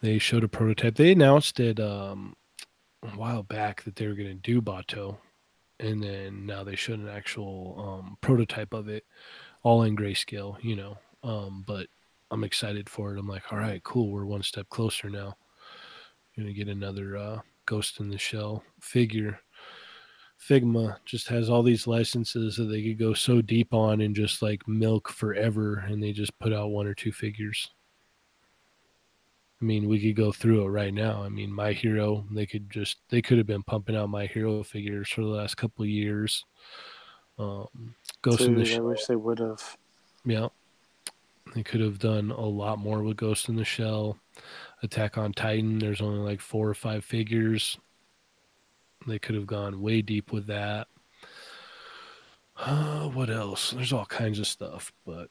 [0.00, 0.96] they showed a prototype.
[0.96, 2.36] They announced it um
[3.02, 5.16] a while back that they were gonna do Batou.
[5.80, 9.04] And then now they showed an actual um prototype of it,
[9.62, 10.98] all in grayscale, you know.
[11.22, 11.88] Um, but
[12.30, 13.18] I'm excited for it.
[13.18, 15.36] I'm like, all right, cool, we're one step closer now.
[16.36, 19.40] Gonna get another uh Ghost in the Shell figure.
[20.48, 24.42] Figma just has all these licenses that they could go so deep on and just
[24.42, 27.70] like milk forever, and they just put out one or two figures.
[29.62, 31.22] I mean, we could go through it right now.
[31.22, 34.62] I mean, My Hero, they could just they could have been pumping out My Hero
[34.62, 36.44] figures for the last couple of years.
[37.38, 39.76] Um, Ghost in the Dude, I Shell, wish they would have.
[40.26, 40.48] yeah,
[41.54, 44.18] they could have done a lot more with Ghost in the Shell.
[44.82, 47.78] Attack on Titan, there's only like four or five figures.
[49.06, 50.88] They could have gone way deep with that.
[52.56, 53.72] Uh, what else?
[53.72, 55.28] There's all kinds of stuff, but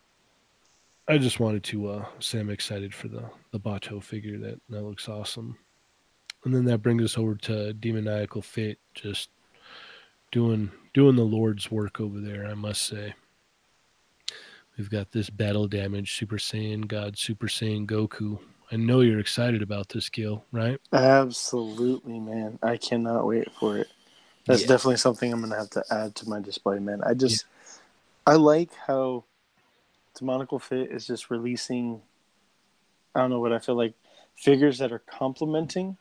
[1.08, 4.38] I just wanted to uh, say I'm excited for the the Batou figure.
[4.38, 5.58] That that looks awesome.
[6.44, 9.30] And then that brings us over to Demoniacal Fit, just
[10.32, 12.46] doing doing the Lord's work over there.
[12.46, 13.14] I must say.
[14.78, 18.40] We've got this battle damage Super Saiyan God Super Saiyan Goku.
[18.74, 20.82] I know you're excited about this, Gil, right?
[20.92, 22.58] Absolutely, man.
[22.64, 23.88] I cannot wait for it.
[24.46, 24.68] That's Yeah.
[24.70, 27.04] definitely something I'm gonna have to add to my display, man.
[27.04, 27.46] I just
[28.26, 29.26] I like how
[30.16, 32.02] Demoniacal Fit is just releasing
[33.14, 33.94] I don't know what I feel like
[34.36, 35.98] figures that are complementing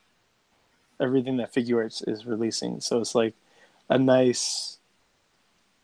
[0.98, 2.80] everything that Figuarts is releasing.
[2.80, 3.34] So it's like
[3.90, 4.78] a nice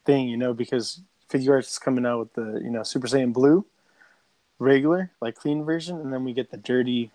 [0.07, 3.67] thing, you know, because Figuarts is coming out with the, you know, Super Saiyan Blue,
[4.59, 7.11] regular, like clean version, and then we get the dirty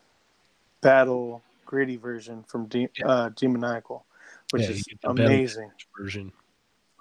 [0.81, 3.07] battle gritty version from De- Yeah.
[3.07, 4.05] uh, Demoniacal,
[4.51, 5.71] which Yeah, is get the battle amazing.
[5.97, 6.31] Version.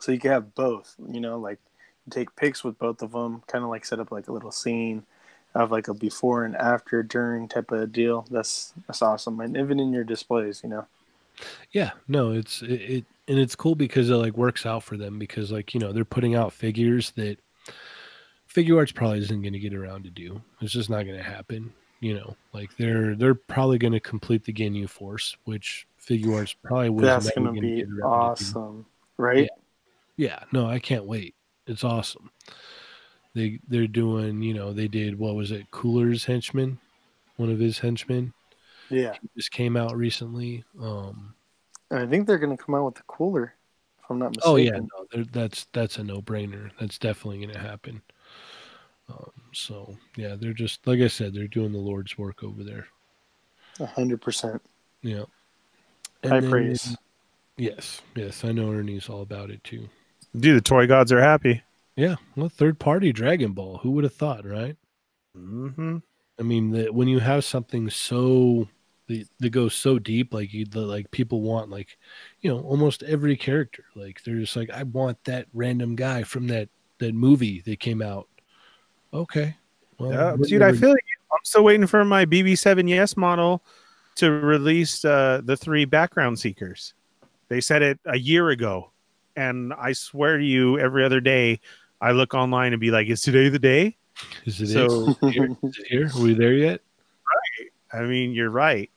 [0.01, 1.59] So you can have both, you know, like
[2.07, 4.51] you take pics with both of them, kind of like set up like a little
[4.51, 5.05] scene,
[5.55, 8.27] of like a before and after, during type of deal.
[8.31, 10.87] That's that's awesome, and even in your displays, you know.
[11.71, 15.19] Yeah, no, it's it, it and it's cool because it like works out for them
[15.19, 17.39] because like you know they're putting out figures that
[18.55, 20.43] Figuarts probably isn't going to get around to do.
[20.61, 21.73] It's just not going to happen.
[22.01, 26.91] You know, like they're they're probably going to complete the Ginyu Force, which Figuarts probably
[26.91, 28.87] was That's gonna gonna be to awesome,
[29.19, 29.49] right?
[30.17, 31.37] Yeah, no, I can't wait.
[31.67, 32.31] It's awesome.
[33.35, 36.79] They they're doing, you know, they did what was it, Cooler's henchman,
[37.37, 38.35] one of his henchmen.
[38.91, 40.65] Yeah, He just came out recently.
[40.81, 41.35] Um,
[41.91, 43.55] I think they're gonna come out with the cooler,
[44.01, 44.51] if I'm not mistaken.
[44.51, 44.81] oh yeah,
[45.15, 46.73] no, that's that's a no brainer.
[46.81, 48.03] That's definitely going to happen.
[49.13, 52.87] Um, so yeah, they're just like I said, they're doing the Lord's work over there.
[53.81, 54.63] a hundred percent.
[55.03, 55.25] Yeah.
[56.25, 56.97] High then- praise.
[57.59, 59.89] Yes, yes, I know Ernie's all about it too.
[60.35, 61.63] Dude, the toy gods are happy.
[61.97, 63.79] Yeah, well, third party Dragon Ball.
[63.79, 64.77] Who would have thought, right?
[65.37, 65.99] Mm-hmm.
[66.39, 68.69] I mean, that when you have something so
[69.09, 71.99] that, that goes so deep, like you, the, like people want, like
[72.41, 73.85] you know almost every character.
[73.95, 78.01] Like they're just like, I want that random guy from that that movie that came
[78.01, 78.29] out.
[79.13, 79.55] Okay,
[79.99, 83.63] well, Yeah, dude, I feel like I'm still waiting for my BB7 Yes model
[84.17, 86.95] to release uh, the three background seekers.
[87.49, 88.91] They said it a year ago,
[89.37, 91.61] and I swear to you, every other day
[92.01, 93.97] I look online and be like, "Is today the day?"
[94.45, 95.57] is it so- here?
[95.63, 96.11] Is it here?
[96.15, 96.81] Are we there yet?
[97.61, 98.01] Right.
[98.01, 98.91] I mean, you're right.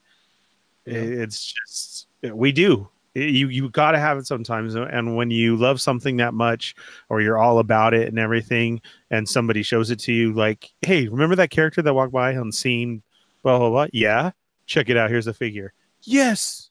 [0.85, 0.99] Yeah.
[0.99, 2.87] It's just we do.
[3.15, 6.75] It- You you got to have it sometimes, and when you love something that much,
[7.09, 11.07] or you're all about it and everything, and somebody shows it to you, like, "Hey,
[11.07, 13.01] remember that character that walked by unseen?"
[13.41, 13.87] Blah blah blah.
[13.93, 14.31] Yeah,
[14.65, 15.09] check it out.
[15.09, 15.73] Here's the figure.
[16.01, 16.69] Yes.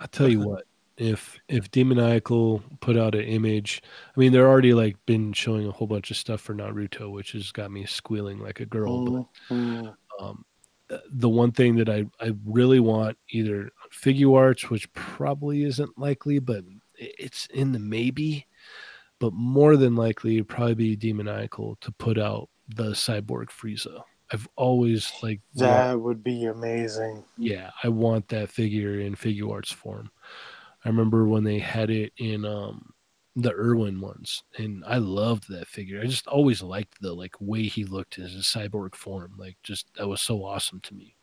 [0.00, 0.64] I tell you what,
[0.96, 3.82] if if Demoniacal put out an image,
[4.16, 7.32] I mean, they're already like been showing a whole bunch of stuff for Naruto, which
[7.32, 9.04] has got me squealing like a girl.
[9.04, 9.94] But Mhm.
[10.20, 10.44] um,
[10.90, 16.38] uh, the one thing that I I really want either Figuarts, which probably isn't likely,
[16.38, 16.64] but
[16.96, 18.46] it's in the maybe.
[19.20, 24.02] But more than likely, it'd probably be Demoniacal to put out the Cyborg Frieza.
[24.32, 27.24] I've always like That would be amazing.
[27.36, 30.10] yeah, I want that figure in Figuarts form.
[30.84, 32.94] I remember when they had it in um
[33.36, 36.00] the Irwin ones, and I loved that figure.
[36.00, 39.34] I just always liked the like way he looked as a cyborg form.
[39.38, 41.16] Like just that was so awesome to me.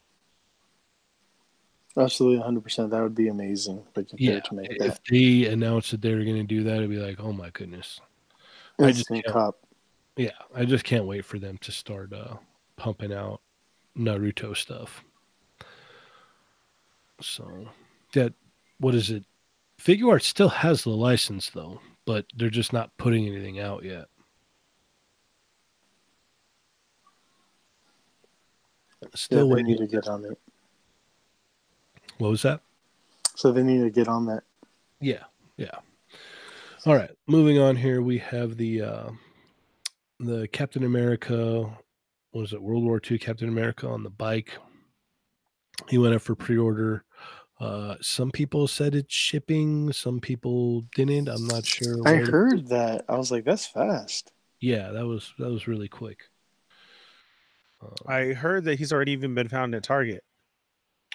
[1.97, 2.89] Absolutely, 100%.
[2.89, 3.81] That would be amazing.
[3.95, 6.43] Like, if Yeah, were to make if that they announced that they were going to
[6.43, 8.01] do that, it'd be like, oh my goodness.
[8.79, 9.57] I just can't- cop.
[10.17, 12.35] Yeah, I just can't wait for them to start uh
[12.77, 13.41] pumping out
[13.97, 15.03] Naruto stuff.
[17.21, 17.67] So
[18.13, 18.33] that
[18.79, 19.23] what is it?
[19.77, 24.05] Figure Art still has the license though, but they're just not putting anything out yet.
[29.13, 29.77] Still yeah, waiting.
[29.77, 30.39] to get on it.
[32.17, 32.61] What was that?
[33.35, 34.43] So they need to get on that.
[35.01, 35.23] Yeah,
[35.57, 35.79] yeah.
[36.85, 38.01] All right, moving on here.
[38.01, 39.09] We have the uh,
[40.19, 41.69] the Captain America.
[42.31, 42.61] What was it?
[42.61, 44.57] World War II Captain America on the bike.
[45.89, 47.03] He went up for pre-order.
[47.59, 49.91] Uh, some people said it's shipping.
[49.93, 51.27] Some people didn't.
[51.27, 51.97] I'm not sure.
[52.05, 53.05] I where- heard that.
[53.09, 54.31] I was like, that's fast.
[54.59, 56.19] Yeah, that was that was really quick.
[57.81, 60.23] Uh, I heard that he's already even been found at Target.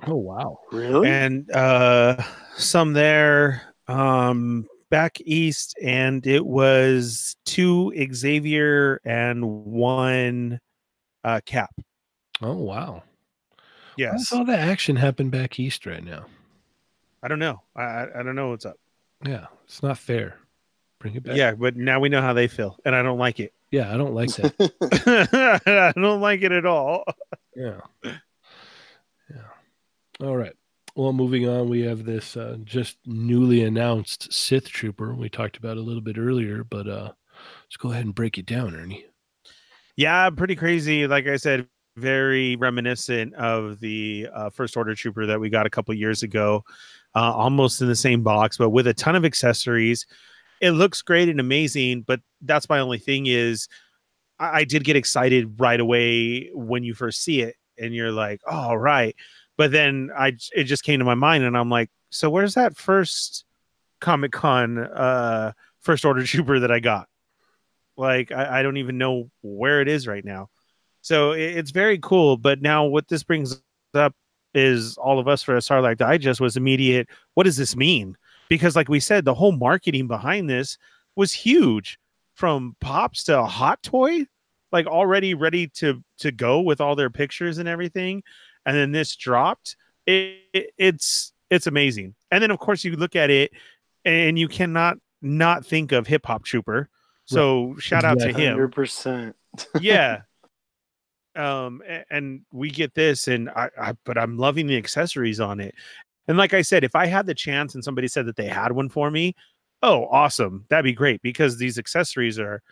[0.06, 0.58] Oh wow!
[0.72, 1.08] Really?
[1.08, 2.22] and uh
[2.56, 10.60] some there um back east and it was two xavier and one
[11.24, 11.70] uh cap
[12.42, 13.02] Oh wow!
[13.96, 16.24] Yes does all that action happen back east right now?
[17.22, 18.76] i don't know I, I i don't know what's up
[19.26, 20.38] Yeah, it's not fair.
[21.00, 21.36] Bring it back.
[21.36, 23.94] yeah but now we know how they feel and i don't like it yeah.
[23.94, 25.62] I don't like that.
[25.94, 27.04] i don't like it at all.
[27.54, 27.80] Yeah.
[30.22, 30.52] All right.
[30.96, 35.14] Well, moving on, we have this uh, just newly announced Sith Trooper.
[35.14, 37.12] We talked about a little bit earlier, but uh,
[37.64, 39.06] let's go ahead and break it down, Ernie.
[39.96, 41.66] yeah pretty crazy like i said
[41.96, 46.62] very reminiscent of the uh, first order trooper that we got a couple years ago
[47.14, 50.06] uh, almost in the same box but with a ton of accessories
[50.60, 53.68] it looks great and amazing but that's my only thing is
[54.38, 58.40] I, I did get excited right away when you first see it and you're like
[58.46, 59.16] oh, all right
[59.60, 62.78] but then i it just came to my mind and i'm like so where's that
[62.78, 63.44] first
[64.00, 65.52] comic con uh
[65.82, 67.06] first order trooper that i got
[67.94, 70.48] like I, I don't even know where it is right now
[71.02, 73.60] so it, it's very cool but now what this brings
[73.92, 74.14] up
[74.54, 77.06] is all of us for a Sarlacc Digest was immediate.
[77.34, 78.16] What does this mean?
[78.48, 80.76] Because, like we said, the whole marketing behind this
[81.14, 82.00] was huge,
[82.34, 84.26] from pops to hot toy,
[84.72, 88.24] like already ready to to go with all their pictures and everything.
[88.66, 89.76] And then this dropped.
[90.06, 92.14] It, it- it's it's amazing.
[92.30, 93.52] And then of course you look at it,
[94.04, 96.88] and you cannot not think of Hip Hop Trooper.
[97.26, 99.36] So shout out to him Hundred percent.
[99.80, 100.22] yeah
[101.36, 101.80] um
[102.10, 105.74] and we get this and I, I but i'm loving the accessories on it
[106.26, 108.72] and like i said if i had the chance and somebody said that they had
[108.72, 109.36] one for me
[109.82, 112.62] oh awesome that'd be great because these accessories are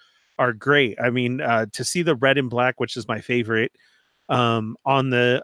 [0.40, 3.70] are great i mean uh to see the red and black which is my favorite
[4.28, 5.40] um on the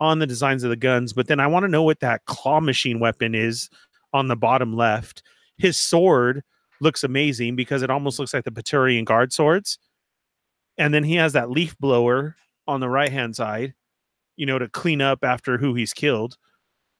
[0.00, 2.60] on the designs of the guns but then i want to know what that claw
[2.60, 3.70] machine weapon is
[4.16, 5.22] on the bottom left.
[5.58, 6.42] His sword
[6.80, 9.78] looks amazing because it almost looks like the Praetorian guard swords.
[10.78, 12.36] And then he has that leaf blower
[12.66, 13.74] on the right hand side
[14.36, 16.36] you know to clean up after who he's killed.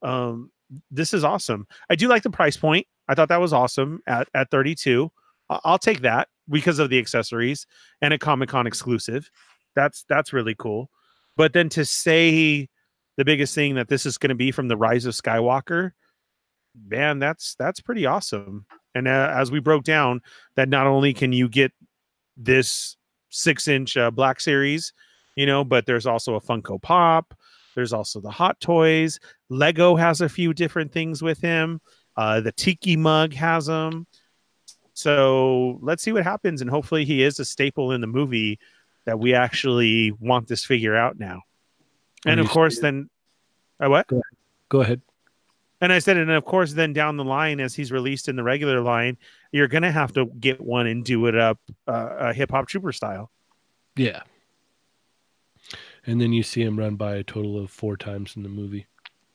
[0.03, 0.51] Um
[0.91, 1.67] this is awesome.
[1.91, 2.87] I do like the price point.
[3.09, 5.11] I thought that was awesome at, at 32
[5.49, 7.69] i'll take that because of the accessories
[8.03, 9.31] and a comic-con exclusive.
[9.77, 10.91] That's that's really cool.
[11.37, 12.69] But then to say
[13.17, 15.93] the biggest thing that this is going to be from the rise of skywalker
[16.89, 18.67] man, that's that's pretty awesome.
[18.95, 20.21] And uh, as we broke down,
[20.57, 21.73] that not only can you get
[22.37, 22.97] this
[23.31, 24.93] six inch uh, Black Series,
[25.37, 27.35] you know, but there's also a Funko Pop.
[27.75, 29.21] There's also the Hot Toys.
[29.51, 31.81] Lego has a few different things with him.
[32.17, 34.07] Uh, the Tiki mug has them.
[34.95, 38.59] So let's see what happens, and hopefully he is a staple in the movie
[39.05, 41.43] that we actually want this figure out now.
[42.27, 43.09] And of course, then,
[43.83, 44.07] uh, what?
[44.09, 44.37] Go ahead.
[44.68, 45.01] Go ahead.
[45.81, 48.43] And I said, and of course, then down the line, as he's released in the
[48.43, 49.18] regular line,
[49.53, 52.93] you're gonna have to get one and do it up uh, a hip hop trooper
[52.93, 53.31] style.
[53.95, 54.22] Yeah.
[56.07, 58.87] And then you see him run by a total of four times in the movie.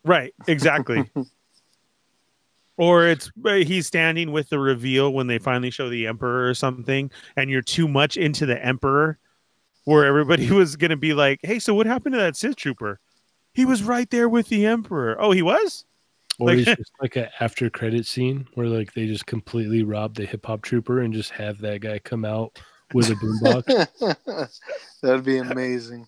[0.03, 0.33] Right.
[0.47, 1.09] Exactly.
[2.77, 6.53] or it's uh, he's standing with the reveal when they finally show the emperor or
[6.53, 9.19] something, and you're too much into the emperor,
[9.86, 12.99] where everybody was gonna be like, "Hey, so what happened to that Sith trooper?
[13.53, 15.15] He was right there with the emperor.
[15.19, 15.86] Oh, he was."
[16.39, 20.15] Or Like- it's just like an after credit scene where like they just completely rob
[20.15, 22.57] the hip hop trooper and just have that guy come out
[22.93, 24.49] with a boombox.
[25.01, 26.07] That'd be amazing.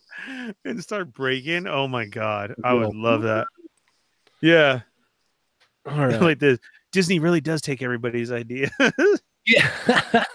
[0.65, 1.67] and start breaking.
[1.67, 3.47] Oh my god, I would love that.
[4.41, 4.81] Yeah,
[5.85, 6.21] All right.
[6.21, 6.59] like the
[6.91, 8.69] Disney really does take everybody's idea.
[9.45, 10.25] yeah.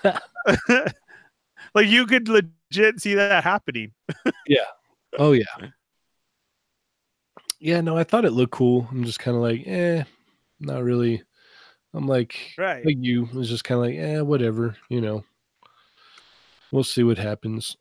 [1.75, 3.93] Like you could legit see that happening.
[4.47, 4.65] Yeah.
[5.19, 5.45] Oh yeah.
[7.61, 8.87] Yeah, no, I thought it looked cool.
[8.91, 10.05] I'm just kind of like, eh,
[10.61, 11.23] not really.
[11.93, 12.85] I'm like, Right.
[12.85, 15.25] like you it was just kind of like, eh, whatever, you know.
[16.71, 17.77] We'll see what happens.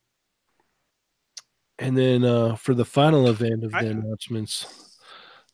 [1.80, 4.66] And then uh for the final event of the I- announcements,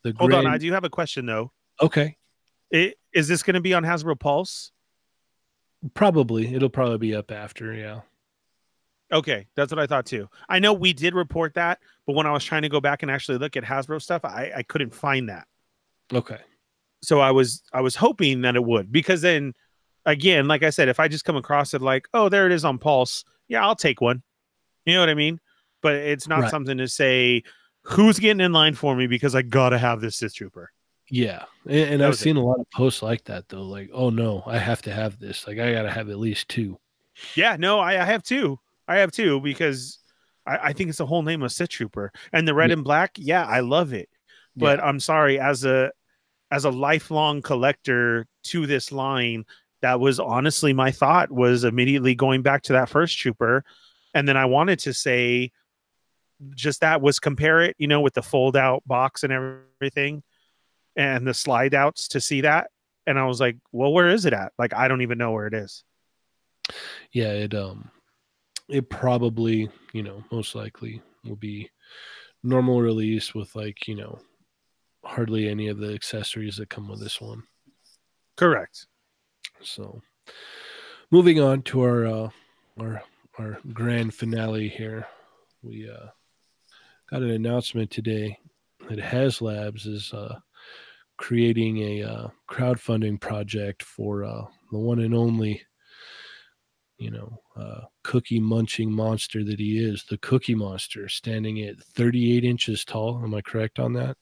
[0.02, 1.52] the Hold grand, on, I do have a question though.
[1.80, 2.16] okay,
[2.70, 4.70] It, is this going to be on Hasbro Pulse?
[5.92, 8.00] probably it'll probably be up after, yeah.
[9.12, 10.28] Okay, that's what I thought too.
[10.48, 13.10] I know we did report that, but when I was trying to go back and
[13.10, 15.46] actually look at Hasbro stuff, I, I couldn't find that.
[16.12, 16.40] Okay,
[17.02, 19.52] so I was I was hoping that it would because then
[20.06, 22.64] again, like I said, if I just come across it like, oh, there it is
[22.64, 24.22] on Pulse, yeah, I'll take one.
[24.84, 25.38] You know what I mean?
[25.82, 26.50] But it's not Right.
[26.50, 27.42] something to say
[27.82, 30.72] who's getting in line for me because I gotta have this Sith Trooper.
[31.10, 32.24] yeah, and, and I've was it.
[32.24, 33.62] seen a lot of posts like that though.
[33.62, 35.46] Like, oh no, I have to have this.
[35.46, 36.78] Like, I gotta have at least two.
[37.36, 38.58] Yeah, no, I, I have two.
[38.88, 39.98] I have two because
[40.46, 42.12] I, I think it's the whole name of Sith Trooper.
[42.32, 42.74] And the red Yeah.
[42.74, 44.08] and black, yeah, I love it.
[44.56, 45.90] But I'm sorry, as a
[46.50, 49.44] as a lifelong collector to this line,
[49.82, 53.64] that was honestly my thought was immediately going back to that first trooper.
[54.14, 55.50] And then I wanted to say
[56.54, 60.22] just that was compare it, you know, with the fold out box and everything
[60.94, 62.70] and the slide outs to see that.
[63.06, 64.52] And I was like, well, where is it at?
[64.58, 65.82] Like, I don't even know where it is.
[67.12, 67.90] yeah it um
[68.68, 71.68] it probably you know most likely will be
[72.42, 74.18] normal release with like you know
[75.04, 77.42] hardly any of the accessories that come with this one
[78.36, 78.86] Correct.
[79.62, 80.00] so
[81.10, 82.28] moving on to our uh
[82.80, 83.02] our
[83.38, 85.06] our grand finale here
[85.62, 86.06] we uh
[87.10, 88.38] got an announcement today
[88.88, 90.38] that haslabs is uh
[91.16, 94.42] creating a uh crowdfunding project for uh
[94.72, 95.62] the one and only
[96.98, 102.44] you know, uh, cookie munching monster that he is, the Cookie Monster, standing at 38
[102.44, 103.20] inches tall.
[103.22, 104.16] Am I correct on that?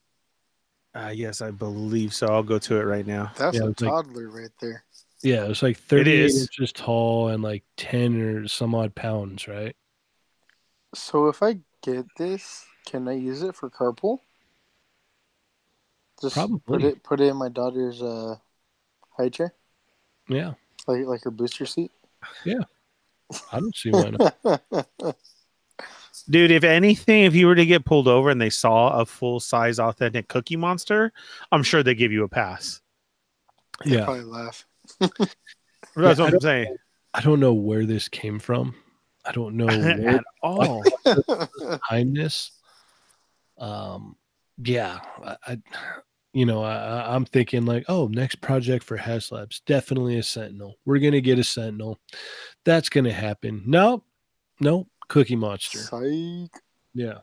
[0.94, 2.26] Uh, yes, I believe so.
[2.26, 3.32] I'll go to it right now.
[3.36, 4.84] That's Yeah, a it's like- toddler right there.
[5.22, 6.40] Yeah, it's like 38 is.
[6.42, 9.76] inches tall and like 10 or some odd pounds, right?
[10.94, 14.18] So if I get this, can I use it for carpool?
[16.20, 18.36] Just put it put it in my daughter's uh
[19.16, 19.54] high chair,
[20.28, 20.54] Yeah,
[20.86, 21.90] like like her booster seat.
[22.46, 25.16] I don't see why not.
[26.30, 29.40] Dude, if anything, if you were to get pulled over and they saw a full
[29.40, 31.12] size authentic cookie monster,
[31.50, 32.80] I'm sure they give you a pass.
[33.84, 34.66] They'd Yeah, probably laugh.
[35.00, 35.18] That's
[35.96, 36.76] I what I'm don't- saying.
[37.14, 38.74] I don't know where this came from.
[39.24, 40.82] I don't know where At all.
[41.58, 42.52] behind this.
[43.58, 44.16] Um,
[44.58, 45.58] yeah, I, I
[46.32, 50.76] you know, I, I- I'm thinking like, oh, next project for HasLabs, definitely a Sentinel.
[50.84, 51.98] We're gonna get a Sentinel.
[52.64, 53.62] That's gonna happen.
[53.66, 54.04] No,
[54.60, 55.78] no, Cookie Monster.
[55.78, 56.50] Psych.
[56.94, 57.18] Yeah,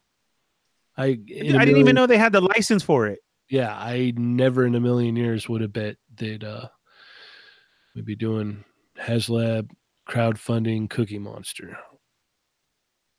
[0.98, 3.20] I I in didn't even know they had the license for it.
[3.50, 6.68] Yeah, I never in a million years would have bet that uh,
[7.96, 8.64] we'd be doing
[9.00, 9.70] HasLab
[10.08, 11.78] crowdfunding Cookie Monster.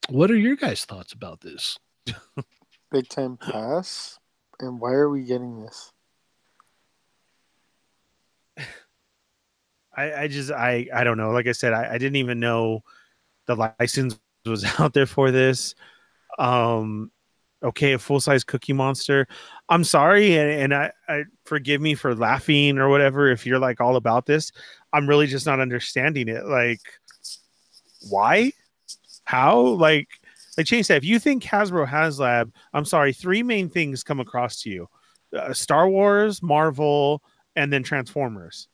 [0.08, 1.78] What are your guys' thoughts about this?
[2.92, 4.19] Big time pass.
[4.60, 5.92] And why are we getting this?
[9.96, 11.30] I, I just I I don't know.
[11.30, 12.82] Like I said, I, I didn't even know
[13.46, 15.74] the license was out there for this.
[16.38, 17.10] Um
[17.62, 19.26] okay, a full size Cookie Monster.
[19.68, 23.30] I'm sorry, and, and I, I forgive me for laughing or whatever.
[23.30, 24.52] If you're like all about this,
[24.92, 26.46] I'm really just not understanding it.
[26.46, 26.80] Like,
[28.08, 28.52] why?
[29.24, 29.60] How?
[29.60, 30.08] Like,
[30.60, 34.60] like Shane said, if you think Hasbro HasLab, I'm sorry, three main things come across
[34.62, 34.88] to you:
[35.36, 37.22] uh, Star Wars, Marvel,
[37.56, 38.68] and then Transformers.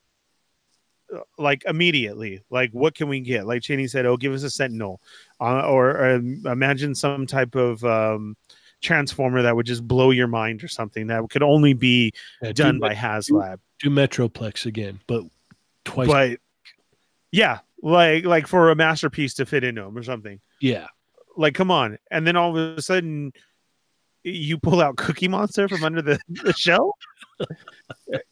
[1.14, 3.46] Uh, Like immediately, like what can we get?
[3.46, 5.00] Like Cheney said, "Oh, give us a Sentinel,"
[5.40, 8.36] uh, or um, imagine some type of um,
[8.82, 12.12] transformer that would just blow your mind or something that could only be
[12.42, 13.58] Yeah, do done Met- by HasLab.
[13.80, 15.22] do Metroplex again, but
[15.84, 16.08] twice.
[16.08, 16.40] But
[17.30, 20.40] yeah, like like for a masterpiece to fit into them or something.
[20.60, 20.86] yeah,
[21.36, 21.98] Like, come on!
[22.10, 23.32] And then all of a sudden,
[24.24, 26.96] you pull out Cookie Monster from under the, the shell.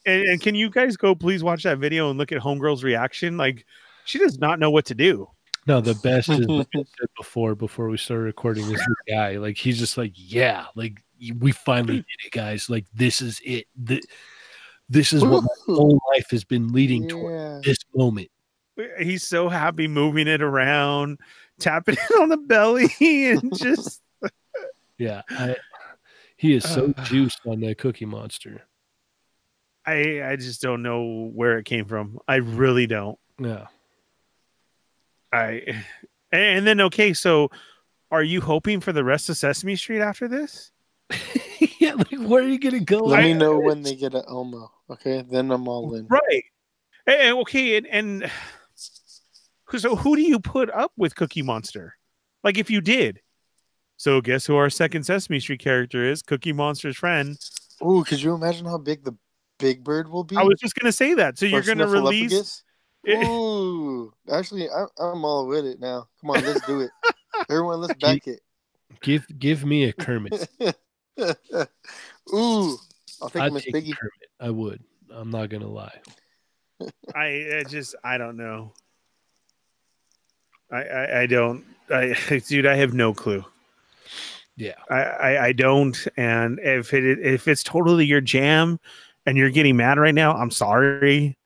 [0.07, 3.37] and, and can you guys go please watch that video and look at Homegirl's reaction?
[3.37, 3.65] Like,
[4.05, 5.29] she does not know what to do.
[5.67, 9.37] no, the best is like said before before we started recording this guy.
[9.37, 11.03] Like he's just like, yeah, like
[11.39, 12.69] we finally did it, guys.
[12.69, 13.67] Like this is it.
[13.87, 14.05] Th-
[14.89, 17.63] this is what my whole life has been leading toward.
[17.65, 18.29] This moment.
[18.99, 21.21] He's so happy moving it around,
[21.59, 24.03] tapping it on the belly, and just
[24.99, 25.57] Yeah, I,
[26.37, 28.63] he is so juiced on that Cookie Monster.
[29.87, 32.19] I I just don't know where it came from.
[32.27, 33.19] I really don't.
[33.39, 33.67] Yeah.
[35.33, 35.83] I
[36.33, 37.51] and then okay, so
[38.11, 40.71] are you hoping for the rest of Sesame Street after this?
[41.81, 43.01] yeah, like where are you gonna go?
[43.01, 44.71] Let I- me know when they get an Elmo.
[44.91, 46.07] Okay, then I'm all in.
[46.09, 46.45] Right.
[47.07, 48.31] And, okay, and, and
[49.79, 51.95] so who do you put up with Cookie Monster?
[52.43, 53.21] Like if you did.
[53.97, 56.23] So guess who our second Sesame Street character is?
[56.23, 57.39] Cookie Monster's friend.
[57.83, 59.17] Ooh, could you imagine how big the
[59.59, 60.37] Big Bird will be?
[60.37, 61.39] I was just gonna say that.
[61.39, 62.63] So Or you're gonna release Snuffleupagus?
[63.09, 66.09] Ooh, actually, I, I'm all with it now.
[66.21, 66.91] Come on, let's do it.
[67.51, 68.41] Everyone, let's back it.
[69.01, 70.49] Give give me a Kermit.
[72.33, 72.79] Ooh,
[73.23, 73.93] I'll take I'd Miss take Piggy.
[73.93, 74.31] Kermit.
[74.41, 74.83] I would.
[75.11, 76.01] I'm not gonna lie.
[77.15, 78.73] I, I just I don't know.
[80.71, 82.17] I, I I don't I
[82.49, 83.45] dude I have no clue.
[84.57, 84.75] Yeah.
[84.89, 88.79] I, I I don't and if it if it's totally your jam
[89.27, 91.37] and you're getting mad right now, I'm sorry.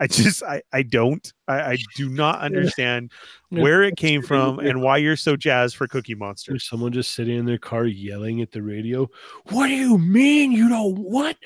[0.00, 3.10] I just I I don't I, I do not understand
[3.50, 3.62] Yeah.
[3.62, 6.52] where it came from and why you're so jazzed for Cookie Monster.
[6.52, 9.08] There's someone just sitting in their car yelling at the radio.
[9.50, 11.36] What do you mean you don't what?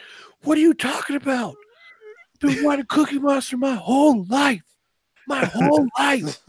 [0.43, 1.57] What are you talking about?
[2.41, 4.63] Been wanting Cookie Monster my whole life.
[5.29, 6.41] My whole life.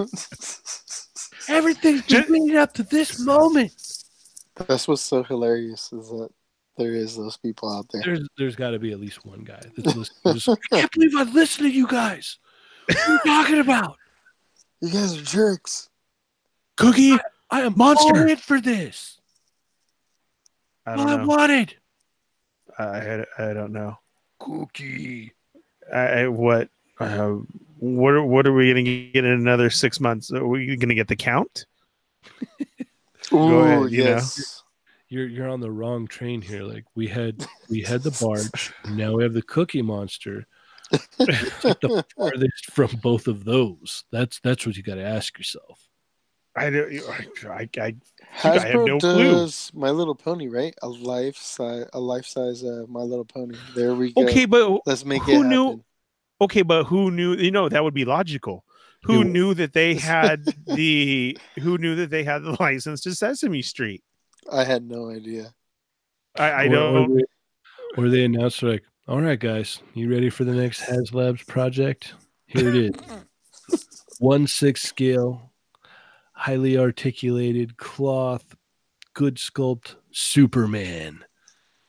[1.50, 3.74] Everything's been leading up to this moment.
[4.56, 6.30] That's what's so hilarious is that
[6.78, 8.02] there is those people out there.
[8.06, 10.58] There's there's got to be at least one guy that's listening.
[10.72, 12.38] I can't believe I listened to you guys.
[12.88, 13.98] What are you talking about?
[14.82, 15.90] You guys are jerks.
[16.76, 17.18] Cookie,
[17.50, 18.16] I am Monster.
[18.20, 19.20] all in for this.
[20.86, 21.28] I All I don't know.
[21.28, 21.76] wanted.
[22.78, 23.98] I I don't know.
[24.40, 25.34] Cookie.
[25.92, 26.70] I, I what
[27.00, 27.36] uh,
[27.80, 30.32] what are, what are we gonna get in another six months?
[30.32, 31.66] Are we gonna get the count?
[33.34, 34.10] Ooh, ahead, you know.
[34.10, 34.64] yes.
[35.10, 36.64] You're you're on the wrong train here.
[36.64, 38.74] Like we had we had the barge.
[38.90, 40.46] now we have the Cookie Monster.
[40.92, 44.04] The farthest from both of those.
[44.12, 45.80] That's that's what you got to ask yourself.
[46.58, 46.92] I don't.
[47.46, 47.96] I, I, I
[48.36, 49.32] Hasbro have no clue.
[49.32, 50.74] does My Little Pony, right?
[50.82, 53.56] A life size, a life size uh, My Little Pony.
[53.76, 54.24] There we go.
[54.24, 55.84] okay, but let's make who it knew- happen.
[56.42, 57.36] Okay, but who knew?
[57.36, 58.64] You know that would be logical.
[59.04, 61.38] Who You- knew that they had the?
[61.60, 64.04] Who knew that they had the license to Sesame Street?
[64.52, 65.54] I had no idea.
[66.38, 67.12] I, I don't.
[67.12, 67.24] Or they,
[68.04, 72.14] or they announced like, "All right, guys, you ready for the next HasLabs project?
[72.46, 73.86] Here it is.
[74.20, 75.52] One six scale,
[76.34, 78.56] highly articulated cloth,
[79.14, 81.24] good sculpt, Superman."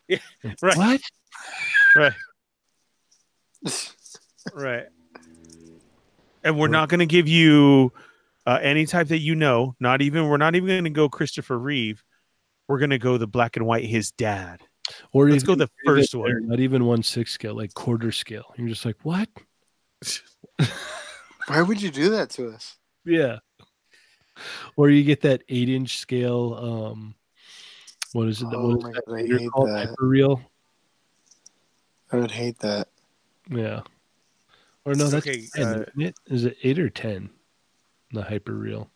[0.08, 0.18] Yeah,
[0.62, 0.76] right.
[0.76, 1.00] What?
[1.96, 2.12] Right.
[4.54, 4.86] Right.
[6.44, 7.92] And we're Or- not going to give you
[8.46, 9.74] uh, any type that you know.
[9.80, 10.28] Not even.
[10.28, 12.02] We're not even going to go Christopher Reeve.
[12.68, 13.84] We're going to go the black and white.
[13.84, 14.60] His dad.
[15.12, 16.48] Or Let's go the first even- one.
[16.48, 18.54] Not even one six scale, like quarter scale.
[18.56, 19.28] You're just like, what?
[21.48, 22.76] Why would you do that to us?
[23.04, 23.38] Yeah.
[24.76, 26.54] Or you get that eight inch scale.
[26.94, 27.14] Um,
[28.12, 28.48] what is it?
[28.52, 29.68] Oh what is my that God, I meter hate called?
[29.70, 29.88] that.
[29.88, 30.40] Hyperreal.
[32.12, 32.88] I would hate that.
[33.50, 33.80] Yeah.
[34.88, 36.14] Or no, that's Okay, 10, uh, it?
[36.28, 37.28] Is it eight or ten?
[38.12, 38.88] The hyperreal.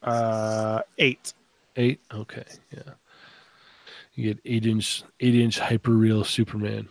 [0.00, 1.34] Uh, eight.
[1.74, 2.00] Eight.
[2.14, 2.44] Okay.
[2.70, 2.92] Yeah.
[4.14, 6.88] You get eight inch, eight inch hyperreal Superman.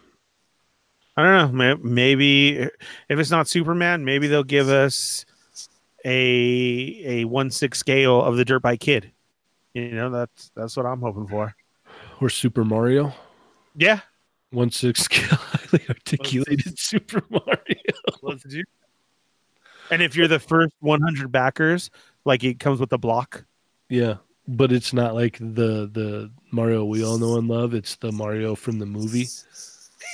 [1.16, 1.78] I don't know.
[1.82, 2.72] Maybe if
[3.10, 5.26] it's not Superman, maybe they'll give us
[6.04, 9.14] a a one six scale of the Dirt Bike Kid.
[9.74, 11.56] You know, that's that's what I'm hoping for.
[12.20, 13.14] Or Super Mario.
[13.78, 14.02] Yeah,
[14.52, 17.56] One six scale highly articulated Super Mario.
[18.22, 18.64] let's do.
[19.90, 21.90] And if you're the first 100 backers,
[22.26, 23.44] like it comes with a block.
[23.90, 24.16] Yeah.
[24.48, 27.74] But it's not like the the Mario we all know and love.
[27.74, 29.28] It's the Mario from the movie.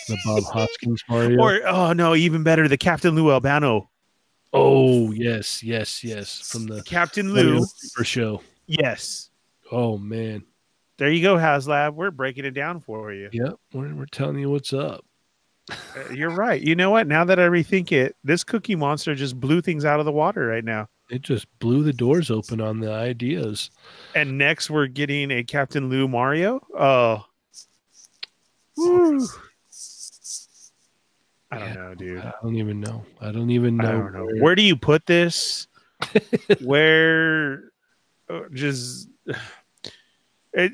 [0.07, 1.39] The Bob Hoskins Mario.
[1.39, 3.89] Or oh no, even better, the Captain Lou Albano.
[4.53, 6.41] oh yes, yes, yes.
[6.51, 7.65] From the Captain Lou.
[7.65, 8.41] Super Show.
[8.67, 9.29] Yes.
[9.71, 10.43] Oh man.
[10.97, 11.93] There you go, Haslab.
[11.93, 13.29] We're breaking it down for you.
[13.31, 13.55] Yep.
[13.73, 15.05] We're, we're telling you what's up.
[15.69, 15.75] Uh,
[16.13, 16.61] You're right.
[16.61, 17.07] You know what?
[17.07, 20.47] Now that I rethink it, this Cookie Monster just blew things out of the water
[20.47, 20.87] right now.
[21.09, 23.69] It just blew the doors open on the ideas.
[24.15, 26.61] And next, we're getting a Captain Lou Mario.
[26.77, 27.25] Oh,
[28.75, 29.27] Woo.
[31.51, 31.73] I don't Yeah.
[31.75, 32.19] know, dude.
[32.19, 33.05] I don't even know.
[33.21, 33.91] I don't even know.
[33.91, 34.25] Don't know.
[34.25, 35.67] where- Where do you put this?
[36.61, 37.71] Where
[38.29, 39.07] uh, just
[40.53, 40.71] it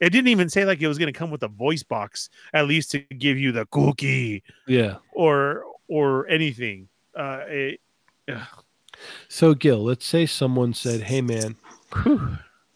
[0.00, 2.66] it didn't even say like it was going to come with a voice box at
[2.66, 4.96] least to give you the cookie Yeah.
[5.12, 6.88] or or anything.
[7.16, 7.80] Uh it,
[9.28, 11.56] So Gil, let's say someone said, "Hey man,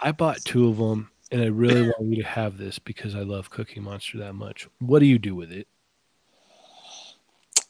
[0.01, 3.21] I bought two of them, and I really want you to have this because I
[3.21, 4.67] love Cookie Monster that much.
[4.81, 5.69] What do you do with it?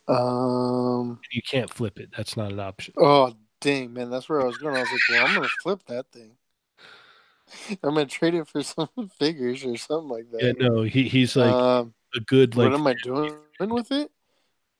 [0.09, 1.21] Um.
[1.33, 2.11] You can't flip it.
[2.17, 2.95] That's not an option.
[2.97, 4.77] Oh dang, man, that's where I was going.
[4.77, 6.33] I was like, well, I'm gonna flip that thing.
[7.83, 8.89] I'm gonna trade it for some
[9.19, 10.43] figures or something like that.
[10.43, 12.71] Yeah, no, he, he's like um, a good like.
[12.71, 14.11] what am I doing with it?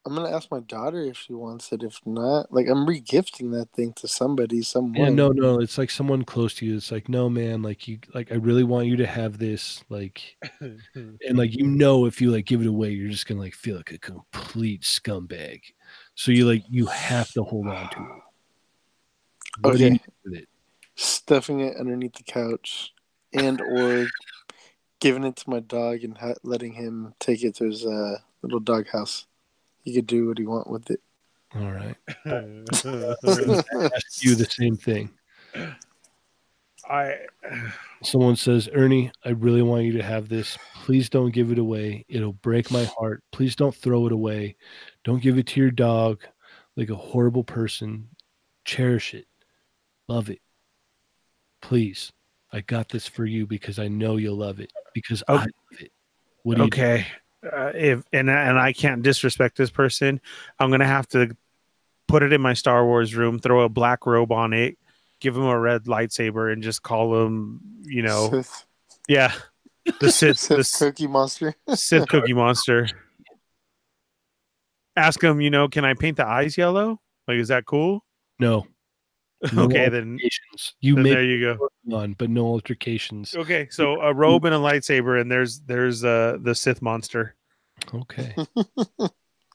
[0.07, 1.83] I'm gonna ask my daughter if she wants it.
[1.83, 5.03] If not, like I'm regifting that thing to somebody, someone.
[5.03, 6.77] yeah, no, no, it's like someone close to you.
[6.77, 10.37] It's like, no, man, like you, like I really want you to have this, like,
[10.61, 13.77] and like you know, if you like give it away, you're just gonna like feel
[13.77, 15.63] like a complete scumbag.
[16.17, 18.23] So you like you have to hold on to it.
[19.61, 20.01] What do Okay.
[20.97, 21.13] Do with it?
[21.25, 22.93] stuffing it underneath the couch,
[23.33, 24.07] and or
[25.01, 28.61] giving it to my dog and ha- letting him take it to his uh, little
[28.61, 29.27] dog house.
[29.83, 31.01] He could do what he want with it.
[31.55, 31.97] All right.
[32.27, 32.85] Ask
[34.25, 35.11] you the same thing.
[36.89, 37.19] I
[38.03, 40.59] Someone says, Ernie, I really want you to have this.
[40.85, 42.05] Please don't give it away.
[42.09, 43.23] It'll break my heart.
[43.33, 44.57] Please don't throw it away.
[45.05, 46.23] Don't give it to your dog
[46.77, 48.09] like a horrible person.
[48.65, 49.27] Cherish it.
[50.09, 50.41] Love it.
[51.65, 52.13] Please.
[52.53, 54.71] I got this for you because I know you'll love it.
[54.93, 55.47] Because I love
[55.81, 55.91] it.
[56.43, 57.07] What do you okay.
[57.43, 60.21] Uh, if and and I can't disrespect this person,
[60.59, 61.35] I'm gonna have to
[62.07, 64.77] put it in my Star Wars room, throw a black robe on it,
[65.21, 68.67] give him a red lightsaber, and just call him, you know, Sith,
[69.09, 69.33] yeah,
[70.01, 71.55] the Sith, Sith the Cookie Monster.
[71.75, 72.89] Sith Cookie Monster.
[74.97, 77.01] Ask him, you know, can I paint the eyes yellow?
[77.27, 78.05] Like, is that cool?
[78.39, 78.67] No.
[79.53, 80.19] No okay, then.
[80.81, 81.69] You then there you go.
[81.85, 83.35] one, but no altercations.
[83.35, 87.35] Okay, so a robe and a lightsaber, and there's there's uh the Sith monster.
[87.93, 88.35] Okay.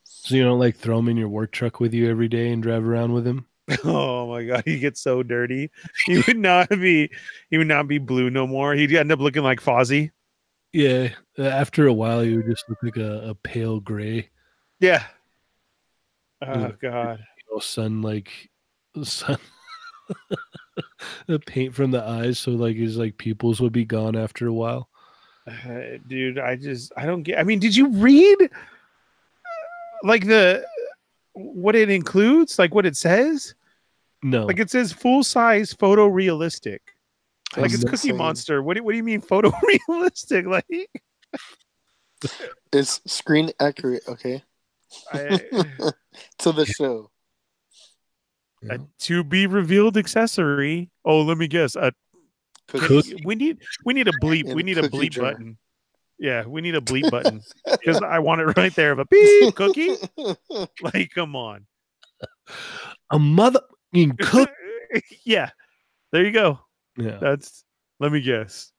[0.03, 2.61] so you don't like throw him in your work truck with you every day and
[2.61, 3.45] drive around with him?
[3.83, 5.69] Oh my god, he gets so dirty.
[6.07, 7.09] He would not be
[7.49, 8.73] he would not be blue no more.
[8.73, 10.11] He'd end up looking like Fozzie.
[10.73, 11.09] Yeah.
[11.37, 14.29] uh, After a while, you would just look like a, a pale gray,
[14.79, 15.03] Yeah.
[16.41, 17.19] Oh god.
[17.19, 18.49] you know, sun like
[19.03, 19.37] sun.
[21.27, 24.53] the paint from the eyes, so like his like pupils would be gone after a
[24.53, 24.89] while.
[25.47, 28.49] Uh, dude, I just I don't get I mean, did you read
[30.03, 30.65] like the
[31.33, 32.59] what it includes?
[32.59, 33.55] Like what it says?
[34.21, 36.79] No, Like it says full size photorealistic.
[37.55, 38.17] Like That's it's Cookie insane.
[38.17, 38.61] Monster.
[38.61, 40.45] What do, what do you mean photorealistic?
[40.49, 40.89] Like
[42.73, 44.43] It's screen accurate, okay?
[45.13, 45.39] I,
[46.39, 47.11] to the show.
[48.61, 48.73] Yeah.
[48.73, 50.89] a to be revealed accessory.
[51.05, 51.75] Oh, let me guess.
[51.75, 51.93] A
[52.67, 52.87] Cookie.
[52.87, 53.21] Cookie.
[53.25, 54.45] we need we need a bleep.
[54.49, 55.31] In We need a bleep jar.
[55.31, 55.57] button.
[56.19, 59.55] Yeah, we need a bleep button because I want it right there of a beep
[59.55, 59.95] cookie.
[60.81, 61.65] Like, come on.
[63.11, 63.61] a mother
[63.93, 64.49] mean cook.
[65.23, 65.51] yeah,
[66.11, 66.59] there you go.
[66.97, 67.17] Yeah.
[67.21, 67.63] That's.
[68.01, 68.71] Let me guess.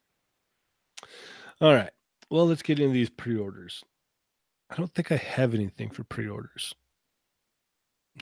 [1.61, 1.91] All right.
[2.31, 3.83] Well, let's get into these pre-orders.
[4.71, 6.75] I don't think I have anything for pre-orders.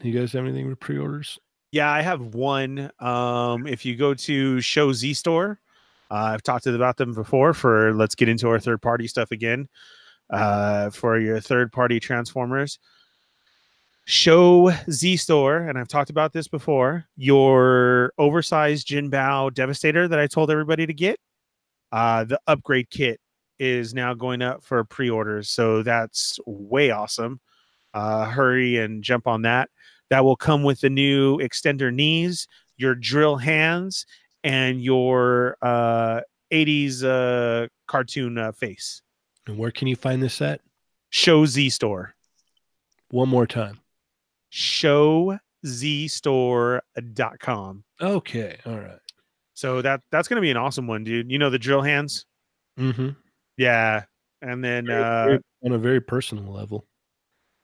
[0.03, 1.39] You guys have anything for pre-orders?
[1.71, 2.91] Yeah, I have one.
[2.99, 5.61] Um, if you go to Show Z Store,
[6.11, 7.53] uh, I've talked about them before.
[7.53, 9.69] For let's get into our third party stuff again.
[10.31, 12.79] Uh, for your third party Transformers,
[14.05, 17.07] Show Z Store, and I've talked about this before.
[17.17, 21.19] Your oversized Jin Bao Devastator that I told everybody to get.
[21.93, 23.21] Uh, the upgrade kit
[23.59, 27.41] is now going up for pre-orders, so that's way awesome.
[27.95, 29.71] Uh, hurry and jump on that
[30.11, 34.07] that will come with the new extender knees, your drill hands,
[34.45, 36.21] and your uh,
[36.53, 39.03] '80s uh, cartoon uh, face.
[39.47, 40.61] And where can you find this at?
[41.11, 42.15] Show Z Store.
[43.11, 43.81] One more time.
[44.51, 47.85] Show ShowZStore.com.
[48.01, 48.57] Okay.
[48.65, 48.99] All right.
[49.55, 51.31] So that that's gonna be an awesome one, dude.
[51.31, 52.25] You know the drill hands.
[52.79, 53.09] Mm-hmm.
[53.57, 54.05] Yeah,
[54.41, 56.87] and then uh, Very- on a very personal level.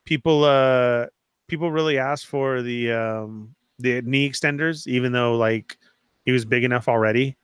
[0.05, 1.07] people uh
[1.49, 5.77] people really asked for the um the knee extenders even though like
[6.25, 7.37] he was big enough already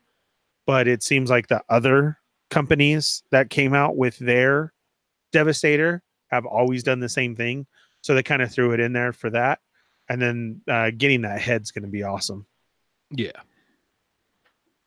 [0.66, 2.18] but it seems like the other
[2.50, 4.72] companies that came out with their
[5.32, 7.66] devastator have always done the same thing
[8.00, 9.58] so they kind of threw it in there for that
[10.08, 12.46] and then uh getting that head's going to be awesome
[13.10, 13.32] Yeah.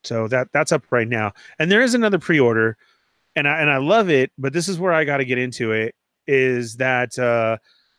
[0.03, 1.34] so that that's up right now.
[1.60, 2.77] And there is another pre-order,
[3.35, 5.72] and I and I love it, but this is where I got to get into
[5.72, 5.95] it.
[6.27, 7.57] Is that uh,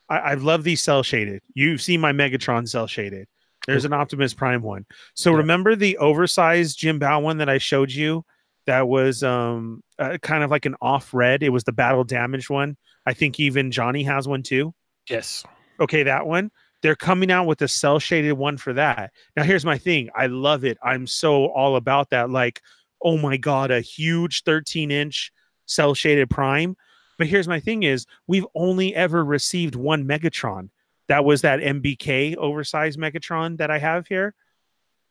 [0.09, 1.43] I, I love these cell shaded.
[1.55, 3.27] You've seen my Megatron cell shaded.
[3.67, 4.85] There's an Optimus Prime one.
[5.15, 5.39] So Yeah.
[5.39, 8.25] remember the oversized Jin Bao one that I showed you?
[8.67, 11.43] That was um uh, kind of like an off red.
[11.43, 12.77] It was the battle damaged one.
[13.07, 14.75] I think even Johnny has one too.
[15.09, 15.45] Yes.
[15.81, 16.51] Okay, that one.
[16.83, 19.13] They're coming out with a cell shaded one for that.
[19.37, 20.11] Now, here's my thing.
[20.15, 20.77] I love it.
[20.83, 22.29] I'm so all about that.
[22.29, 22.61] Like,
[23.03, 25.33] oh my god, a huge 13 inch
[25.67, 26.77] cell shaded prime.
[27.19, 30.71] But here's my thing: is we've only ever received one Megatron.
[31.09, 34.35] That was that MBK oversized Megatron that I have here.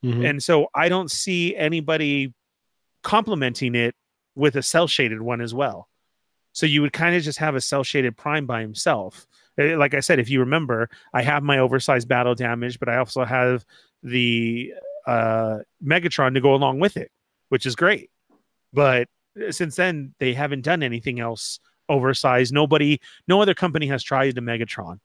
[0.03, 0.27] Mhm.
[0.29, 2.33] And so I don't see anybody
[3.03, 3.95] complementing it
[4.35, 5.87] with a cell shaded one as well.
[6.51, 9.27] So you would kind of just have a cell shaded prime by himself.
[9.57, 12.97] Eh, Like I said, if you remember, I have my oversized battle damage, but I
[12.97, 13.65] also have
[14.01, 14.73] the
[15.05, 17.11] uh, Megatron to go along with it,
[17.49, 18.09] which is great.
[18.71, 19.07] But
[19.39, 22.53] eh, since then, they haven't done anything else oversized.
[22.53, 24.99] Nobody, no other company has tried the Megatron.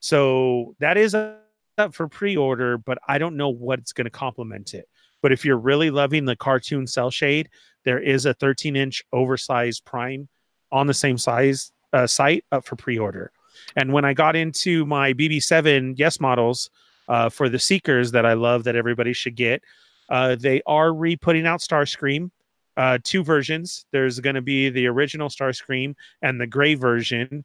[0.00, 4.88] So that is up for pre-order, but I don't know what's going to complement it.
[5.22, 7.48] But if you're really loving the cartoon cell shade,
[7.84, 10.28] there is a 13 inch oversized prime
[10.70, 13.30] on the same size uh, site up for pre-order.
[13.76, 16.70] And when I got into my BB7 Yes models
[17.08, 19.62] uh, for the Seekers that I love that everybody should get,
[20.08, 22.30] uh, they are re-putting out Starscream.
[22.76, 23.84] Uh, two versions.
[23.92, 27.44] There's going to be the original Starscream and the gray version.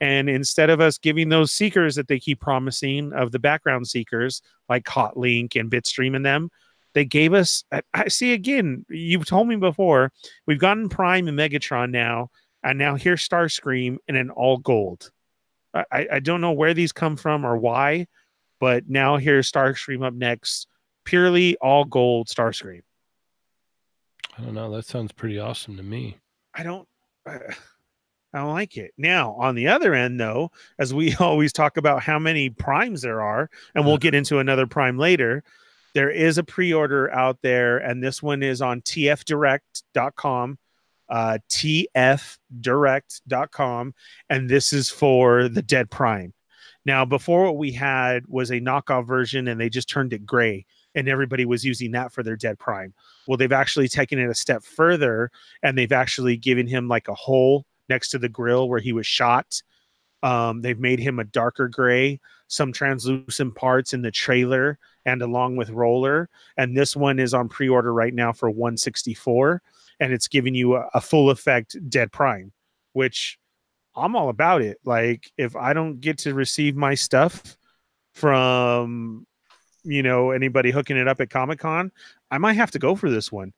[0.00, 4.42] And instead of us giving those seekers that they keep promising of the background seekers
[4.68, 6.50] like Hotlink and Bitstream and them,
[6.94, 7.64] they gave us.
[7.72, 8.86] I- I see again.
[8.88, 10.12] You've told me before.
[10.46, 12.30] We've gotten Prime and Megatron now,
[12.62, 15.10] and now here's Starscream in an all gold.
[15.74, 18.06] I, I don't know where these come from or why,
[18.58, 20.66] but now here's Starscream up next,
[21.04, 22.82] purely all gold Starscream.
[24.38, 24.70] I don't know.
[24.70, 26.16] That sounds pretty awesome to me.
[26.54, 26.88] I don't.
[27.26, 27.38] I
[28.34, 28.92] don't like it.
[28.96, 33.20] Now, on the other end, though, as we always talk about how many primes there
[33.20, 35.42] are, and we'll get into another prime later,
[35.94, 40.58] there is a pre-order out there, and this one is on tfdirect.com,
[41.08, 43.94] uh, tfdirect.com,
[44.30, 46.32] and this is for the Dead Prime.
[46.84, 50.64] Now, before what we had was a knockoff version, and they just turned it gray,
[50.98, 52.92] and everybody was using that for their Dead Prime.
[53.28, 55.30] Well, they've actually taken it a step further,
[55.62, 59.06] and they've actually given him like a hole next to the grill where he was
[59.06, 59.62] shot.
[60.24, 64.76] Um, they've made him a darker gray, some translucent parts in the trailer,
[65.06, 66.28] and along with roller.
[66.56, 69.62] And this one is on pre-order right now for 164,
[70.00, 72.52] and it's giving you a, a full effect Dead Prime,
[72.92, 73.38] which
[73.94, 74.78] I'm all about it.
[74.84, 77.56] Like if I don't get to receive my stuff
[78.14, 79.27] from
[79.88, 81.92] you know anybody hooking it up at Comic Con,
[82.30, 83.52] I might have to go for this one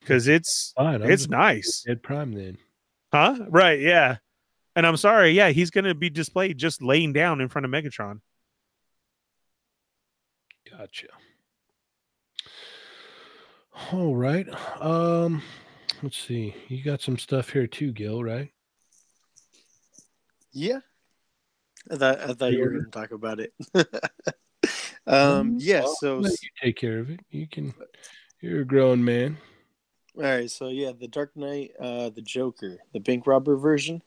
[0.00, 1.02] because it's Fine.
[1.02, 1.84] It's nice.
[1.86, 2.58] Dead Prime then.
[3.12, 3.36] Huh?
[3.48, 4.16] Right, yeah.
[4.76, 8.20] And I'm sorry, yeah, he's gonna be displayed just laying down in front of Megatron.
[10.70, 11.08] Gotcha.
[13.92, 14.46] All right.
[14.80, 15.42] Um,
[16.02, 16.54] let's see.
[16.68, 18.52] You got some stuff here too, Gil, right?
[20.52, 20.80] Yeah.
[21.90, 23.52] I thought, I thought you were going to talk about it.
[25.06, 27.20] um, yeah, Well, so you take care of it.
[27.30, 27.74] You can.
[28.40, 29.38] You're a grown man.
[30.16, 34.02] All right, so yeah, the Dark Knight, uh, the Joker, the bank robber version,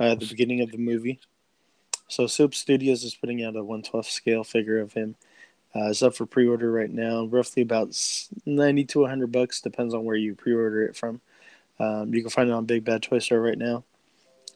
[0.00, 1.20] uh, at the beginning of the movie.
[2.08, 5.16] So Soap Studios is putting out a 112 scale figure of him.
[5.74, 7.96] Uh, it's up for pre-order right now, roughly about
[8.44, 11.20] 90 to 100 bucks, depends on where you pre-order it from.
[11.78, 13.84] Um, you can find it on Big Bad Toy Store right now.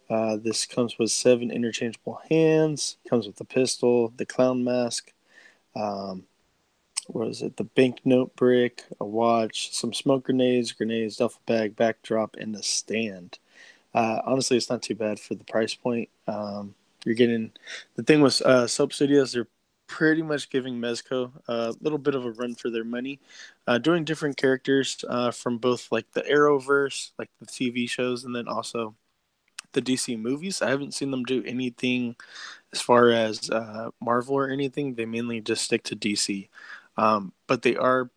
[0.09, 2.97] Uh, this comes with seven interchangeable hands.
[3.09, 5.13] Comes with the pistol, the clown mask.
[5.77, 6.25] Um,
[7.09, 7.57] what is it?
[7.57, 13.39] The banknote brick, a watch, some smoke grenades, grenades, duffel bag, backdrop, and the stand.
[13.95, 16.09] Uh, honestly, it's not too bad for the price point.
[16.27, 16.75] Um,
[17.05, 17.53] you're getting
[17.95, 19.33] the thing with uh, Soap Studios.
[19.33, 19.49] They're
[19.87, 23.21] pretty much giving Mezco a little bit of a run for their money,
[23.67, 28.35] uh, doing different characters uh, from both like the Arrowverse, like the TV shows, and
[28.35, 28.95] then also
[29.77, 30.63] the DC movies.
[30.63, 32.17] I haven't seen them do anything
[32.73, 34.95] as far as uh, Marvel or anything.
[34.95, 36.49] They mainly just stick to DC,
[36.97, 38.11] um, but they are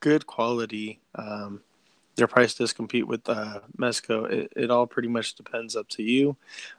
[0.00, 1.00] good quality.
[1.14, 1.60] Um,
[2.16, 4.30] their price does compete with uh, Mezco.
[4.30, 6.36] It, it all pretty much depends up to you.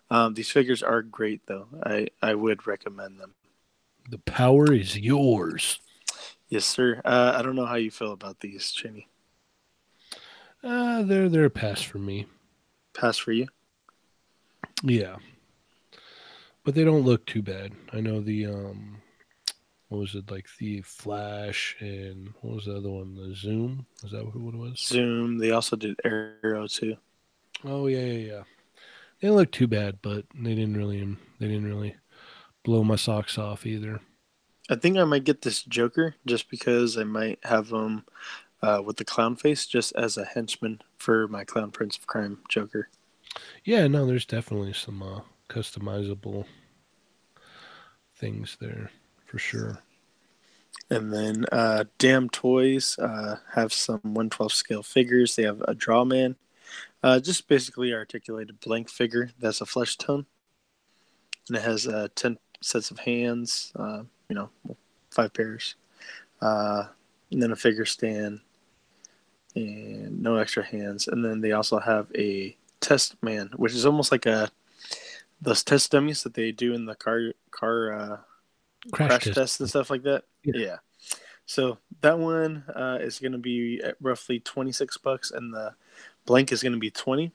[0.10, 1.68] Um, these figures are great, though.
[1.84, 3.34] I, I would recommend them.
[4.10, 5.80] The power is yours.
[6.50, 7.02] Yes, sir.
[7.06, 9.08] Uh, I don't know how you feel about these, Cheney.
[10.64, 12.26] Uh, they're they're a pass for me.
[12.94, 13.48] Pass for you.
[14.84, 15.16] Yeah,
[16.64, 17.72] but they don't look too bad.
[17.92, 19.02] I know the um,
[19.90, 23.16] what was it like the Flash and what was the other one?
[23.16, 23.86] The Zoom.
[24.04, 24.80] Is that what it was?
[24.80, 25.38] Zoom.
[25.38, 26.98] They also did Arrow too.
[27.64, 28.44] Oh yeah, yeah, yeah.
[29.20, 31.96] They didn't look too bad, but they didn't really they didn't really
[32.64, 34.02] blow my socks off either.
[34.70, 38.06] I think I might get this Joker just because I might have him
[38.62, 42.40] uh, with the clown face just as a henchman for my Clown Prince of Crime
[42.48, 42.90] Joker.
[43.64, 46.46] Yeah, no, there's definitely some uh, customizable
[48.16, 48.92] things there
[49.26, 49.80] for sure.
[50.90, 55.36] And then uh, Damtoys uh, have some 112 scale figures.
[55.36, 56.36] They have a Drawman,
[57.02, 60.26] uh, just basically articulated blank figure that's a flesh tone.
[61.48, 64.50] And it has uh, 10 sets of hands, uh, you know,
[65.12, 65.76] five pairs.
[66.42, 66.86] Uh,
[67.32, 68.40] and then a figure stand
[69.56, 71.08] and no extra hands.
[71.08, 74.52] And then they also have a test man, which is almost like a
[75.42, 78.18] those test dummies that they do in the car car uh,
[78.92, 79.36] crash, crash test.
[79.36, 80.24] tests and stuff like that.
[80.44, 80.54] Yeah.
[80.56, 80.78] yeah.
[81.46, 85.74] So that one uh, is going to be at roughly twenty six bucks, and the
[86.26, 87.32] blank is going to be twenty.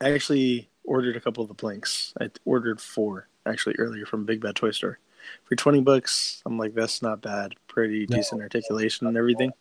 [0.00, 2.12] I actually ordered a couple of the blanks.
[2.20, 4.98] I ordered four actually earlier from Big Bad Toy Store
[5.44, 6.42] for twenty bucks.
[6.46, 7.54] I'm like, that's not bad.
[7.68, 8.16] Pretty no.
[8.16, 9.52] decent articulation and everything.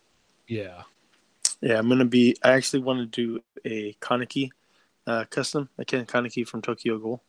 [0.48, 0.84] Yeah.
[1.62, 2.36] Yeah, I'm gonna be.
[2.44, 4.52] I actually want to do a Kaneki
[5.08, 7.24] uh, custom, a Ken Kaneki from Tokyo Ghoul.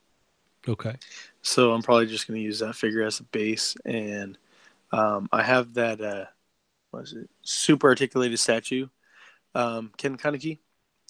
[0.66, 0.94] Okay.
[1.42, 4.38] So I'm probably just going to use that figure as a base, and
[4.92, 6.24] um, I have that uh,
[6.90, 7.28] what is it?
[7.42, 8.86] Super articulated statue,
[9.54, 10.58] um, Ken Kaneki,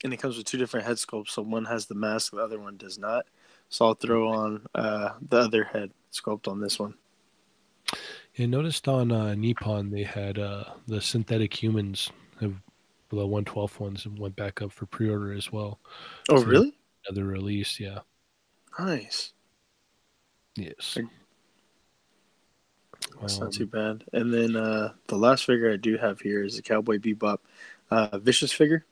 [0.02, 1.30] and it comes with two different head sculpts.
[1.30, 3.26] So one has the mask, the other one does not.
[3.68, 6.94] So I'll throw on uh, the other head sculpt on this one.
[8.34, 12.10] Yeah, noticed on uh, Nippon they had uh, the synthetic humans
[13.14, 15.78] the 112 ones and went back up for pre-order as well.
[16.30, 16.76] Oh, so really?
[17.06, 18.00] Another release, yeah.
[18.78, 19.32] Nice.
[20.56, 20.98] Yes.
[23.20, 24.04] That's um, not too bad.
[24.12, 27.38] And then uh, the last figure I do have here is the Cowboy Bebop
[27.90, 28.84] uh, Vicious figure.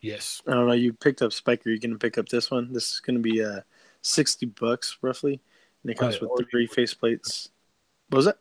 [0.00, 0.42] Yes.
[0.46, 0.72] I don't know.
[0.72, 1.66] You picked up Spike.
[1.66, 2.72] Are you going to pick up this one?
[2.72, 3.60] This is going to be uh,
[4.02, 5.40] 60 bucks roughly.
[5.82, 7.50] And it comes I with three face plates.
[8.08, 8.38] What was that?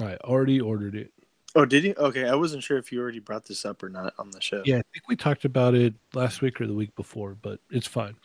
[0.00, 1.12] I already ordered it.
[1.54, 1.94] Oh, did you?
[1.98, 4.62] Okay, I wasn't sure if you already brought this up or not on the show.
[4.64, 7.86] Yeah, I think we talked about it last week or the week before, but it's
[7.86, 8.16] fine.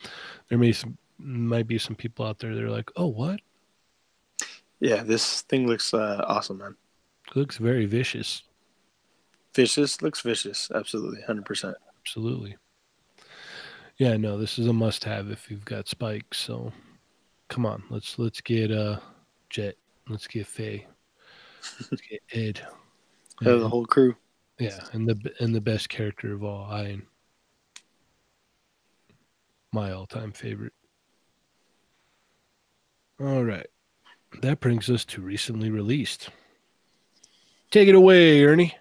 [0.48, 3.40] There may some might be some people out there that are like, "Oh, what?"
[4.80, 6.76] Yeah, this thing looks uh, awesome, man.
[7.28, 8.44] It looks very vicious.
[9.54, 10.70] Vicious looks vicious.
[10.74, 11.76] Absolutely, hundred percent.
[12.00, 12.56] Absolutely.
[13.98, 16.38] Yeah, no, this is a must-have if you've got spikes.
[16.38, 16.72] So,
[17.48, 19.00] come on, let's let's get uh
[19.50, 19.76] Jet,
[20.08, 20.86] let's get Faye,
[21.90, 22.66] let's get Ed.
[23.40, 24.16] Yeah, the whole crew.
[24.58, 26.98] Yeah, and the and the best character of all, I
[29.72, 30.72] my all-time favorite.
[33.20, 33.66] All right.
[34.42, 36.30] That brings us to recently released.
[37.70, 38.74] Take it away, Ernie.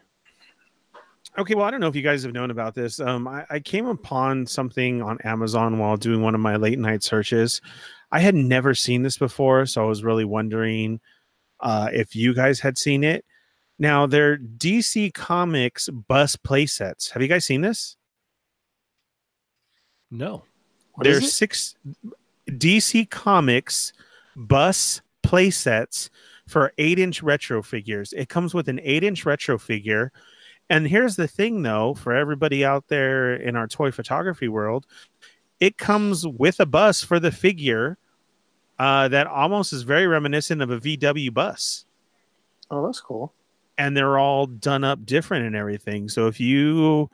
[1.37, 2.99] Okay, well, I don't know if you guys have known about this.
[2.99, 7.03] Um, I, I, came upon something on Amazon while doing one of my late night
[7.03, 7.61] searches.
[8.11, 10.99] I had never seen this before, so I was really wondering
[11.59, 13.23] uh, if you guys had seen it.
[13.79, 17.11] Now, they're DC Comics bus playsets.
[17.11, 17.95] Have you guys seen this?
[20.09, 20.43] No.
[20.93, 21.75] What There's six
[22.49, 23.93] DC Comics
[24.35, 26.09] bus playsets
[26.47, 28.13] for eight inch retro figures.
[28.13, 30.11] It comes with an eight inch retro figure.
[30.69, 34.85] And here's the thing, though, for everybody out there in our toy photography world,
[35.59, 37.97] it comes with a bus for the figure
[38.79, 41.85] uh, that almost is very reminiscent of a VW bus.
[42.69, 43.33] Oh, that's cool.
[43.77, 46.09] And they're all done up different and everything.
[46.09, 47.09] So if you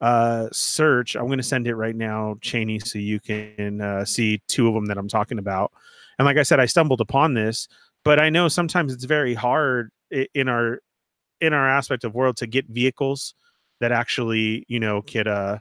[0.00, 4.42] uh, search, I'm going to send it right now, Cheney, so you can uh, see
[4.48, 5.72] two of them that I'm talking about.
[6.18, 7.68] And like I said, I stumbled upon this,
[8.04, 9.90] but I know sometimes it's very hard
[10.34, 10.80] in our
[11.40, 13.34] in our aspect of world to get vehicles
[13.80, 15.58] that actually you know could uh,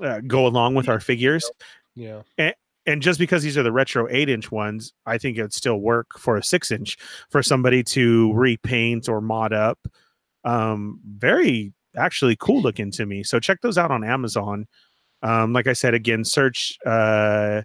[0.00, 1.50] uh go along with our figures.
[1.94, 2.22] Yeah.
[2.38, 2.54] And,
[2.86, 6.18] and just because these are the retro eight inch ones, I think it'd still work
[6.18, 6.96] for a six inch
[7.30, 9.78] for somebody to repaint or mod up.
[10.44, 13.24] Um, very actually cool looking to me.
[13.24, 14.66] So check those out on Amazon.
[15.22, 17.62] Um, like I said, again, search uh,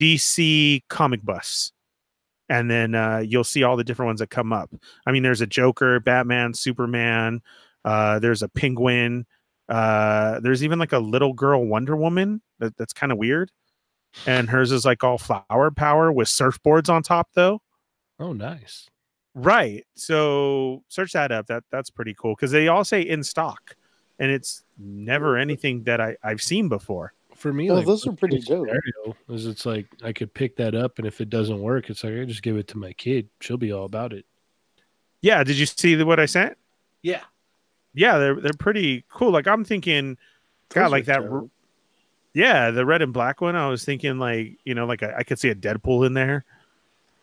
[0.00, 1.72] DC Comic Bus,
[2.48, 4.70] and then uh, you'll see all the different ones that come up.
[5.06, 7.40] I mean, there's a Joker, Batman, Superman.
[7.84, 9.24] Uh, there's a Penguin.
[9.68, 12.42] Uh, there's even like a little girl Wonder Woman.
[12.58, 13.50] That, that's kind of weird.
[14.26, 17.62] And hers is like all flower power with surfboards on top, though.
[18.18, 18.88] Oh, nice.
[19.34, 19.86] Right.
[19.94, 21.46] So search that up.
[21.46, 23.76] That that's pretty cool because they all say in stock,
[24.18, 27.12] and it's never anything that I I've seen before.
[27.36, 28.66] For me, Oh, like those are worst pretty case dope.
[28.66, 32.02] Scenario is it's like I could pick that up, and if it doesn't work, it's
[32.02, 33.28] like I just give it to my kid.
[33.40, 34.26] She'll be all about it.
[35.22, 35.44] Yeah.
[35.44, 36.58] Did you see what I sent?
[37.02, 37.22] Yeah.
[37.94, 39.30] Yeah, they're they're pretty cool.
[39.30, 40.18] Like I'm thinking,
[40.70, 41.22] God, like that.
[41.22, 41.50] dope.
[42.34, 43.56] Yeah, the red and black one.
[43.56, 46.44] I was thinking like you know like a, I could see a Deadpool in there,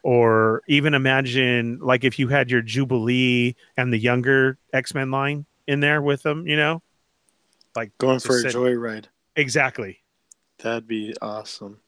[0.04, 5.46] or even imagine like if you had your Jubilee and the younger X Men line
[5.68, 6.46] in there with them.
[6.48, 6.82] You know,
[7.76, 9.06] like Going for a sit- joyride.
[9.36, 10.00] exactly.
[10.60, 11.80] That'd be awesome.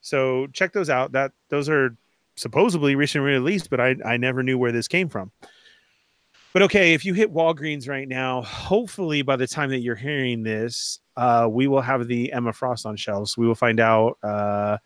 [0.00, 1.12] So check those out.
[1.12, 1.94] That those are
[2.34, 5.30] supposedly recently released, but I I never knew where this came from.
[6.52, 10.42] But okay, if you hit Walgreens right now, hopefully by the time that you're hearing
[10.42, 13.36] this, uh, we will have the Emma Frost on shelves.
[13.36, 14.78] We will find out uh,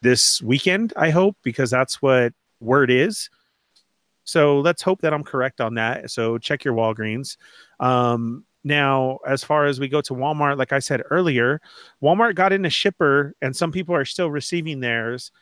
[0.00, 3.28] this weekend, I hope, because that's what word is.
[4.24, 6.10] So let's hope that I'm correct on that.
[6.10, 7.36] So check your Walgreens.
[7.80, 11.60] Um, now, as far as we go to Walmart, like I said earlier,
[12.02, 15.32] Walmart got in a shipper, and some people are still receiving theirs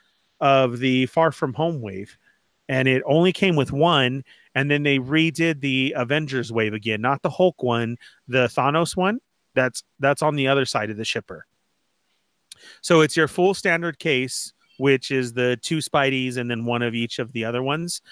[0.41, 2.19] of the Far From Home wave,
[2.69, 4.25] and it only came with one.
[4.57, 7.97] And then they redid the Avengers wave again, not the Hulk one,
[8.27, 9.21] the Thanos one.
[9.55, 11.47] That's that's on the other side of the shipper.
[12.81, 16.95] So it's your full standard case, which is the two Spideys and then one of
[16.95, 18.03] each of the other ones,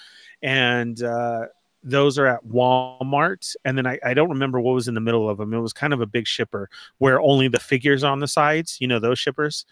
[0.41, 1.45] and uh,
[1.83, 3.55] those are at Walmart.
[3.65, 5.53] And then I, I don't remember what was in the middle of them.
[5.53, 6.69] It was kind of a big shipper
[6.99, 9.65] where only the figures on the sides, you know, those shippers.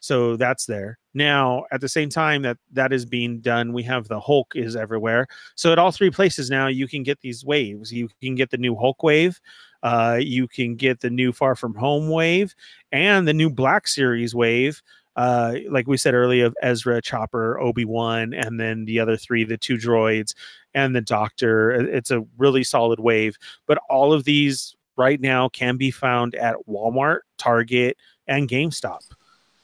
[0.00, 0.98] So that's there.
[1.14, 4.76] Now, at the same time that that is being done, we have the Hulk is
[4.76, 5.26] everywhere.
[5.54, 7.90] So at all three places now, you can get these waves.
[7.90, 9.40] You can get the new Hulk wave,
[9.84, 12.54] uh, you can get the new Far From Home wave,
[12.90, 14.82] and the new Black Series wave.
[15.14, 19.44] Uh, like we said earlier, of Ezra, Chopper, Obi Wan, and then the other three,
[19.44, 20.34] the two droids,
[20.72, 21.70] and the Doctor.
[21.70, 23.36] It's a really solid wave.
[23.66, 29.02] But all of these right now can be found at Walmart, Target, and GameStop.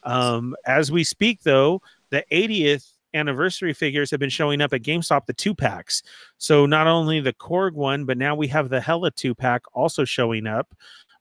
[0.03, 5.27] Um, as we speak, though, the 80th anniversary figures have been showing up at GameStop,
[5.27, 6.03] the two packs.
[6.39, 10.05] So not only the Korg one, but now we have the Hela two pack also
[10.05, 10.75] showing up.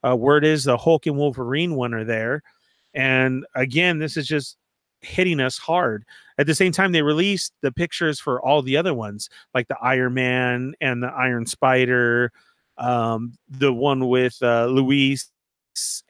[0.05, 2.43] Uh, word is the Hulk and Wolverine one are there.
[2.93, 4.57] And again, this is just
[5.01, 6.05] hitting us hard.
[6.37, 9.77] At the same time, they released the pictures for all the other ones, like the
[9.81, 12.31] Iron Man and the Iron Spider,
[12.77, 15.31] um, the one with uh, Luis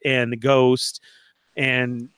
[0.05, 1.01] and the Ghost,
[1.57, 2.09] and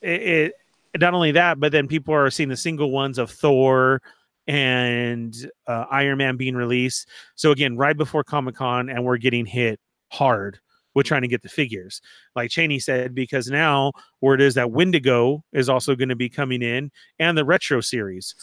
[0.00, 0.54] it, it
[0.98, 4.02] not only that, but then people are seeing the single ones of Thor
[4.46, 5.34] and
[5.66, 7.08] uh, Iron Man being released.
[7.36, 10.58] So again, right before Comic Con, and we're getting hit hard
[10.94, 12.02] with trying to get the figures.
[12.34, 16.62] Like Cheney said, because now word is that Wendigo is also going to be coming
[16.62, 16.90] in,
[17.20, 18.34] and the retro series.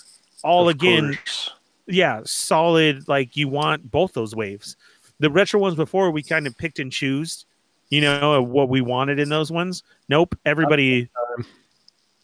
[0.44, 1.52] All Of again, course.
[1.88, 3.08] yeah, solid.
[3.10, 4.78] Like you want both those waves.
[5.20, 7.46] The retro ones before we kind of picked and choose,
[7.90, 9.84] you know, what we wanted in those ones.
[10.08, 11.10] Nope, everybody.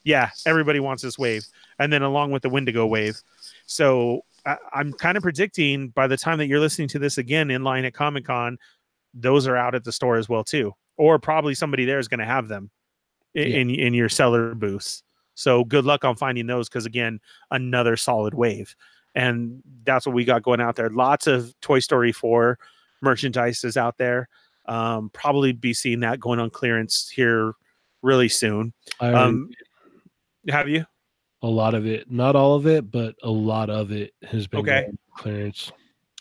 [0.03, 1.45] Yeah, everybody wants this wave,
[1.79, 3.21] and then along with the Wendigo wave.
[3.65, 7.49] So I, I'm kind of predicting by the time that you're listening to this again
[7.49, 8.57] in line at Comic Con,
[9.13, 12.19] those are out at the store as well too, or probably somebody there is going
[12.19, 12.69] to have them
[13.35, 13.57] i- Yeah.
[13.59, 15.03] in in your seller booths.
[15.35, 17.19] So good luck on finding those because again,
[17.49, 18.75] another solid wave,
[19.15, 20.89] and that's what we got going out there.
[20.89, 22.59] Lots of Toy Story 4
[23.01, 24.27] merchandise is out there.
[24.65, 27.53] Um, probably be seeing that going on clearance here
[28.01, 28.73] really soon.
[28.99, 29.49] Um,
[30.49, 30.85] have you?
[31.41, 34.61] a lot of it, not all of it, but a lot of it has been
[34.61, 34.89] Okay.
[35.17, 35.73] clearance.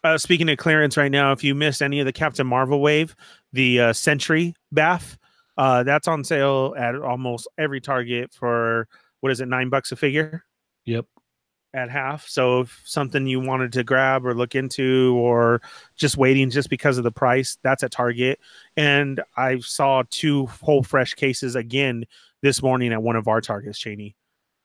[0.02, 3.14] Uh, speaking of clearance right now, if you missed any of the Captain Marvel wave,
[3.52, 5.16] the uh, Sentry BAF,
[5.56, 8.88] uh, that's on sale at almost every Target for
[9.20, 10.44] what is it, nine bucks a figure
[10.86, 11.06] Yep.
[11.72, 12.26] at half.
[12.26, 15.62] So if something you wanted to grab or look into, or
[15.94, 18.40] just waiting just because of the price, that's at Target.
[18.76, 22.06] And I saw two whole fresh cases again
[22.42, 24.16] this morning at one of our Targets, Cheney.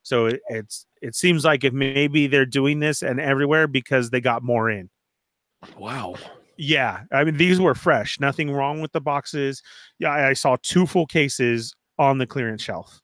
[0.04, 4.22] So it, it's it seems like if maybe they're doing this and everywhere because they
[4.22, 4.90] got more in.
[5.78, 6.16] Wow.
[6.58, 8.20] Yeah, I mean these were fresh.
[8.20, 9.62] Nothing wrong with the boxes.
[10.00, 13.02] Yeah, I, I saw two full cases on the clearance shelf.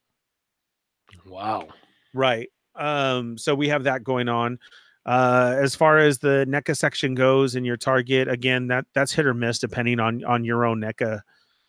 [1.26, 1.68] Wow.
[2.12, 2.48] Right.
[2.74, 4.58] Um, so we have that going on.
[5.06, 9.26] Uh, as far as the NECA section goes in your Target, again, that that's hit
[9.26, 11.20] or miss depending on on your own NECA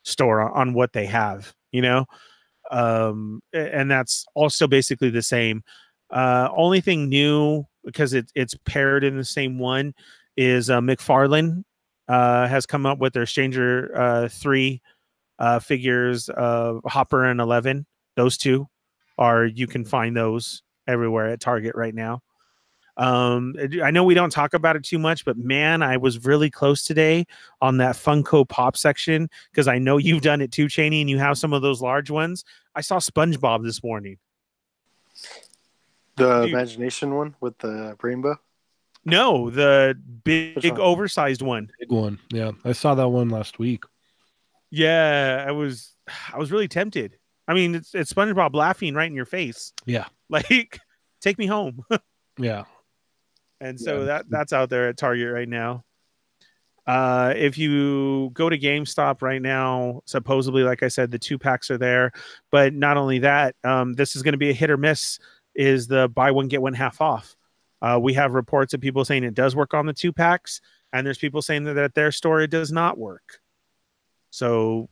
[0.03, 1.53] store on what they have.
[1.71, 2.05] You know,
[2.75, 5.63] um, and that's also basically the same.
[6.11, 9.93] Uh, only thing new because it, it's paired in the same one
[10.35, 11.63] is uh, McFarlane
[12.09, 14.81] uh, has come up with their Stranger uh, three
[15.39, 17.85] uh, figures of Hopper and Eleven.
[18.17, 18.67] Those two
[19.17, 22.19] are you can find those everywhere at Target right now.
[22.97, 26.49] Um, I know we don't talk about it too much, but man, I was really
[26.49, 27.25] close today
[27.61, 31.17] on that Funko Pop section because I know you've done it too, Cheney, and you
[31.17, 32.45] have some of those large ones.
[32.73, 34.17] I saw SpongeBob this morning.
[36.15, 36.51] The Dude.
[36.51, 38.39] imagination one with the rainbow.
[39.03, 41.71] No, the big, big oversized one.
[41.79, 42.19] Big one.
[42.31, 43.83] Yeah, I saw that one last week.
[44.71, 45.93] Yeah, I was,
[46.33, 47.17] I was really tempted.
[47.47, 49.73] I mean, it's it's SpongeBob laughing right in your face.
[49.85, 50.79] Yeah, like
[51.21, 51.85] take me home.
[52.39, 52.63] yeah,
[53.61, 54.05] and so yeah.
[54.05, 55.83] that that's out there at Target right now.
[56.87, 61.71] Uh, if you go to GameStop right now, supposedly, like I said, the two packs
[61.71, 62.11] are there.
[62.51, 65.19] But not only that, um, this is going to be a hit or miss.
[65.55, 67.35] Is the buy one get one half off?
[67.81, 70.61] Uh, we have reports of people saying it does work on the two packs,
[70.93, 73.39] and there's people saying that at their store it does not work.
[74.29, 74.89] So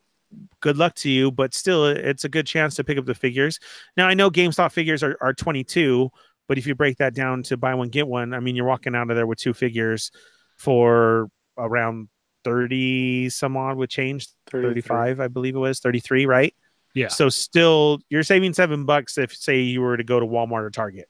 [0.62, 3.60] good luck to you, but still, it's a good chance to pick up the figures.
[3.98, 6.10] Now, I know GameStop figures are, are 22,
[6.48, 8.96] but if you break that down to buy one, get one, I mean, you're walking
[8.96, 10.12] out of there with two figures
[10.58, 12.10] for around
[12.44, 16.54] 30 some odd with change, 35, I believe it was 33, right?
[16.94, 17.08] Yeah.
[17.08, 20.70] So still, you're saving seven bucks if, say, you were to go to Walmart or
[20.70, 21.10] Target.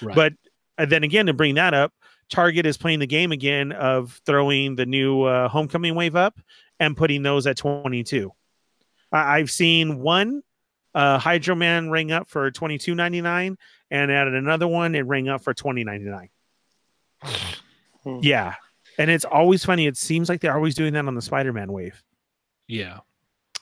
[0.00, 0.14] Right.
[0.14, 0.32] But
[0.78, 1.92] and then again, to bring that up,
[2.30, 6.40] Target is playing the game again of throwing the new uh, homecoming wave up
[6.80, 8.32] and putting those at 22.
[9.12, 10.42] I've seen one
[10.94, 13.56] uh, Hydro Man ring up for 22.99
[13.90, 16.28] and at another one it rang up for 20.99.
[18.02, 18.18] Hmm.
[18.20, 18.54] yeah.
[18.98, 19.86] And it's always funny.
[19.86, 22.02] It seems like they're always doing that on the Spider-Man wave.
[22.66, 22.98] Yeah.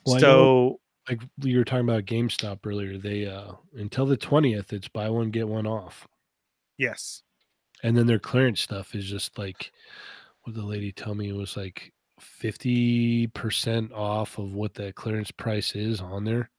[0.07, 4.89] Well, so like you were talking about GameStop earlier, they uh until the 20th it's
[4.89, 6.09] buy one get one off.
[6.79, 7.23] Yes.
[7.83, 9.73] And then their clearance stuff is just like
[10.43, 15.75] what the lady tell me it was like 50% off of what the clearance price
[15.75, 16.51] is on there.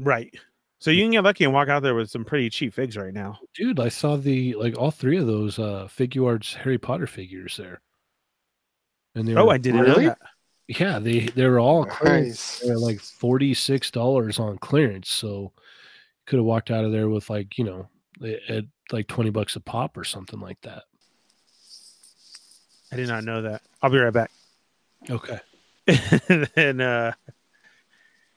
[0.00, 0.34] Right.
[0.78, 3.12] So you can get lucky and walk out there with some pretty cheap figs right
[3.12, 3.38] now.
[3.54, 7.82] Dude, I saw the like all three of those uh Figuarts Harry Potter figures there.
[9.14, 10.06] And they Oh, were, I didn't really?
[10.06, 10.18] know that.
[10.68, 11.86] Yeah, they they were all.
[12.02, 12.60] Nice.
[12.60, 15.10] They're like forty six dollars on clearance.
[15.10, 15.52] So
[16.26, 17.88] could have walked out of there with like, you know,
[18.48, 20.84] at like 20 bucks a pop or something like that.
[22.92, 23.62] I did not know that.
[23.82, 24.30] I'll be right back.
[25.08, 25.40] Okay.
[26.56, 27.12] and uh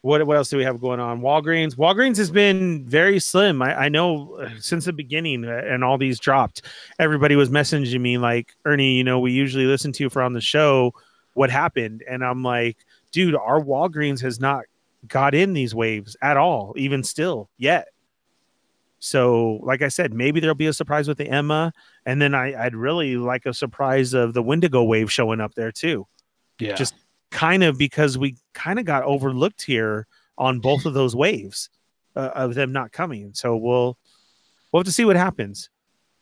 [0.04, 1.22] what what else do we have going on?
[1.22, 1.76] Walgreens.
[1.76, 3.62] Walgreens has been very slim.
[3.62, 6.64] I, I know uh, since the beginning, uh, and all these dropped.
[7.00, 10.34] Everybody was messaging me like, Ernie, you know, we usually listen to you for on
[10.34, 10.94] the show.
[11.36, 12.04] What happened?
[12.08, 12.78] And I'm like,
[13.12, 14.66] dude, our Walgreens has not
[15.08, 17.88] got in these waves at all, even still yet.
[19.00, 21.72] So, like I said, maybe there'll be a surprise with the Emma,
[22.06, 25.72] and then I, would really like a surprise of the Wendigo wave showing up there
[25.72, 26.08] too.
[26.60, 26.94] Yeah, just
[27.34, 30.08] kind of because we kind of got overlooked here
[30.38, 31.70] on both of those waves
[32.16, 33.32] uh, of them not coming.
[33.34, 33.98] So we'll
[34.72, 35.70] we'll have to see what happens.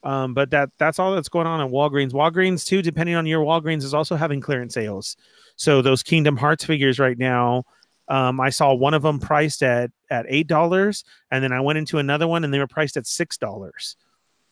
[0.03, 2.13] Um, but that that's all that's going on at Walgreens.
[2.13, 5.15] Walgreens too, depending on your Walgreens, is also having clearance sales.
[5.57, 7.65] So those Kingdom Hearts figures right now,
[8.07, 11.77] um, I saw one of them priced at at eight dollars, and then I went
[11.77, 13.95] into another one and they were priced at six dollars.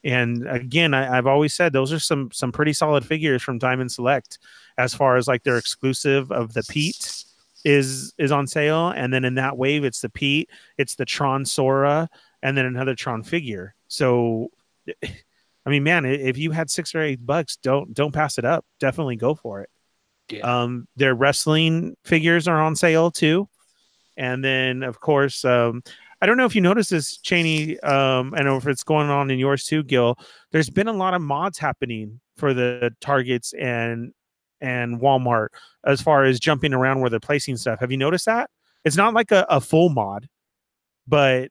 [0.03, 3.91] And again, I, have always said those are some some pretty solid figures from Diamond
[3.91, 4.39] Select,
[4.79, 7.25] as far as like their exclusive of the Pete
[7.65, 11.43] is is on sale, and then in that wave it's the Pete, it's the Tron
[11.45, 12.07] Sora,
[12.41, 13.75] and then another Tron figure.
[13.89, 14.51] So,
[15.03, 18.65] I mean, man, if you had six or eight bucks, don't don't pass it up.
[18.79, 19.69] Definitely go for it.
[20.29, 20.41] Yeah.
[20.41, 23.49] Um, their wrestling figures are on sale too,
[24.15, 25.83] and then of course, um,
[26.21, 27.77] I don't know if you noticed this, Cheney.
[27.81, 30.17] Um, I know if it's going on in yours too, Gil.
[30.51, 34.13] There's been a lot of mods happening for the Targets and
[34.61, 35.49] and Walmart
[35.85, 37.79] as far as jumping around where they're placing stuff.
[37.79, 38.49] Have you noticed that?
[38.85, 40.27] It's not like a, a full mod,
[41.07, 41.49] but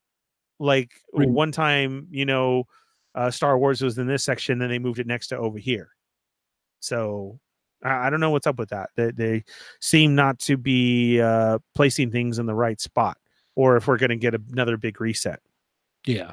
[0.58, 2.64] like one time, you know,
[3.14, 5.90] uh, Star Wars was in this section, then they moved it next to over here.
[6.80, 7.38] So
[7.84, 8.90] I, I don't know what's up with that.
[8.96, 9.44] They, they
[9.80, 13.18] seem not to be uh, placing things in the right spot
[13.56, 15.40] or if we're going to get another big reset.
[16.06, 16.32] Yeah.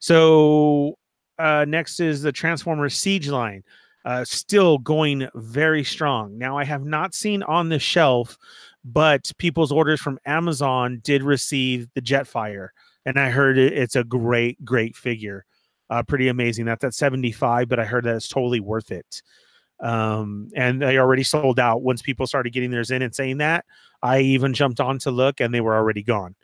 [0.00, 0.98] So
[1.38, 3.62] uh, next is the Transformers Siege line,
[4.04, 6.38] uh, still going very strong.
[6.38, 8.36] Now I have not seen on the shelf,
[8.84, 12.68] but people's orders from Amazon did receive the Jetfire
[13.04, 15.44] and I heard it, it's a great, great figure.
[15.90, 16.64] Uh, pretty amazing.
[16.64, 19.22] That's at 75, but I heard that it's totally worth it.
[19.80, 23.64] Um, and they already sold out once people started getting theirs in and saying that.
[24.02, 26.36] I even jumped on to look and they were already gone.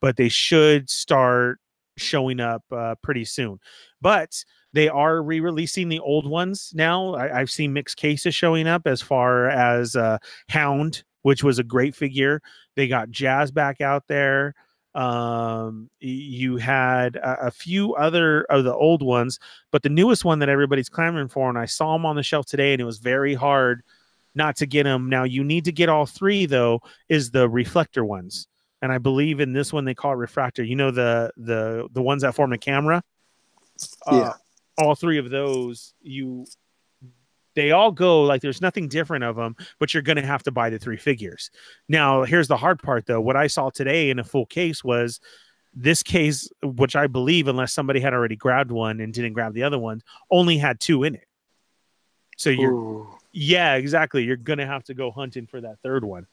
[0.00, 1.58] But they should start
[1.96, 3.58] showing up uh, pretty soon.
[4.00, 7.14] But they are re-releasing the old ones now.
[7.14, 10.18] I, have seen mixed cases showing up as far as uh,
[10.48, 12.40] Hound, which was a great figure.
[12.74, 14.54] They got Jazz back out there.
[14.94, 19.38] Um, you had a, a, few other of the old ones,
[19.70, 22.44] but the newest one that everybody's clamoring for, and I saw them on the shelf
[22.44, 23.82] today, and it was very hard
[24.34, 25.08] not to get them.
[25.08, 26.80] Now you need to get all three though.
[27.08, 28.48] Is the reflector ones,
[28.82, 30.66] and I believe in this one they call it Refraktor.
[30.66, 33.02] You know the the the ones that form the camera.
[34.10, 34.32] Yeah.
[34.78, 36.46] All three of those you
[37.54, 40.50] they all go like there's nothing different of them, but you're going to have to
[40.50, 41.50] buy the three figures.
[41.88, 43.20] Now, here's the hard part though.
[43.20, 45.20] What I saw today in a full case was
[45.74, 49.62] this case, which I believe, unless somebody had already grabbed one and didn't grab the
[49.62, 51.26] other one, only had two in it.
[52.36, 53.08] So you're, Ooh.
[53.32, 54.24] yeah, exactly.
[54.24, 56.26] You're going to have to go hunting for that third one.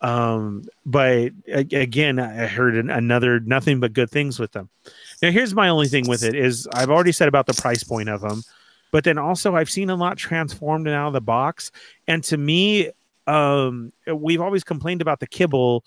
[0.00, 4.68] Um, but again, I heard another nothing but good things with them.
[5.20, 8.08] Now, here's my only thing with it is I've already said about the price point
[8.08, 8.42] of them
[8.90, 11.70] but then also I've seen a lot transformed and out of the box.
[12.06, 12.90] And to me,
[13.26, 15.84] um, we've always complained about the kibble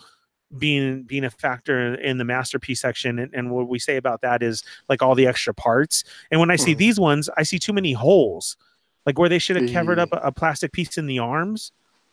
[0.58, 4.44] being being a factor in the masterpiece section and, and, what we say about that
[4.44, 6.78] is like all the extra parts and when i see mm.
[6.78, 8.58] these ones i see too many holes
[9.06, 11.72] like where they should have covered up a, a, plastic piece in the arms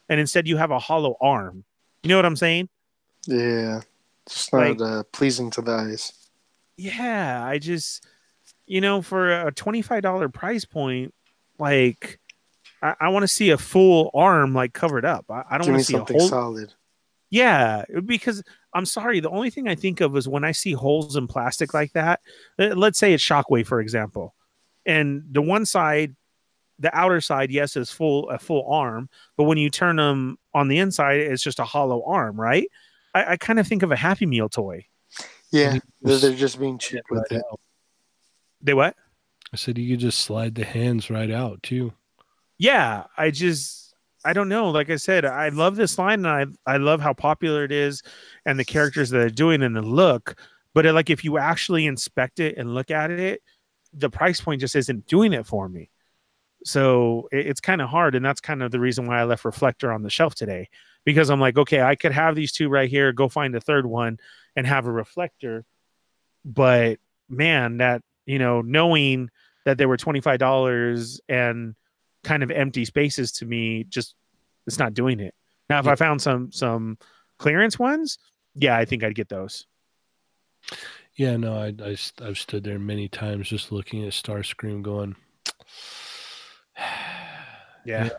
[0.08, 1.64] and instead you have a hollow arm
[2.08, 2.68] you know what i'm saying
[3.26, 3.80] yeah
[4.26, 6.12] it's not like, uh, pleasing to the eyes
[6.76, 8.06] yeah i just
[8.68, 11.14] you know, for a $25 price point,
[11.58, 12.20] like
[12.82, 15.24] I, I want to see a full arm like covered up.
[15.30, 16.74] I, I don't want to see something a whole solid.
[17.30, 21.16] Yeah, because I'm sorry, the only thing I think of is when I see holes
[21.16, 22.20] in plastic like that.
[22.58, 24.34] Let's say it's Shockwave, for example,
[24.86, 26.14] and the one side,
[26.78, 30.68] the outer side, yes, is full a full arm, but when you turn them on
[30.68, 32.68] the inside, it's just a hollow arm, right?
[33.14, 34.86] I, I kind of think of a Happy Meal toy.
[35.50, 37.42] Yeah, they're, they're just being cheap with it.
[38.60, 38.96] They what?
[39.52, 41.92] I said you could just slide the hands right out too.
[42.58, 43.94] Yeah, I just
[44.24, 44.70] I don't know.
[44.70, 46.28] Like I said, I love this line and
[46.66, 48.02] I I love how popular it is
[48.44, 50.36] and the characters that are doing and the look.
[50.74, 53.42] But it, like if you actually inspect it and look at it,
[53.92, 55.90] the price point just isn't doing it for me.
[56.64, 59.44] So it, it's kind of hard, and that's kind of the reason why I left
[59.44, 60.68] Reflector on the shelf today
[61.04, 63.86] because I'm like, okay, I could have these two right here, go find a third
[63.86, 64.18] one,
[64.56, 65.64] and have a reflector.
[66.44, 66.98] But
[67.28, 69.30] man, that you know, knowing
[69.64, 71.74] that there were $25 and
[72.24, 74.14] kind of empty spaces to me, just
[74.66, 75.34] it's not doing it.
[75.70, 75.92] Now, if yeah.
[75.92, 76.98] I found some, some
[77.38, 78.18] clearance ones,
[78.54, 79.66] yeah, I think I'd get those.
[81.14, 85.16] Yeah, no, I, I, I've stood there many times just looking at Starscream going,
[87.84, 88.04] yeah.
[88.04, 88.10] yeah,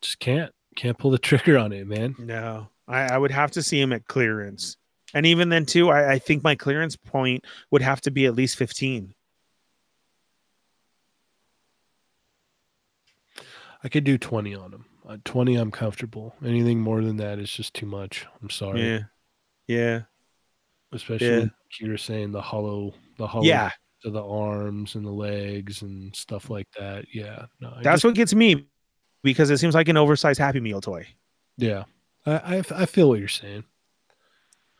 [0.00, 2.14] just can't, can't pull the trigger on it, man.
[2.18, 4.76] No, I, I would have to see him at clearance.
[5.14, 8.34] And even then, too, I, I think my clearance point would have to be at
[8.34, 9.14] least 15.
[13.84, 14.86] I could do 20 on them.
[15.06, 16.34] Uh, 20, I'm comfortable.
[16.44, 18.26] Anything more than that is just too much.
[18.42, 18.82] I'm sorry.
[18.82, 19.00] Yeah.
[19.68, 20.00] Yeah.
[20.92, 21.46] Especially yeah.
[21.80, 23.70] you're saying the hollow, the hollow yeah.
[24.02, 27.04] to the arms and the legs and stuff like that.
[27.12, 27.46] Yeah.
[27.60, 28.66] No, That's just, what gets me
[29.24, 31.08] because it seems like an oversized Happy Meal toy.
[31.56, 31.84] Yeah.
[32.24, 33.64] I, I, I feel what you're saying.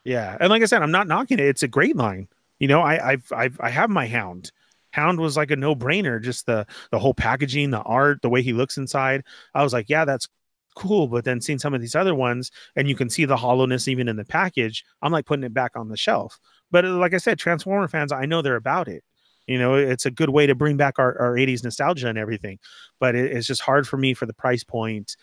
[0.05, 0.37] Yeah.
[0.39, 1.47] And like I said, I'm not knocking it.
[1.47, 2.29] It's a great line.
[2.61, 4.53] You know, I, I've, I've, I have my hound.
[4.93, 6.23] Hound was like a no brainer.
[6.23, 9.25] Just the the whole packaging, the art, the way he looks inside.
[9.53, 10.29] I was like, yeah, that's
[10.77, 11.09] cool.
[11.09, 14.07] But then seeing some of these other ones, and you can see the hollowness even
[14.07, 14.85] in the package.
[15.03, 16.39] I'm like putting it back on the shelf.
[16.71, 19.03] But uh, like I said, Transformer fans, I know they're about it.
[19.47, 22.59] You know, it's a good way to bring back our, our 80s nostalgia and everything.
[22.99, 25.17] But it, it's just hard for me for the price point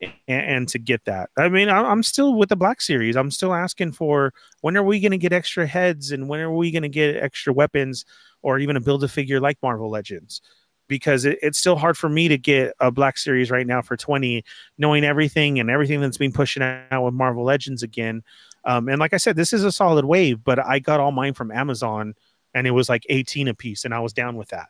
[0.00, 1.30] and, and to get that.
[1.36, 3.16] I mean, I'm still with the Black Series.
[3.16, 6.54] I'm still asking for when are we going to get extra heads and when are
[6.54, 8.04] we going to get extra weapons
[8.42, 10.40] or even a build a figure like Marvel Legends
[10.88, 13.96] because it, it's still hard for me to get a Black Series right now for
[13.96, 14.44] 20,
[14.78, 18.22] knowing everything and everything that's been pushing out with Marvel Legends again.
[18.64, 21.34] Um, and like I said, this is a solid wave, but I got all mine
[21.34, 22.14] from Amazon
[22.54, 24.68] and it was like 18 a piece, and I was down with that.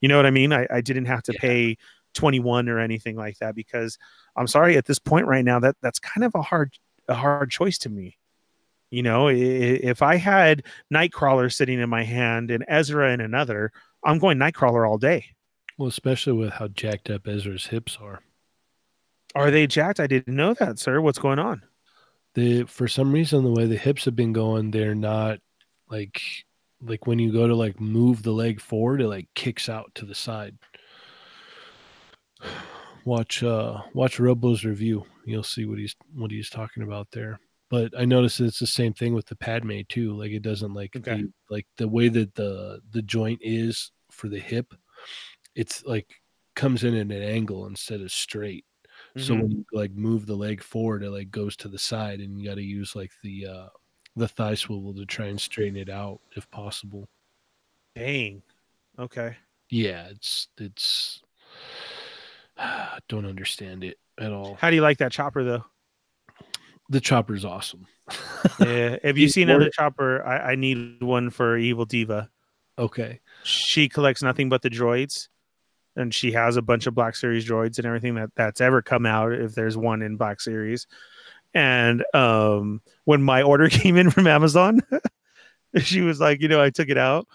[0.00, 0.52] You know what I mean?
[0.52, 1.40] I, I didn't have to yeah.
[1.40, 1.76] pay
[2.14, 3.98] 21 or anything like that because
[4.36, 6.72] I'm sorry at this point right now that that's kind of a hard
[7.08, 8.18] a hard choice to me.
[8.90, 10.62] You know, if I had
[10.92, 13.72] Nightcrawler sitting in my hand and Ezra in another,
[14.04, 15.26] I'm going Nightcrawler all day.
[15.76, 18.20] Well, especially with how jacked up Ezra's hips are.
[19.34, 20.00] Are they jacked?
[20.00, 21.00] I didn't know that, sir.
[21.00, 21.62] What's going on?
[22.34, 25.40] The for some reason the way the hips have been going, they're not
[25.90, 26.22] Like
[26.82, 30.04] like when you go to like move the leg forward, it like kicks out to
[30.04, 30.56] the side.
[33.04, 35.04] Watch uh watch Robo's review.
[35.24, 37.38] You'll see what he's what he's talking about there.
[37.70, 40.12] But I noticed it's the same thing with the Padme too.
[40.16, 41.22] Like it doesn't like Okay.
[41.22, 44.74] the, like the way that the the joint is for the hip,
[45.54, 46.16] it's like
[46.56, 48.64] comes in at an angle instead of straight.
[49.16, 49.42] So Mhm.
[49.42, 52.48] when you like move the leg forward, it like goes to the side, and you
[52.48, 53.68] got to use like the uh
[54.16, 57.08] the thigh swivel to try and straighten it out if possible.
[57.94, 58.42] dang.
[58.98, 59.36] Okay.
[59.68, 61.20] Yeah, it's it's.
[62.56, 64.56] I don't understand it at all.
[64.60, 65.64] How do you like that chopper though?
[66.88, 67.86] The chopper's awesome.
[68.60, 68.96] Yeah.
[69.02, 70.24] Have you seen another chopper?
[70.24, 72.30] I, I need one for Evil Diva.
[72.78, 73.20] Okay.
[73.42, 75.28] She collects nothing but the droids,
[75.96, 79.04] and she has a bunch of Black Series droids and everything that that's ever come
[79.04, 79.32] out.
[79.32, 80.86] If there's one in Black Series,
[81.56, 84.82] and um, when my order came in from Amazon,
[85.78, 87.26] she was like, you know, I took it out.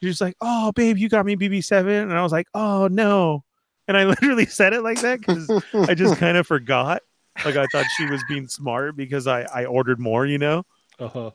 [0.00, 3.44] She was like, "Oh, babe, you got me BB7," and I was like, "Oh no,"
[3.88, 7.02] and I literally said it like that because I just kind of forgot.
[7.44, 10.64] Like I thought she was being smart because I I ordered more, you know.
[10.98, 11.30] Uh huh.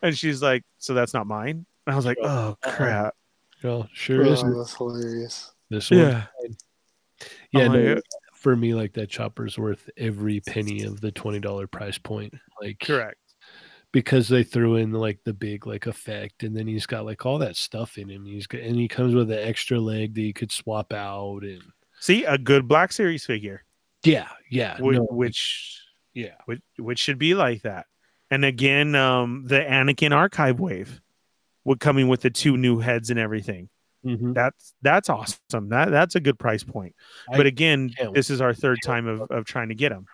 [0.00, 3.14] And she's like, "So that's not mine." And I was like, "Oh crap!"
[3.62, 4.42] Well, sure is.
[4.42, 5.52] Oh, that's hilarious.
[5.70, 6.00] This one.
[6.00, 6.24] Yeah,
[7.52, 7.66] Yeah.
[7.66, 8.02] I'm no, like,
[8.44, 12.32] for me, like that chopper's worth every penny of the twenty dollar price point.
[12.62, 13.18] Like correct.
[13.92, 17.38] because they threw in like the big like effect, and then he's got like all
[17.38, 18.24] that stuff in him.
[18.26, 21.62] He's got and he comes with an extra leg that you could swap out, and
[22.00, 23.64] See, a good Black Series figure,
[24.04, 25.80] yeah, yeah, whi- no, which
[26.12, 27.86] yeah, which which should be like that.
[28.30, 31.00] And again, um, the Anakin archive wave,
[31.64, 33.68] would coming with the two new heads and everything.
[34.04, 34.34] Mhm.
[34.34, 35.68] That's that's awesome.
[35.70, 36.94] That that's a good price point.
[37.32, 40.06] I but again, this is our third time of, of trying to get them.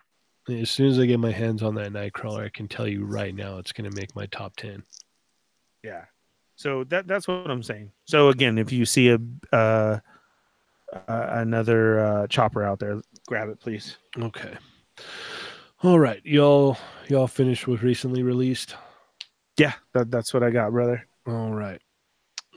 [0.49, 3.35] As soon as I get my hands on that Nightcrawler, I can tell you right
[3.35, 4.85] now it's going to make my top ten.
[5.83, 6.05] Yeah.
[6.57, 7.93] So that that's what I'm saying.
[8.05, 9.19] So again, if you see a
[9.53, 9.99] uh,
[10.93, 13.97] uh, another uh, chopper out there, grab it, please.
[14.19, 14.55] Okay.
[15.83, 16.77] All right, y'all.
[17.09, 18.75] Y'all finished with recently released.
[19.57, 21.07] Yeah, that, that's what I got, brother.
[21.27, 21.81] All right.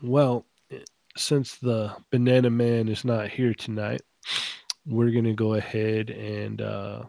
[0.02, 0.46] Well,
[1.16, 4.02] since the Banana Man is not here tonight,
[4.86, 7.04] we're going to go ahead and uh,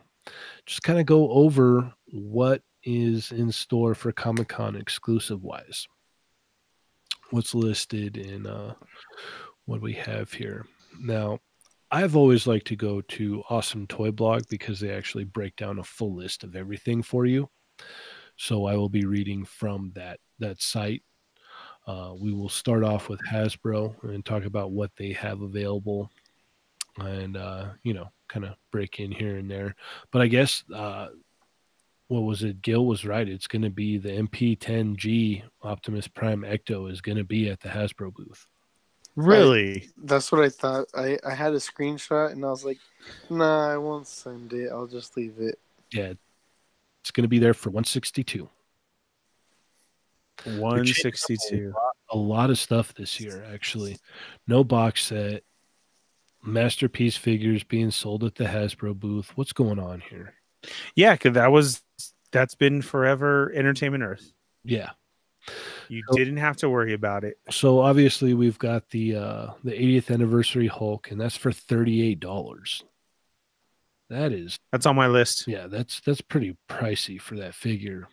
[0.67, 5.87] just kind of go over what is in store for Comic Con exclusive wise.
[7.31, 8.75] What's listed in uh,
[9.65, 10.67] what we have here.
[11.01, 11.41] Now,
[11.91, 15.85] I've always liked to go to Awesome Toy Blog because they actually break down a
[15.85, 17.49] full list of everything for you.
[18.37, 21.03] So I will be reading from that that site
[21.87, 26.11] uh, we will start off with Hasbro and talk about what they have available,
[26.99, 29.75] and uh, you know, kind of break in here and there.
[30.11, 31.09] But I guess uh,
[32.09, 32.63] what was it?
[32.63, 33.29] Gil was right.
[33.29, 37.69] It's going to be the MP10G Optimus Prime Ecto is going to be at the
[37.69, 38.47] Hasbro booth.
[39.17, 39.89] Really?
[39.97, 40.87] That's what I thought.
[40.95, 42.79] I, I had a screenshot and I was like,
[43.31, 44.71] nah, I won't send it.
[44.71, 45.59] I'll just leave it.
[45.93, 46.15] Yeah,
[47.01, 48.49] it's going to be there for 162.
[50.45, 51.73] 162.
[52.11, 53.97] A lot of stuff this year, actually.
[54.47, 55.43] No box set.
[56.43, 59.33] Masterpiece figures being sold at the Hasbro booth.
[59.37, 60.35] What's going on here?
[60.95, 61.83] Yeah, because that was
[62.33, 64.33] that's been forever Entertainment Earth.
[64.65, 64.91] Yeah.
[65.89, 67.39] You So- didn't have to worry about it.
[67.51, 72.83] So obviously we've got the uh the 80th anniversary Hulk and that's for $38.
[74.11, 75.47] That is That's on my list.
[75.49, 78.07] yeah, that's that's pretty pricey for that figure,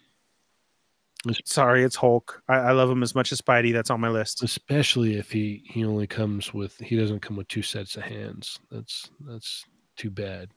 [1.45, 2.41] Sorry, it's Hulk.
[2.47, 3.73] I, I love him as much as Spidey.
[3.73, 4.41] That's on my list.
[4.43, 8.59] especially if he he only comes with he doesn't come with two sets of hands.
[8.71, 9.65] That's that's
[9.97, 10.49] too bad.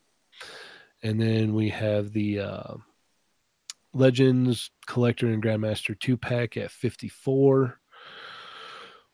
[1.03, 2.75] And then we have the uh
[3.93, 7.79] Legends Collector and Grandmaster 2 pack at 54.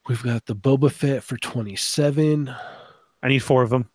[0.09, 2.55] We've got the Boba Fett for 27.
[3.23, 3.91] I need four of them.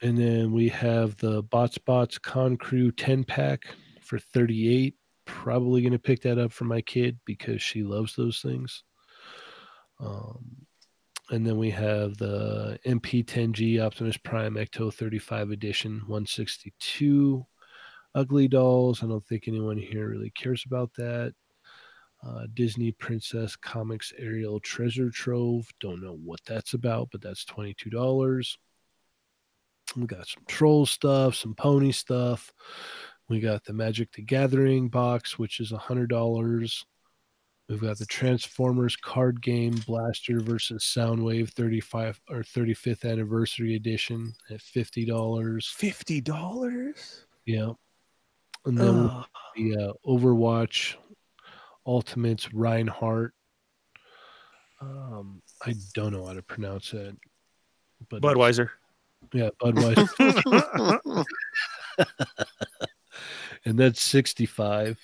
[0.00, 3.66] And then we have the BotBots Con Crew 10 pack
[4.00, 4.94] for 38.
[5.32, 8.84] Probably going to pick that up for my kid because she loves those things.
[9.98, 10.66] Um,
[11.30, 17.46] and then we have the MP10G Optimus Prime Ecto 35 edition 162.
[18.14, 19.02] Ugly Dolls.
[19.02, 21.32] I don't think anyone here really cares about that.
[22.24, 25.66] Uh, Disney Princess Comics Ariel Treasure Trove.
[25.80, 28.56] Don't know what that's about, but that's $22.
[29.96, 32.52] We got some troll stuff, some pony stuff.
[33.32, 36.84] We got the Magic the Gathering box, which is $100.
[37.66, 44.58] We've got the Transformers card game Blaster versus Soundwave 35 or 35th anniversary edition at
[44.60, 45.64] $50.
[45.64, 47.24] Fifty dollars.
[47.46, 47.70] Yeah.
[48.66, 49.24] And then Oh,
[49.56, 50.96] the uh, Overwatch
[51.86, 53.32] Ultimates Reinhardt
[54.78, 57.16] Um, I don't know how to pronounce it,
[58.10, 58.68] but Budweiser.
[59.32, 61.24] Yeah, Budweiser,
[63.64, 64.98] and that's sixty-five.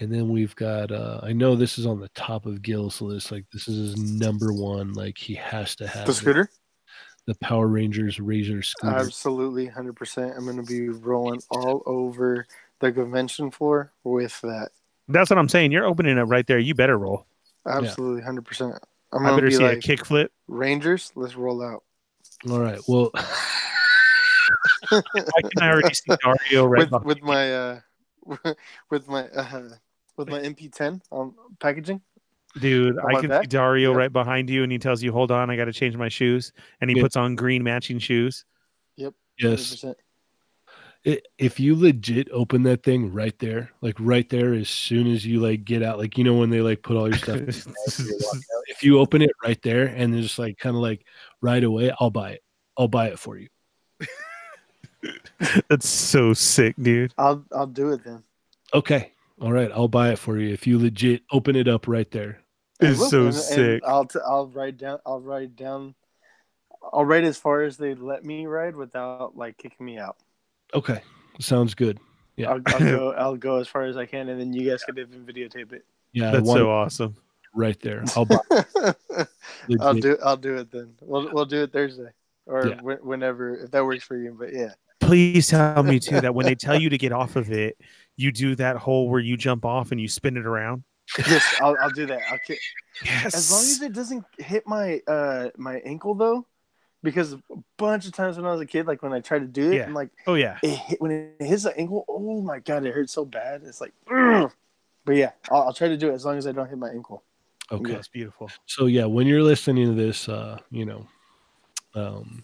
[0.00, 0.92] And then we've got.
[0.92, 3.32] uh I know this is on the top of Gil's list.
[3.32, 4.92] Like this is his number one.
[4.94, 6.14] Like he has to have The it.
[6.14, 6.50] scooter?
[7.26, 8.96] the Power Rangers Razor scooter.
[8.96, 10.34] Absolutely, 100%.
[10.34, 12.46] I'm going to be rolling all over
[12.80, 14.70] the convention floor with that.
[15.08, 15.70] That's what I'm saying.
[15.72, 16.58] You're opening it right there.
[16.58, 17.26] You better roll.
[17.66, 18.78] Absolutely, 100%.
[19.12, 20.28] I'm I going to better be see a kickflip.
[20.46, 21.82] Rangers, let's roll out.
[22.50, 22.80] All right.
[22.88, 23.10] Well,
[24.92, 25.02] I
[25.42, 27.80] can already see Dario right with with my uh
[28.90, 29.68] with my uh
[30.16, 32.00] with my MP10 um packaging.
[32.58, 33.42] Dude, I can that?
[33.42, 33.98] see Dario Yep.
[33.98, 36.52] right behind you, and he tells you, "Hold on, I got to change my shoes,"
[36.80, 37.02] and he Yeah.
[37.02, 38.44] puts on green matching shoes.
[38.96, 39.14] Yep.
[39.38, 39.84] yes.
[39.84, 39.96] 100%.
[41.06, 45.24] i if you legit open that thing right there, like right there, as soon as
[45.24, 47.36] you like get out, like you know when they like put all your stuff.
[47.36, 50.22] in the bag and you walk out, if you open it right there and then
[50.22, 51.06] just like kind of like
[51.40, 52.42] right away, I'll buy it.
[52.76, 53.48] I'll buy it for you.
[55.68, 57.12] That's so sick, dude.
[57.18, 58.22] I'll I'll do it then.
[58.74, 59.12] Okay.
[59.40, 59.70] All right.
[59.72, 62.40] I'll buy it for you if you legit open it up right there.
[62.82, 63.82] I It's will, so and- and sick.
[63.86, 64.98] I'll t- I'll ride down.
[65.06, 65.94] I'll ride down.
[66.92, 70.16] I'll ride as far as they let me ride without like kicking me out.
[70.74, 71.00] Okay.
[71.40, 71.98] Sounds good.
[72.36, 72.50] Yeah.
[72.50, 73.12] I'll, I'll go.
[73.18, 75.84] I'll go as far as I can, and then you guys can even videotape it.
[76.12, 76.30] Yeah.
[76.32, 77.16] That's want so awesome.
[77.54, 78.04] right there.
[78.16, 79.28] I'll buy it.
[79.80, 80.16] I'll do.
[80.24, 80.94] I'll do it then.
[81.00, 82.10] We'll we'll do it Thursday
[82.46, 82.76] or Yeah.
[82.80, 84.34] wh- whenever if that works for you.
[84.38, 84.70] But yeah,
[85.08, 87.78] Please tell me too that when they tell you to get off of it,
[88.16, 90.84] you do that hole where you jump off and you spin it around.
[91.18, 92.20] yes, I'll, I'll do that.
[92.30, 92.58] I'll ki-
[93.04, 93.34] Yes.
[93.34, 96.46] as long as it doesn't hit my uh my ankle though,
[97.02, 97.38] because a
[97.76, 99.76] bunch of times when I was a kid, like when I tried to do it,
[99.76, 99.84] Yeah.
[99.84, 100.58] and like oh yeah.
[100.62, 102.04] it hit when it hits the ankle.
[102.08, 103.62] Oh my god, it hurts so bad.
[103.64, 104.52] It's like, ugh.
[105.06, 106.90] but yeah, I'll, I'll try to do it as long as I don't hit my
[106.90, 107.22] ankle.
[107.70, 107.92] Okay.
[107.92, 108.50] That's beautiful.
[108.66, 111.06] So yeah, when you're listening to this, uh, you know,
[111.94, 112.42] um,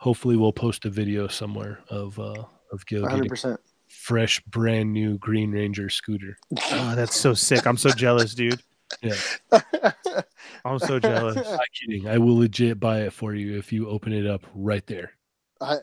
[0.00, 3.60] hopefully we'll post a video somewhere of uh of Gil One hundred getting percent.
[3.88, 6.36] fresh, brand new Green Ranger scooter.
[6.72, 7.66] Oh, that's so sick.
[7.66, 8.62] I'm so jealous, dude.
[9.02, 9.14] Yeah,
[10.64, 11.36] I'm so jealous.
[11.36, 12.08] Not kidding.
[12.08, 15.12] I will legit buy it for you if you open it up right there.
[15.60, 15.76] I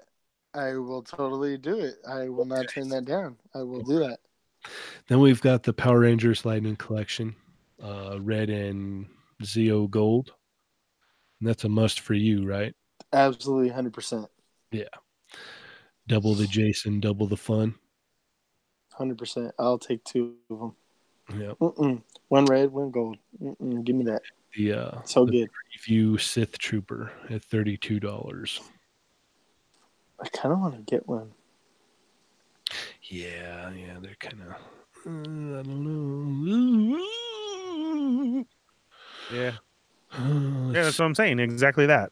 [0.54, 1.96] I will totally do it.
[2.10, 3.38] I will not turn that down.
[3.56, 4.20] I will do that.
[5.08, 7.36] Then we've got the Power Rangers Lightning Collection,
[7.82, 9.06] uh, red and
[9.44, 10.34] Zeo Gold.
[11.40, 12.74] And that's a must for you, right?
[13.14, 14.28] Absolutely, hundred percent,
[14.72, 14.84] Yeah,
[16.08, 17.76] Double the Jason, double the fun.
[18.94, 19.54] hundred percent.
[19.58, 20.76] I'll take two of them.
[21.40, 21.52] Yeah.
[21.62, 22.02] Mm-mm.
[22.30, 23.18] One red, one gold.
[23.42, 23.84] Mm-mm.
[23.84, 24.22] Give me that.
[24.56, 24.76] Yeah.
[24.76, 25.50] uh, So the good.
[25.90, 28.62] Preview Sith Trooper at thirty-two dollars.
[30.22, 31.32] I kind of want to get one.
[33.04, 34.48] Yeah, yeah, they're kind of.
[35.06, 35.10] I
[35.64, 35.84] don't
[36.98, 38.56] know.
[39.34, 39.52] Yeah.
[40.12, 41.40] Uh, Yeah, that's what I'm saying.
[41.40, 42.12] Exactly that.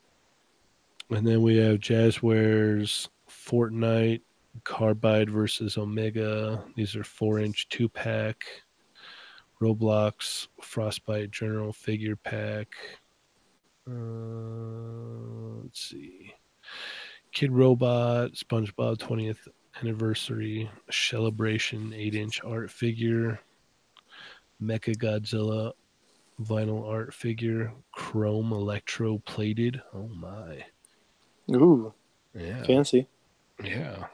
[1.12, 4.22] And then we have Jazwares, Fortnite,
[4.64, 6.64] Carbide versus Omega.
[6.76, 8.44] These are four inch two pack.
[9.62, 12.68] Roblox, Frostbite General Figure Pack.
[13.90, 16.34] Uh, let's see.
[17.34, 19.48] Kidrobot, SpongeBob 20th
[19.82, 23.40] Anniversary, Celebration 8 inch art figure.
[24.62, 25.74] Mecha Godzilla
[26.42, 27.74] vinyl art figure.
[27.92, 29.82] Chrome Electro plated.
[29.94, 30.66] Oh my.
[31.52, 31.94] Ooh,
[32.34, 32.64] Yeah.
[32.64, 33.08] fancy.
[33.64, 34.08] Yeah.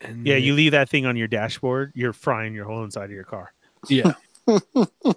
[0.00, 3.10] And Yeah, you leave that thing on your dashboard, you're frying your whole inside of
[3.12, 3.52] your car.
[3.88, 4.12] yeah.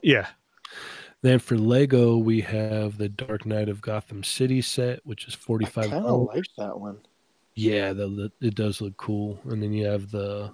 [0.04, 0.28] Yeah.
[1.22, 5.66] Then for Lego, we have the Dark Knight of Gotham City set, which is forty
[5.66, 5.86] five.
[5.86, 7.00] I kind of like that one.
[7.56, 8.08] Yeah, the,
[8.40, 9.40] the it does look cool.
[9.46, 10.54] And then you have the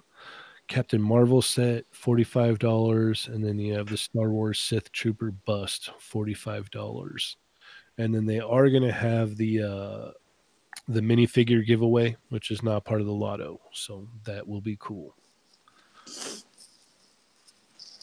[0.68, 5.30] Captain Marvel set, forty five dollars, and then you have the Star Wars Sith Trooper
[5.30, 7.36] bust, forty five dollars.
[7.98, 10.10] And then they are gonna have the uh
[10.88, 15.14] the minifigure giveaway, which is not part of the lotto, so that will be cool.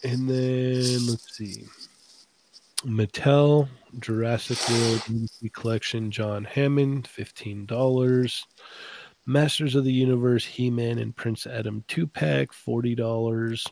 [0.04, 1.66] And then let's see.
[2.86, 3.68] Mattel
[4.00, 8.46] Jurassic World Movie Collection John Hammond, fifteen dollars.
[9.26, 13.68] Masters of the Universe He Man and Prince Adam two pack, forty dollars.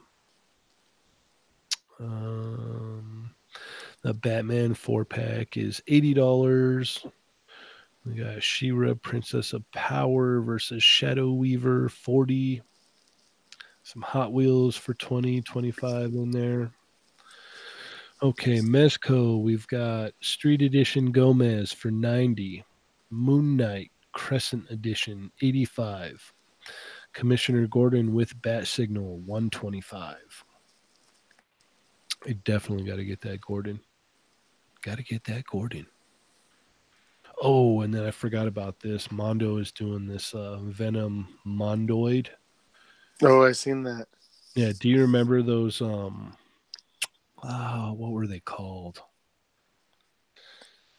[1.99, 3.31] Um,
[4.01, 7.05] the Batman four pack is eighty dollars.
[8.07, 12.61] We got She-Ra Princess of Power versus Shadow Weaver, forty.
[13.84, 16.71] Some Hot Wheels for 20, 25 in there.
[18.21, 22.65] Okay, Mezco, we've got Street Edition Gomez for 90.
[23.09, 26.34] Moon Knight Crescent Edition 85.
[27.13, 30.17] Commissioner Gordon with Bat Signal 125.
[32.25, 33.79] I definitely got to get that Gordon.
[34.81, 35.88] Got to get that Gordon.
[37.41, 39.11] Oh, and then I forgot about this.
[39.11, 42.27] Mondo is doing this uh, Venom Mondoid.
[43.22, 44.07] Oh, I seen that.
[44.55, 45.81] Yeah, do you remember those?
[45.81, 46.34] Um,
[47.43, 49.01] uh, what were they called?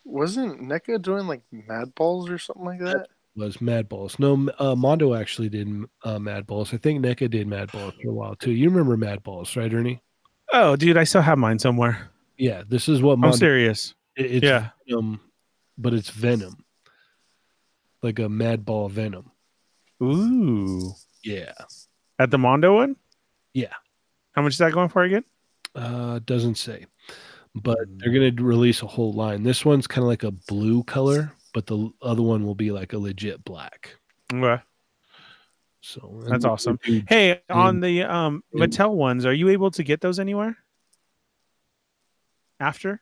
[0.05, 3.09] Wasn't NECA doing like Mad Balls or something like that?
[3.37, 4.19] Was Mad Balls?
[4.19, 5.69] No, uh, Mondo actually did
[6.03, 6.73] uh, Mad Balls.
[6.73, 8.53] I think NECA did Mad Balls for a while too.
[8.53, 10.01] You remember Mad Balls, right, Ernie?
[10.53, 12.09] Oh, dude, I still have mine somewhere.
[12.37, 13.95] Yeah, this is what I'm serious.
[14.17, 14.71] it- it's Yeah.
[14.89, 15.21] Venom,
[15.79, 16.65] but it's Venom,
[18.03, 19.31] like a Mad Ball Venom.
[20.03, 20.93] Ooh.
[21.25, 21.53] Yeah,
[22.19, 22.97] At the Mondo one?
[23.55, 23.73] Yeah.
[24.33, 25.25] How much is that going for again?
[25.75, 26.87] uh, doesn't say,
[27.55, 29.43] but they're gonna release a whole line.
[29.43, 32.93] This one's kind of like a blue color, but the other one will be like
[32.93, 33.97] a legit black.
[34.33, 34.63] Okay.
[35.81, 36.79] So That's awesome.
[37.09, 38.43] Hey, on the um.
[38.55, 40.57] Mattel ones, are you able to get those anywhere?
[42.61, 43.01] After?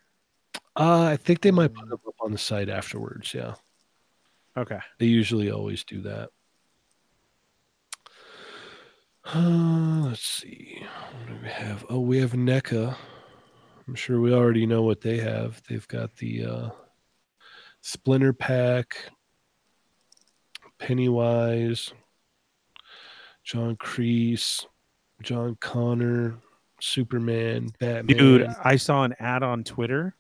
[0.77, 3.33] Uh, I think they might put them up on the site afterwards.
[3.33, 3.55] Yeah,
[4.57, 4.79] Okay.
[4.99, 6.29] they usually always do that.
[9.25, 10.85] Uh, let's see.
[11.19, 11.85] What do we have?
[11.91, 12.95] Oh, we have NECA.
[13.89, 15.63] I'm sure we already know what they have.
[15.69, 16.69] They've got the uh,
[17.81, 19.11] Splinter Pack,
[20.79, 21.93] Pennywise,
[23.45, 24.67] John Kreese,
[25.23, 26.37] John Connor,
[26.81, 28.17] Superman, Batman.
[28.17, 30.15] Dude, I saw an ad on Twitter.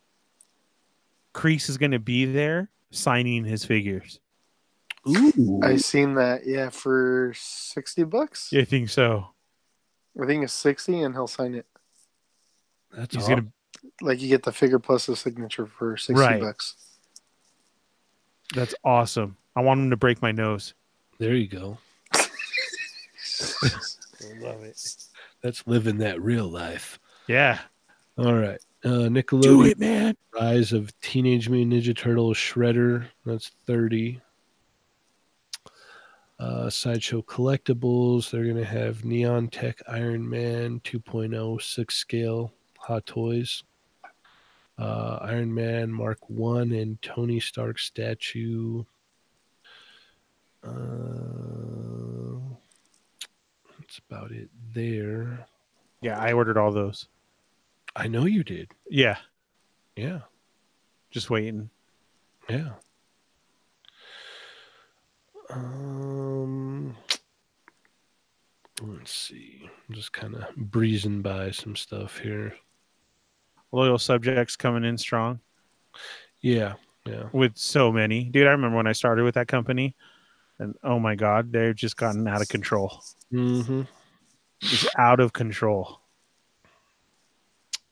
[1.36, 4.20] Kreese is gonna be there signing his figures.
[5.08, 5.60] Ooh.
[5.62, 6.46] I seen that.
[6.46, 8.52] Yeah, for sixty bucks.
[8.52, 9.28] I think so.
[10.20, 11.66] I think it's sixty, and he'll sign it.
[12.90, 13.34] That's He's awesome.
[13.34, 13.50] gonna
[14.00, 16.40] Like you get the figure plus the signature for sixty Right.
[16.40, 16.74] bucks.
[18.54, 19.36] that's awesome.
[19.54, 20.74] I want him to break my nose.
[21.18, 21.78] There you go.
[22.14, 22.28] I
[24.40, 24.80] love it.
[25.42, 26.98] That's living that real life.
[27.28, 27.58] Yeah.
[28.18, 28.60] All right.
[28.86, 30.16] Uh, Do Nickelodeon it, man.
[30.32, 33.06] Rise of Teenage Mutant Ninja Turtles Shredder.
[33.24, 34.20] That's 30.
[36.38, 38.30] Uh, Sideshow Collectibles.
[38.30, 43.64] They're going to have Neon Tech Iron Man 2.0 6 scale Hot Toys.
[44.78, 48.84] Uh, Iron Man Mark 1 and Tony Stark statue.
[50.62, 52.38] Uh,
[53.80, 55.44] that's about it there.
[56.02, 57.08] Yeah, I ordered all those.
[57.96, 58.70] I know you did.
[58.90, 59.16] Yeah.
[59.96, 60.20] Yeah.
[61.10, 61.70] Just waiting.
[62.48, 62.72] Yeah.
[65.50, 66.94] Um,
[68.82, 69.70] let's see.
[69.88, 72.54] I'm just kind of breezing by some stuff here.
[73.72, 75.40] Loyal subjects coming in strong
[76.40, 76.74] Yeah,
[77.06, 77.24] yeah.
[77.32, 78.24] with so many.
[78.24, 79.94] Dude, I remember when I started with that company
[80.58, 83.00] and oh my god, they've just gotten out of control.
[83.32, 83.82] Mm-hmm.
[84.60, 86.00] Just out of control.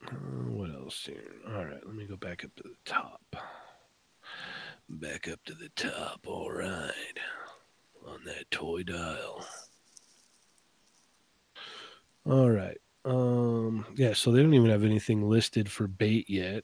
[0.07, 1.33] Uh, what else here?
[1.47, 3.21] All right, let me go back up to the top.
[4.89, 6.21] Back up to the top.
[6.27, 6.91] All right,
[8.07, 9.45] on that toy dial.
[12.25, 12.77] All right.
[13.03, 13.85] Um.
[13.95, 14.13] Yeah.
[14.13, 16.63] So they don't even have anything listed for bait yet.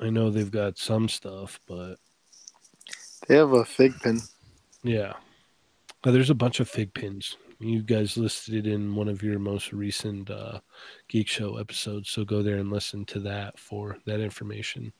[0.00, 1.96] I know they've got some stuff, but
[3.28, 4.20] They have a fig pin.
[4.82, 5.14] yeah.
[6.04, 7.36] Uh, there's a bunch of fig pins.
[7.62, 10.58] You guys listed it in one of your most recent uh,
[11.06, 14.92] Geek Show episodes, so go there and listen to that for that information.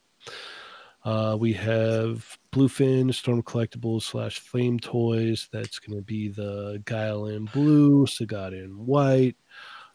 [1.04, 5.48] Uh, we have Bluefin Storm Collectibles slash Flame Toys.
[5.52, 9.36] That's going to be the Guile in blue, Sagat in white,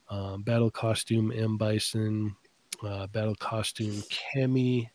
[0.10, 2.36] um, Battle Costume M Bison,
[2.84, 4.04] uh, Battle Costume
[4.36, 4.90] Cammy,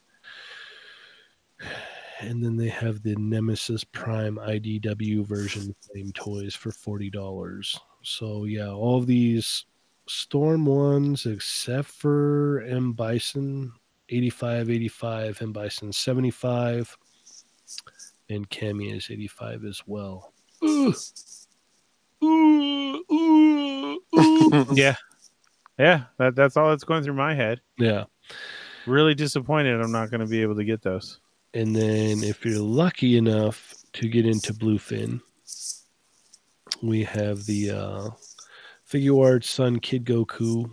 [2.23, 7.79] and then they have the Nemesis Prime IDW version Flame Toys for forty dollars.
[8.03, 9.67] So yeah, all of these
[10.09, 13.73] Storm ones except for M Bison
[14.09, 16.99] 85, 85, M Bison 75,
[18.29, 20.33] and Cammy is 85 as well.
[20.65, 20.93] Ooh,
[22.23, 24.01] ooh, ooh.
[24.75, 24.97] Yeah.
[25.79, 27.61] Yeah, that, that's all that's going through my head.
[27.79, 28.05] yeah.
[28.87, 31.21] Really disappointed I'm not going to be able to get those.
[31.55, 35.21] And then if you're lucky enough to get into Bluefin,
[36.83, 38.11] we have the uh,
[38.91, 40.71] Figuarts Sun Kid Goku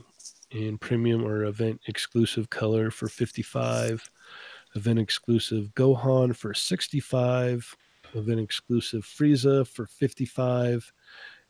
[0.51, 4.09] in premium or event exclusive color for 55,
[4.75, 7.75] event exclusive Gohan for 65,
[8.13, 10.91] event exclusive Frieza for 55,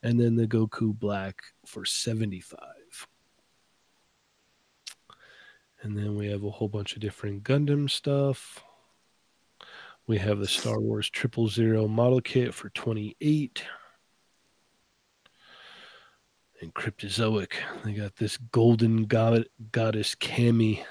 [0.03, 2.60] and then the Goku Black for 75.
[5.81, 8.64] And then we have a whole bunch of different Gundam stuff.
[10.10, 13.64] We have the Star Wars Triple Zero model kit for 28.
[16.61, 17.52] And Cryptozoic.
[17.86, 20.84] They got this golden god- goddess Cammy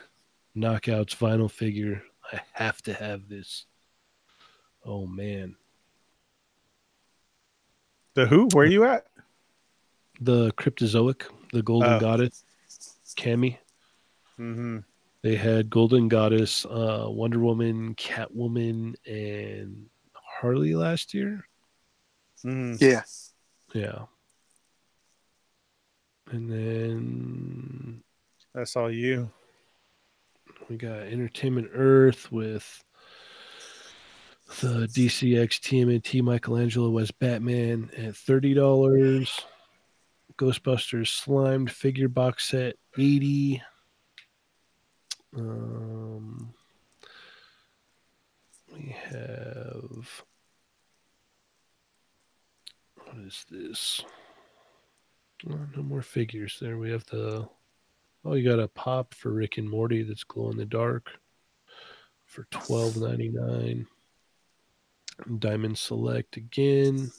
[0.56, 2.04] knockouts vinyl figure.
[2.32, 3.66] I have to have this.
[4.84, 5.56] Oh man,
[8.14, 8.46] The who?
[8.52, 9.04] Where are you at?
[10.20, 11.22] the Cryptozoic,
[11.52, 11.98] the Golden Oh.
[12.00, 12.44] Goddess,
[13.16, 13.58] Cammy.
[14.38, 14.78] Mm-hmm.
[15.22, 21.46] They had Golden Goddess, uh, Wonder Woman, Catwoman, and Harley last year.
[22.44, 22.76] Mm-hmm.
[22.84, 23.02] Yeah.
[23.74, 24.02] Yeah.
[26.30, 28.02] And then
[28.54, 29.30] That's all you.
[30.68, 32.84] we got Entertainment Earth with
[34.60, 39.40] the DCX TMNT Michelangelo as Batman at thirty dollars.
[40.36, 43.62] Ghostbusters Slimed figure box set eighty.
[45.36, 46.54] Um,
[48.72, 50.24] we have
[53.04, 54.04] what is this?
[55.48, 56.58] Oh, no more figures.
[56.60, 57.48] There we have the.
[58.24, 61.10] Oh, you got a pop for Rick and Morty that's glow in the dark
[62.26, 63.86] for twelve ninety nine.
[65.38, 67.10] Diamond Select again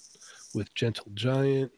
[0.53, 1.71] with Gentle Giant.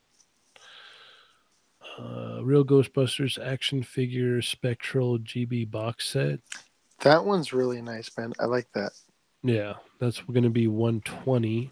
[1.99, 6.39] Uh, Real Ghostbusters action figure Spectral GB box set.
[7.01, 8.33] That one's really nice, man.
[8.39, 8.91] I like that.
[9.43, 11.71] Yeah, that's going to be 120.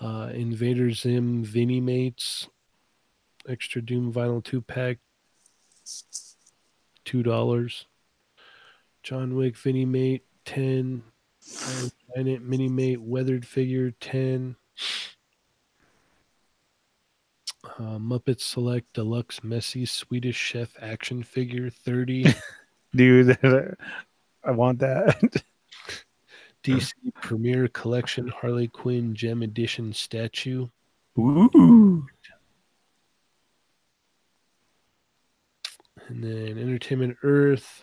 [0.00, 2.46] Uh, Invader Zim Vinimates
[3.48, 4.98] extra Doom vinyl two pack
[7.04, 7.86] two dollars.
[9.02, 11.02] John Wick Vinimate ten.
[12.14, 14.56] Giant Mini Mate weathered figure ten.
[17.78, 22.26] Uh, Muppet Select Deluxe Messy Swedish Chef action figure thirty.
[22.94, 23.38] Dude,
[24.44, 25.42] I want that.
[26.64, 26.92] DC
[27.22, 30.68] Premier Collection Harley Quinn Gem Edition statue.
[31.18, 32.06] Ooh.
[36.08, 37.82] And then Entertainment Earth,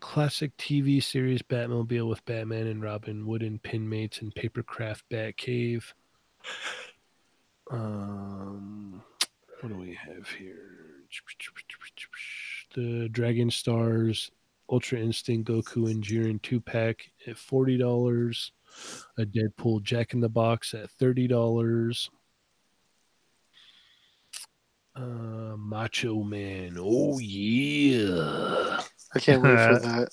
[0.00, 5.92] classic TV series Batmobile with Batman and Robin, wooden pin mates and papercraft Batcave.
[7.70, 9.02] Um,
[9.60, 11.04] what do we have here?
[12.74, 14.30] The Dragon Stars
[14.70, 18.52] Ultra Instinct Goku and Jiren two pack at forty dollars.
[19.16, 22.10] A Deadpool Jack in the Box at thirty dollars.
[24.94, 26.76] Uh, Macho Man.
[26.78, 28.80] Oh yeah.
[29.14, 30.08] I can't wait for that.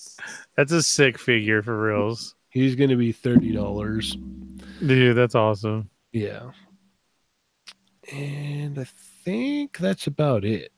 [0.55, 2.35] That's a sick figure for reals.
[2.49, 4.15] He's gonna be thirty dollars.
[4.85, 5.89] Dude, that's awesome.
[6.13, 6.51] Yeah.
[8.13, 8.85] And I
[9.25, 10.71] think that's about it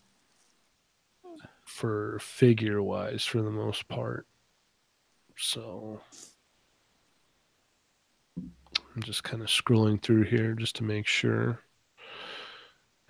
[1.66, 4.26] for figure wise for the most part.
[5.38, 6.00] So
[8.38, 11.60] I'm just kind of scrolling through here just to make sure.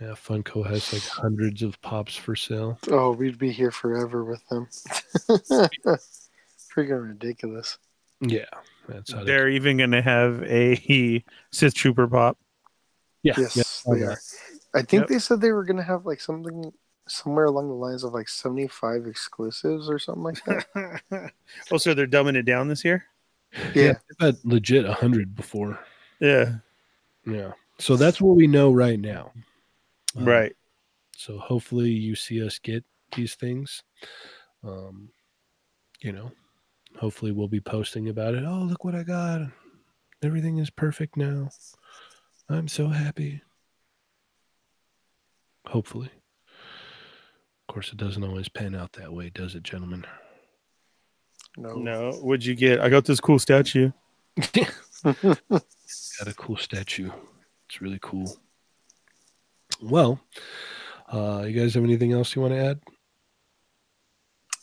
[0.02, 2.78] Yeah, Funko has like hundreds of pops for sale.
[2.90, 4.68] Oh, we'd be here forever with them.
[6.76, 7.78] Freaking ridiculous.
[8.22, 8.46] Yeah,
[8.88, 12.38] that's how they They're even going to have a Sith Trooper pop.
[13.24, 14.12] Yeah, Yes, yeah, they okay.
[14.14, 14.20] are.
[14.74, 15.08] I think Yep.
[15.10, 16.72] they said they were gonna have like something
[17.08, 21.32] somewhere along the lines of like seventy five exclusives or something like that.
[21.72, 23.06] oh, so they're dumbing it down this year?
[23.74, 23.94] Yeah.
[23.94, 25.80] They've had legit a hundred before.
[26.20, 26.56] Yeah.
[27.26, 27.54] Yeah.
[27.80, 29.32] So that's what we know right now.
[30.16, 30.56] Um, right.
[31.16, 32.84] So hopefully you see us get
[33.16, 33.84] these things.
[34.64, 35.10] Um,
[36.02, 36.32] you know,
[37.00, 38.44] hopefully we'll be posting about it.
[38.46, 39.42] Oh, look what I got.
[40.24, 41.50] Everything is perfect now.
[42.50, 43.42] I'm so happy.
[45.68, 46.10] Hopefully.
[46.48, 50.06] Of course, it doesn't always pan out that way, does it, gentlemen?
[51.58, 51.74] No.
[51.76, 52.12] No.
[52.14, 52.80] What'd you get?
[52.80, 53.92] I got this cool statue.
[55.04, 57.10] Got a cool statue.
[57.68, 58.38] It's really cool.
[59.82, 60.20] Well,
[61.12, 62.80] uh, you guys have anything else you want to add?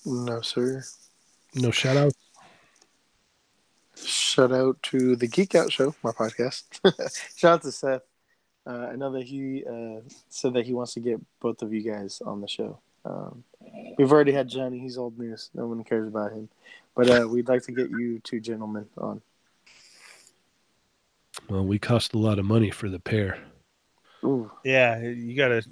[0.06, 0.82] no, sir.
[1.54, 2.12] No shout out.
[3.96, 6.64] Shout out to the Geek Out Show, my podcast.
[7.36, 8.02] Shout out to Seth.
[8.66, 11.82] Uh, I know that he uh, said that he wants to get both of you
[11.82, 12.78] guys on the show.
[13.04, 13.44] Um,
[13.98, 14.78] we've already had Johnny.
[14.78, 15.50] He's old news.
[15.54, 16.48] No one cares about him.
[16.94, 19.20] But uh, we'd like to get you two gentlemen on.
[21.50, 23.38] Well, we cost a lot of money for the pair.
[24.24, 24.98] Ooh, Yeah.
[25.00, 25.62] You got to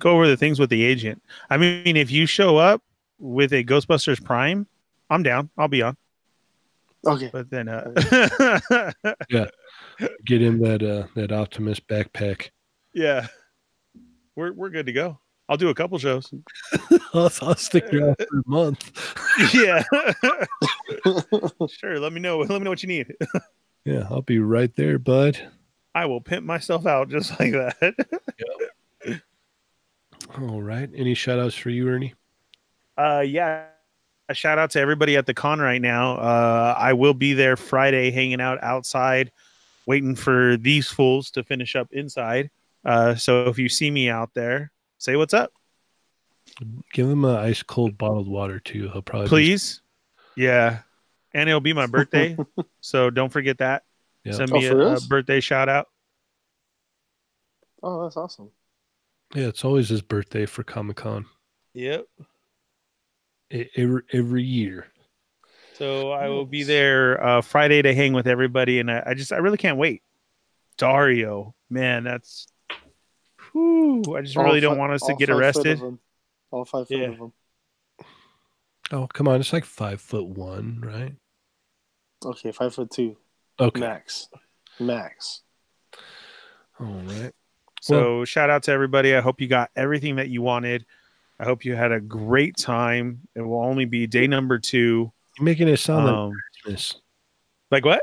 [0.00, 1.22] go over the things with the agent.
[1.50, 2.82] I mean, if you show up
[3.18, 4.66] with a Ghostbusters Prime,
[5.10, 5.50] I'm down.
[5.58, 5.96] I'll be on.
[7.06, 7.28] okay.
[7.30, 7.92] But then, uh,
[10.24, 12.50] Get him that uh, that Optimus backpack.
[12.92, 13.26] yeah,
[14.36, 15.18] we're we're good to go.
[15.48, 16.32] I'll do a couple shows.
[17.14, 18.90] I'll, I'll stick around for a month.
[19.54, 19.82] yeah,
[21.68, 22.00] sure.
[22.00, 22.38] Let me know.
[22.38, 23.14] Let me know what you need.
[23.84, 25.38] Yeah, I'll be right there, bud.
[25.94, 27.76] I will pimp myself out just like that.
[28.38, 29.20] Yep.
[30.38, 30.88] All right.
[30.94, 32.14] Any shout outs for you, Ernie?
[32.96, 33.66] Uh, yeah.
[34.28, 36.16] a shout out to everybody at the con right now.
[36.16, 39.30] Uh, I will be there Friday, hanging out outside,
[39.86, 42.50] waiting for these fools to finish up inside.
[42.84, 45.52] Uh, so if you see me out there, say what's up,
[46.92, 48.88] Give him an ice cold bottled water too.
[48.92, 49.80] He'll probably be- please.
[50.36, 50.80] Yeah,
[51.32, 52.36] and it'll be my birthday,
[52.80, 53.82] so don't forget that.
[54.24, 54.32] Yeah.
[54.32, 55.88] Send Oh, me for a, a birthday shout out.
[57.82, 58.50] Oh, that's awesome.
[59.34, 61.26] yeah, it's always his birthday for Comic Con
[61.72, 62.06] Yep.
[63.50, 64.88] every every year.
[65.74, 69.32] So I will be there uh, Friday to hang with everybody, and I, I just
[69.32, 70.02] I really can't wait.
[70.78, 72.46] Dario, man, that's.
[73.52, 75.80] Whew, I just All really don't want us to get arrested.
[76.50, 77.08] All five foot Yeah.
[77.08, 77.32] of them.
[78.92, 81.14] Oh come on, it's like five foot one, right?
[82.24, 83.16] Okay, five foot two
[83.58, 84.28] Okay, max.
[84.78, 85.42] Max.
[86.80, 87.32] all right.
[87.80, 89.14] So shout out to everybody.
[89.14, 90.86] I hope you got everything that you wanted.
[91.38, 93.20] I hope you had a great time.
[93.34, 95.12] It will only be day number two.
[95.38, 96.32] You're making it sound like Um,
[96.62, 97.00] Christmas.
[97.70, 98.02] like what?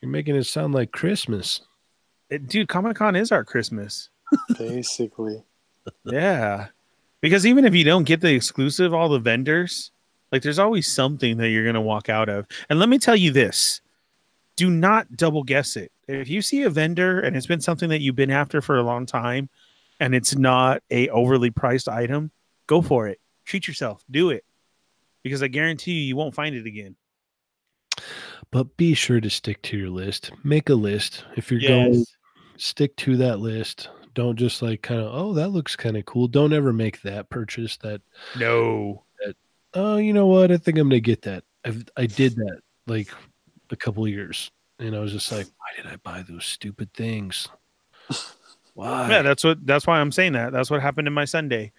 [0.00, 1.60] You're making it sound like Christmas.
[2.30, 4.08] It- dude, Comic Con is our Christmas.
[4.58, 5.42] Basically.
[6.04, 6.68] Yeah.
[7.20, 9.90] Because even if you don't get the exclusive, all the vendors,
[10.32, 12.46] like there's always something that you're going to walk out of.
[12.70, 13.80] And let me tell you this
[14.56, 15.90] do not double guess it.
[16.06, 18.82] If you see a vendor and it's been something that you've been after for a
[18.82, 19.48] long time
[20.00, 22.30] and it's not a overly priced item,
[22.66, 23.20] go for it.
[23.44, 24.04] Treat yourself.
[24.10, 24.44] Do it.
[25.22, 26.96] Because I guarantee you, you won't find it again.
[28.50, 30.32] But be sure to stick to your list.
[30.42, 31.24] Make a list.
[31.36, 32.04] If you're going,
[32.56, 33.88] stick to that list.
[34.14, 36.26] Don't just like kind of, oh, that looks kind of cool.
[36.26, 38.00] Don't ever make that purchase that,
[38.36, 39.04] No.
[39.74, 40.50] oh, you know what?
[40.50, 41.44] I think I'm going to get that.
[41.64, 43.08] I've, I did that like
[43.70, 44.50] a couple of years.
[44.80, 47.48] And I was just like, why did I buy those stupid things?
[48.74, 49.10] Why?
[49.10, 50.52] Yeah, that's what that's why I'm saying that.
[50.52, 51.72] That's what happened in my Sunday.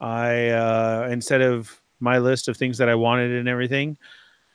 [0.00, 3.96] I uh instead of my list of things that I wanted and everything,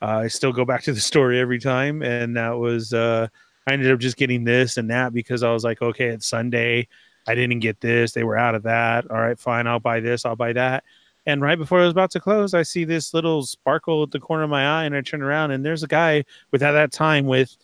[0.01, 3.27] uh, I still go back to the story every time, and that was uh
[3.67, 6.87] I ended up just getting this and that because I was like, okay, it's Sunday.
[7.27, 8.13] I didn't get this.
[8.13, 9.09] They were out of that.
[9.11, 9.67] All right, fine.
[9.67, 10.25] I'll buy this.
[10.25, 10.83] I'll buy that.
[11.27, 14.19] And right before I was about to close, I see this little sparkle at the
[14.19, 16.91] corner of my eye, and I turn around, and there's a guy with at that
[16.91, 17.55] time with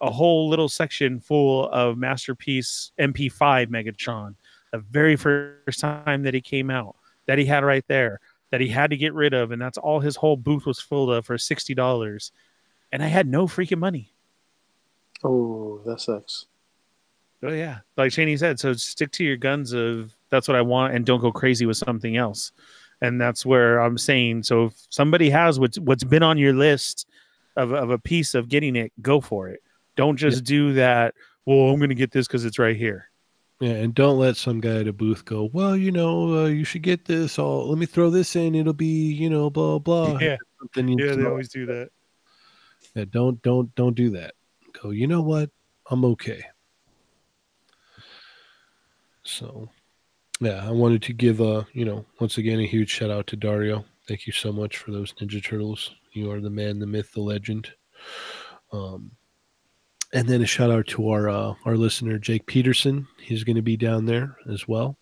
[0.00, 4.34] a whole little section full of masterpiece MP5 Megatron.
[4.72, 6.96] The very first time that he came out,
[7.26, 8.18] that he had right there,
[8.52, 11.10] that he had to get rid of, and that's all his whole booth was full
[11.10, 12.30] of for sixty dollars.
[12.92, 14.12] And I had no freaking money.
[15.24, 16.46] Oh, that sucks.
[17.42, 20.94] Oh yeah, like Cheney said, so stick to your guns of that's what I want,
[20.94, 22.52] and don't go crazy with something else.
[23.00, 24.44] And that's where I'm saying.
[24.44, 27.08] So if somebody has what's what's been on your list
[27.56, 29.60] of of a piece of getting it, go for it.
[29.96, 31.14] Don't just do that.
[31.46, 33.08] Well, I'm going to get this because it's right here.
[33.62, 36.64] Yeah, and don't let some guy at a booth go, well, you know, uh, you
[36.64, 37.38] should get this.
[37.38, 38.56] All let me throw this in.
[38.56, 40.18] It'll be, you know, blah blah.
[40.18, 41.90] Yeah, Something yeah, they always do that.
[42.96, 44.34] Yeah, don't don't don't do that.
[44.82, 44.90] Go.
[44.90, 45.48] You know what?
[45.88, 46.42] I'm okay.
[49.22, 49.68] So,
[50.40, 53.36] yeah, I wanted to give uh, you know, once again a huge shout out to
[53.36, 53.84] Dario.
[54.08, 55.94] Thank you so much for those Ninja Turtles.
[56.14, 57.70] You are the man, the myth, the legend.
[58.72, 59.12] Um,
[60.12, 63.06] and then a shout out to our uh, our listener Jake Peterson.
[63.20, 64.96] He's going to be down there as well.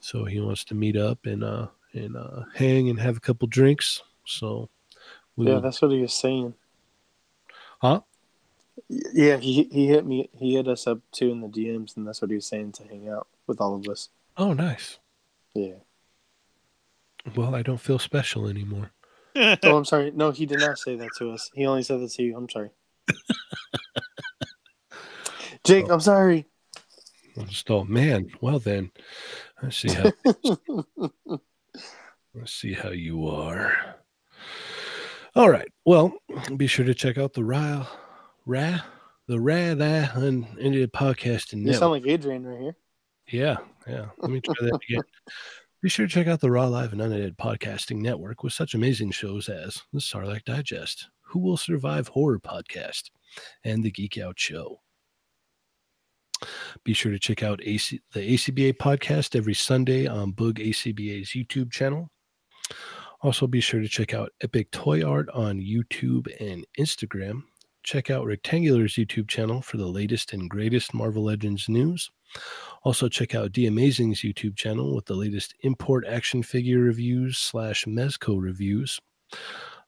[0.00, 3.46] So he wants to meet up and uh and uh, hang and have a couple
[3.48, 4.02] drinks.
[4.24, 4.68] So
[5.36, 6.54] we Yeah, that's what he was saying.
[7.80, 8.00] Huh?
[8.88, 10.30] Yeah, he he hit me.
[10.32, 12.84] He hit us up too in the DMs, and that's what he was saying to
[12.84, 14.08] hang out with all of us.
[14.36, 14.98] oh nice.
[15.54, 15.74] Yeah.
[17.36, 18.90] Well, I don't feel special anymore.
[19.62, 20.10] Oh, I'm sorry.
[20.10, 21.50] No, he did not say that to us.
[21.54, 22.36] He only said that to you.
[22.36, 22.70] I'm sorry.
[25.64, 26.46] Jake, I'm sorry.
[27.38, 28.90] I just thought, man, well then,
[29.62, 30.12] I see how
[32.34, 33.96] let's see how you are.
[35.34, 35.68] All right.
[35.86, 36.12] Well,
[36.56, 37.86] be sure to check out the Ra
[38.44, 38.80] Ra
[39.28, 42.76] the Ra Ra Unended Podcasting You sound like Adrian right here.
[43.28, 43.56] Yeah,
[43.86, 44.06] yeah.
[44.18, 45.02] Let me try that again.
[45.82, 49.10] Be sure to check out the Raw Live and Unedited Podcasting Network with such amazing
[49.10, 53.10] shows as the Sarlacc Digest, Who Will Survive Horror Podcast,
[53.64, 54.80] and the Geek Out Show.
[56.84, 61.70] Be sure to check out AC, the ACBA podcast every Sunday on Boog ACBA's YouTube
[61.70, 62.08] channel.
[63.22, 67.42] Also, be sure to check out Epic Toy Art on YouTube and Instagram.
[67.84, 72.10] Check out Rectangular's YouTube channel for the latest and greatest Marvel Legends news.
[72.82, 77.84] Also, check out D Amazing's YouTube channel with the latest import action figure reviews slash
[77.84, 78.98] Mezco reviews.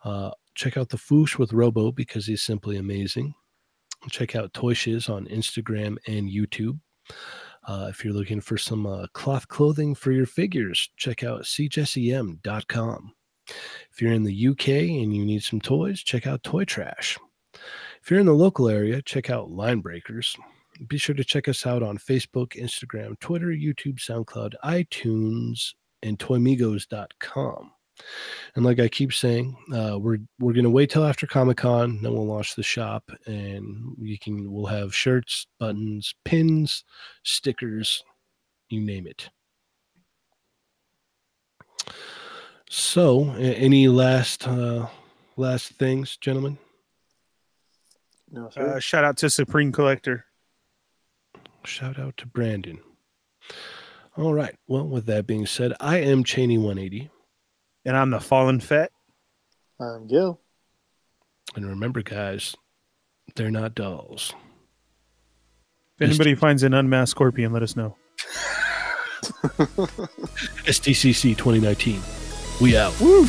[0.04, 3.34] Uh, check out the Foosh with Robo because he's simply amazing.
[4.10, 6.78] Check out Toy on Instagram and YouTube.
[7.66, 13.12] Uh, if you're looking for some uh, cloth clothing for your figures, check out cjsem.com.
[13.46, 17.18] If you're in the UK and you need some toys, check out Toy Trash.
[18.02, 20.36] If you're in the local area, check out Line Breakers.
[20.88, 27.70] Be sure to check us out on Facebook, Instagram, Twitter, YouTube, SoundCloud, iTunes, and toymigos.com.
[28.54, 32.12] And like I keep saying, uh, we're we're gonna wait till after Comic Con, then
[32.12, 36.84] we'll launch the shop, and we can we'll have shirts, buttons, pins,
[37.22, 38.04] stickers,
[38.68, 39.28] you name it.
[42.68, 44.86] So, any last uh,
[45.36, 46.58] last things, gentlemen?
[48.30, 48.76] No, sir.
[48.76, 50.24] Uh, shout out to Supreme Collector.
[51.64, 52.80] Shout out to Brandon.
[54.16, 54.56] All right.
[54.66, 57.10] Well, with that being said, I am Cheney 180.
[57.84, 58.90] And I'm the Fallen Fett.
[59.80, 60.40] I'm Gil.
[61.54, 62.56] And remember, guys,
[63.36, 64.32] they're not dolls.
[65.98, 67.96] If anybody finds an unmasked scorpion, let us know.
[70.66, 72.00] SDCC 2019.
[72.60, 72.98] We out.
[73.00, 73.26] Woo!